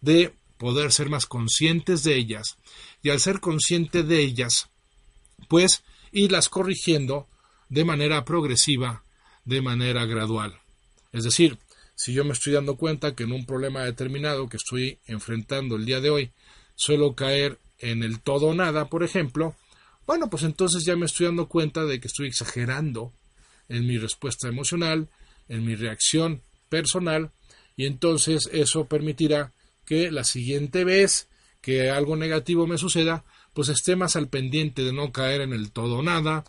de 0.00 0.32
poder 0.56 0.90
ser 0.90 1.10
más 1.10 1.26
conscientes 1.26 2.02
de 2.02 2.16
ellas 2.16 2.56
y 3.02 3.10
al 3.10 3.20
ser 3.20 3.40
consciente 3.40 4.02
de 4.02 4.22
ellas, 4.22 4.70
pues 5.48 5.84
irlas 6.12 6.48
corrigiendo 6.48 7.28
de 7.68 7.84
manera 7.84 8.24
progresiva, 8.24 9.04
de 9.44 9.60
manera 9.60 10.06
gradual. 10.06 10.58
Es 11.12 11.24
decir, 11.24 11.58
si 11.94 12.14
yo 12.14 12.24
me 12.24 12.32
estoy 12.32 12.54
dando 12.54 12.76
cuenta 12.76 13.14
que 13.14 13.24
en 13.24 13.32
un 13.32 13.44
problema 13.44 13.84
determinado 13.84 14.48
que 14.48 14.56
estoy 14.56 14.98
enfrentando 15.04 15.76
el 15.76 15.84
día 15.84 16.00
de 16.00 16.08
hoy 16.08 16.32
suelo 16.74 17.14
caer 17.14 17.58
en 17.76 18.02
el 18.02 18.20
todo 18.20 18.46
o 18.46 18.54
nada, 18.54 18.88
por 18.88 19.02
ejemplo, 19.02 19.54
bueno, 20.06 20.30
pues 20.30 20.44
entonces 20.44 20.86
ya 20.86 20.96
me 20.96 21.04
estoy 21.04 21.26
dando 21.26 21.48
cuenta 21.48 21.84
de 21.84 22.00
que 22.00 22.08
estoy 22.08 22.28
exagerando 22.28 23.12
en 23.70 23.86
mi 23.86 23.96
respuesta 23.96 24.48
emocional, 24.48 25.08
en 25.48 25.64
mi 25.64 25.74
reacción 25.74 26.42
personal, 26.68 27.30
y 27.76 27.86
entonces 27.86 28.50
eso 28.52 28.84
permitirá 28.86 29.52
que 29.86 30.10
la 30.10 30.24
siguiente 30.24 30.84
vez 30.84 31.28
que 31.62 31.90
algo 31.90 32.16
negativo 32.16 32.66
me 32.66 32.78
suceda, 32.78 33.24
pues 33.54 33.68
esté 33.68 33.96
más 33.96 34.16
al 34.16 34.28
pendiente 34.28 34.82
de 34.82 34.92
no 34.92 35.12
caer 35.12 35.40
en 35.40 35.52
el 35.52 35.72
todo 35.72 35.98
o 35.98 36.02
nada, 36.02 36.44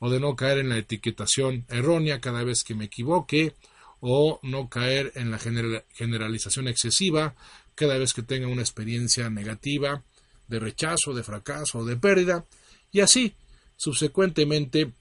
o 0.00 0.10
de 0.10 0.20
no 0.20 0.36
caer 0.36 0.58
en 0.58 0.68
la 0.68 0.78
etiquetación 0.78 1.64
errónea 1.68 2.20
cada 2.20 2.44
vez 2.44 2.64
que 2.64 2.74
me 2.74 2.84
equivoque, 2.84 3.54
o 4.00 4.38
no 4.42 4.68
caer 4.68 5.12
en 5.14 5.30
la 5.30 5.38
generalización 5.38 6.68
excesiva 6.68 7.34
cada 7.74 7.96
vez 7.96 8.12
que 8.12 8.22
tenga 8.22 8.48
una 8.48 8.62
experiencia 8.62 9.30
negativa, 9.30 10.02
de 10.46 10.60
rechazo, 10.60 11.14
de 11.14 11.22
fracaso 11.22 11.78
o 11.78 11.84
de 11.84 11.96
pérdida, 11.96 12.44
y 12.92 13.00
así, 13.00 13.34
subsecuentemente, 13.76 14.92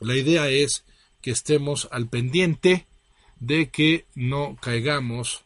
la 0.00 0.16
idea 0.16 0.48
es 0.48 0.84
que 1.20 1.30
estemos 1.30 1.88
al 1.90 2.08
pendiente 2.08 2.86
de 3.40 3.70
que 3.70 4.06
no 4.14 4.56
caigamos 4.60 5.44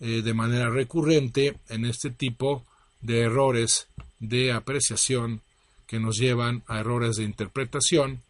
eh, 0.00 0.22
de 0.22 0.34
manera 0.34 0.70
recurrente 0.70 1.56
en 1.68 1.84
este 1.84 2.10
tipo 2.10 2.64
de 3.00 3.20
errores 3.20 3.88
de 4.18 4.52
apreciación 4.52 5.42
que 5.86 6.00
nos 6.00 6.18
llevan 6.18 6.62
a 6.66 6.80
errores 6.80 7.16
de 7.16 7.24
interpretación 7.24 8.22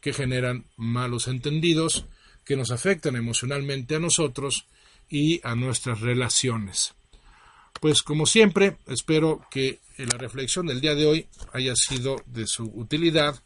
que 0.00 0.12
generan 0.12 0.64
malos 0.76 1.28
entendidos 1.28 2.04
que 2.44 2.56
nos 2.56 2.70
afectan 2.70 3.16
emocionalmente 3.16 3.96
a 3.96 4.00
nosotros 4.00 4.66
y 5.08 5.40
a 5.44 5.54
nuestras 5.54 6.00
relaciones. 6.00 6.94
Pues 7.80 8.02
como 8.02 8.26
siempre, 8.26 8.76
espero 8.86 9.46
que 9.50 9.80
la 9.96 10.18
reflexión 10.18 10.66
del 10.66 10.80
día 10.80 10.94
de 10.94 11.06
hoy 11.06 11.26
haya 11.52 11.74
sido 11.74 12.16
de 12.26 12.46
su 12.46 12.64
utilidad. 12.64 13.42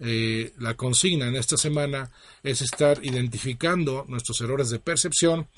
Eh, 0.00 0.52
la 0.58 0.74
consigna 0.74 1.26
en 1.26 1.36
esta 1.36 1.56
semana 1.56 2.10
es 2.42 2.62
estar 2.62 3.04
identificando 3.04 4.04
nuestros 4.08 4.40
errores 4.40 4.70
de 4.70 4.78
percepción 4.78 5.48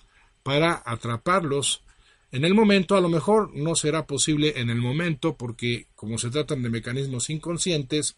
para 0.43 0.83
atraparlos 0.85 1.83
en 2.33 2.45
el 2.45 2.55
momento. 2.55 2.97
A 2.97 3.01
lo 3.01 3.09
mejor 3.09 3.55
no 3.55 3.75
será 3.75 4.07
posible 4.07 4.55
en 4.57 4.71
el 4.71 4.79
momento 4.79 5.37
porque 5.37 5.89
como 5.95 6.19
se 6.19 6.31
tratan 6.31 6.63
de 6.63 6.71
mecanismos 6.71 7.29
inconscientes, 7.31 8.17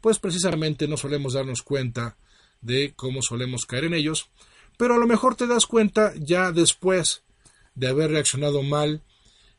pues 0.00 0.18
precisamente 0.18 0.86
no 0.86 0.96
solemos 0.96 1.32
darnos 1.32 1.62
cuenta 1.62 2.16
de 2.60 2.92
cómo 2.94 3.22
solemos 3.22 3.66
caer 3.66 3.84
en 3.84 3.94
ellos, 3.94 4.30
pero 4.76 4.94
a 4.94 4.98
lo 4.98 5.06
mejor 5.06 5.34
te 5.34 5.46
das 5.46 5.66
cuenta 5.66 6.12
ya 6.16 6.50
después 6.52 7.22
de 7.74 7.88
haber 7.88 8.10
reaccionado 8.10 8.62
mal, 8.62 9.02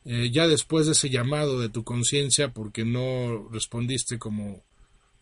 eh, 0.06 0.30
ya 0.32 0.48
después 0.48 0.86
de 0.86 0.94
ese 0.94 1.10
llamado 1.10 1.60
de 1.60 1.70
tu 1.70 1.84
conciencia 1.84 2.54
porque 2.54 2.86
no 2.86 3.48
respondiste 3.52 4.18
como 4.20 4.64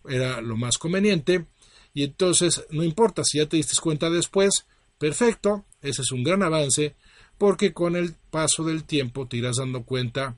era 0.08 0.42
lo 0.42 0.58
más 0.58 0.78
conveniente, 0.78 1.46
y 1.94 2.04
entonces 2.04 2.66
no 2.72 2.84
importa 2.84 3.24
si 3.24 3.38
ya 3.38 3.48
te 3.48 3.58
diste 3.58 3.80
cuenta 3.82 4.10
después, 4.10 4.66
perfecto, 4.98 5.66
ese 5.82 6.02
es 6.02 6.12
un 6.12 6.24
gran 6.24 6.44
avance, 6.44 6.96
porque 7.38 7.74
con 7.74 7.96
el 7.96 8.16
paso 8.30 8.64
del 8.64 8.84
tiempo 8.84 9.28
te 9.28 9.38
irás 9.38 9.58
dando 9.58 9.84
cuenta 9.84 10.38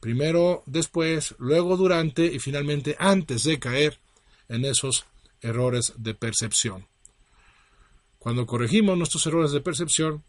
primero, 0.00 0.62
después, 0.66 1.34
luego 1.38 1.76
durante 1.76 2.26
y 2.26 2.38
finalmente 2.38 2.94
antes 2.98 3.44
de 3.44 3.58
caer 3.58 3.98
en 4.48 4.66
esos 4.66 5.06
errores 5.40 5.94
de 5.96 6.14
percepción. 6.14 6.86
Cuando 8.18 8.46
corregimos 8.46 8.96
nuestros 8.98 9.26
errores 9.26 9.52
de 9.52 9.60
percepción, 9.60 10.22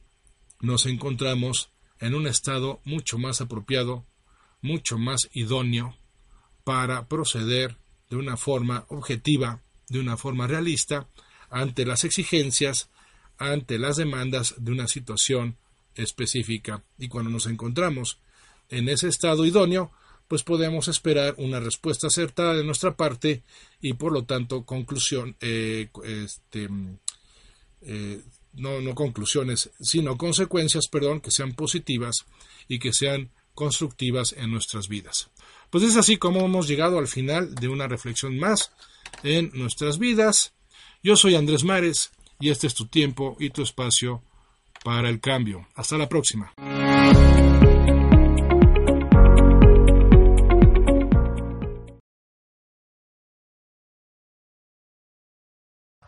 nos 0.62 0.86
encontramos 0.86 1.72
en 2.00 2.16
un 2.16 2.28
estado 2.28 2.82
mucho 2.84 3.18
más 3.18 3.42
apropiado, 3.42 4.06
mucho 4.62 4.98
más 4.98 5.30
idóneo 5.34 5.98
para 6.64 7.08
proceder 7.08 7.78
de 8.10 8.16
una 8.16 8.38
forma 8.38 8.86
objetiva, 8.90 9.62
de 9.90 10.00
una 10.00 10.18
forma 10.18 10.48
realista, 10.48 11.08
ante 11.50 11.86
las 11.86 12.04
exigencias, 12.04 12.90
ante 13.38 13.80
las 13.80 13.98
demandas 13.98 14.56
de 14.58 14.72
una 14.72 14.88
situación 14.88 15.58
específica. 15.96 16.84
Y 16.98 17.08
cuando 17.08 17.30
nos 17.30 17.48
encontramos 17.48 18.20
en 18.70 18.90
ese 18.90 19.08
estado 19.08 19.46
idóneo, 19.46 19.92
pues 20.28 20.44
podemos 20.44 20.88
esperar 20.88 21.36
una 21.38 21.60
respuesta 21.60 22.08
acertada 22.08 22.56
de 22.56 22.64
nuestra 22.64 22.96
parte 22.96 23.44
y 23.80 23.94
por 23.94 24.12
lo 24.12 24.24
tanto 24.24 24.66
conclusión, 24.66 25.36
eh, 25.40 25.90
este, 26.04 26.68
eh, 27.82 28.22
no, 28.54 28.82
no 28.82 28.96
conclusiones, 28.96 29.70
sino 29.80 30.18
consecuencias, 30.18 30.88
perdón, 30.88 31.22
que 31.22 31.32
sean 31.32 31.54
positivas 31.54 32.26
y 32.68 32.80
que 32.80 32.94
sean 32.94 33.30
constructivas 33.54 34.34
en 34.34 34.52
nuestras 34.52 34.88
vidas. 34.88 35.30
Pues 35.76 35.84
es 35.84 35.98
así 35.98 36.16
como 36.16 36.40
hemos 36.40 36.70
llegado 36.70 37.00
al 37.00 37.08
final 37.10 37.54
de 37.54 37.68
una 37.68 37.86
reflexión 37.86 38.40
más 38.40 38.72
en 39.24 39.52
nuestras 39.56 40.00
vidas. 40.00 40.54
Yo 41.04 41.18
soy 41.18 41.36
Andrés 41.36 41.66
Mares 41.66 42.12
y 42.40 42.50
este 42.50 42.68
es 42.68 42.74
tu 42.74 42.86
tiempo 42.88 43.36
y 43.42 43.50
tu 43.50 43.62
espacio 43.62 44.24
para 44.86 45.10
el 45.10 45.20
cambio. 45.20 45.68
Hasta 45.76 45.98
la 45.98 46.08
próxima. 46.08 46.54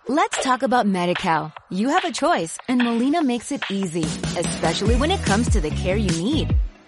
Let's 0.07 0.41
talk 0.41 0.63
about 0.63 0.85
MediCal. 0.85 1.51
You 1.69 1.89
have 1.89 2.05
a 2.05 2.13
choice 2.13 2.57
and 2.69 2.81
Molina 2.81 3.21
makes 3.21 3.51
it 3.51 3.61
easy, 3.69 4.05
especially 4.39 4.95
when 4.95 5.11
it 5.11 5.21
comes 5.25 5.49
to 5.49 5.59
the 5.59 5.71
care 5.71 5.97
you 5.97 6.23
need. 6.23 6.55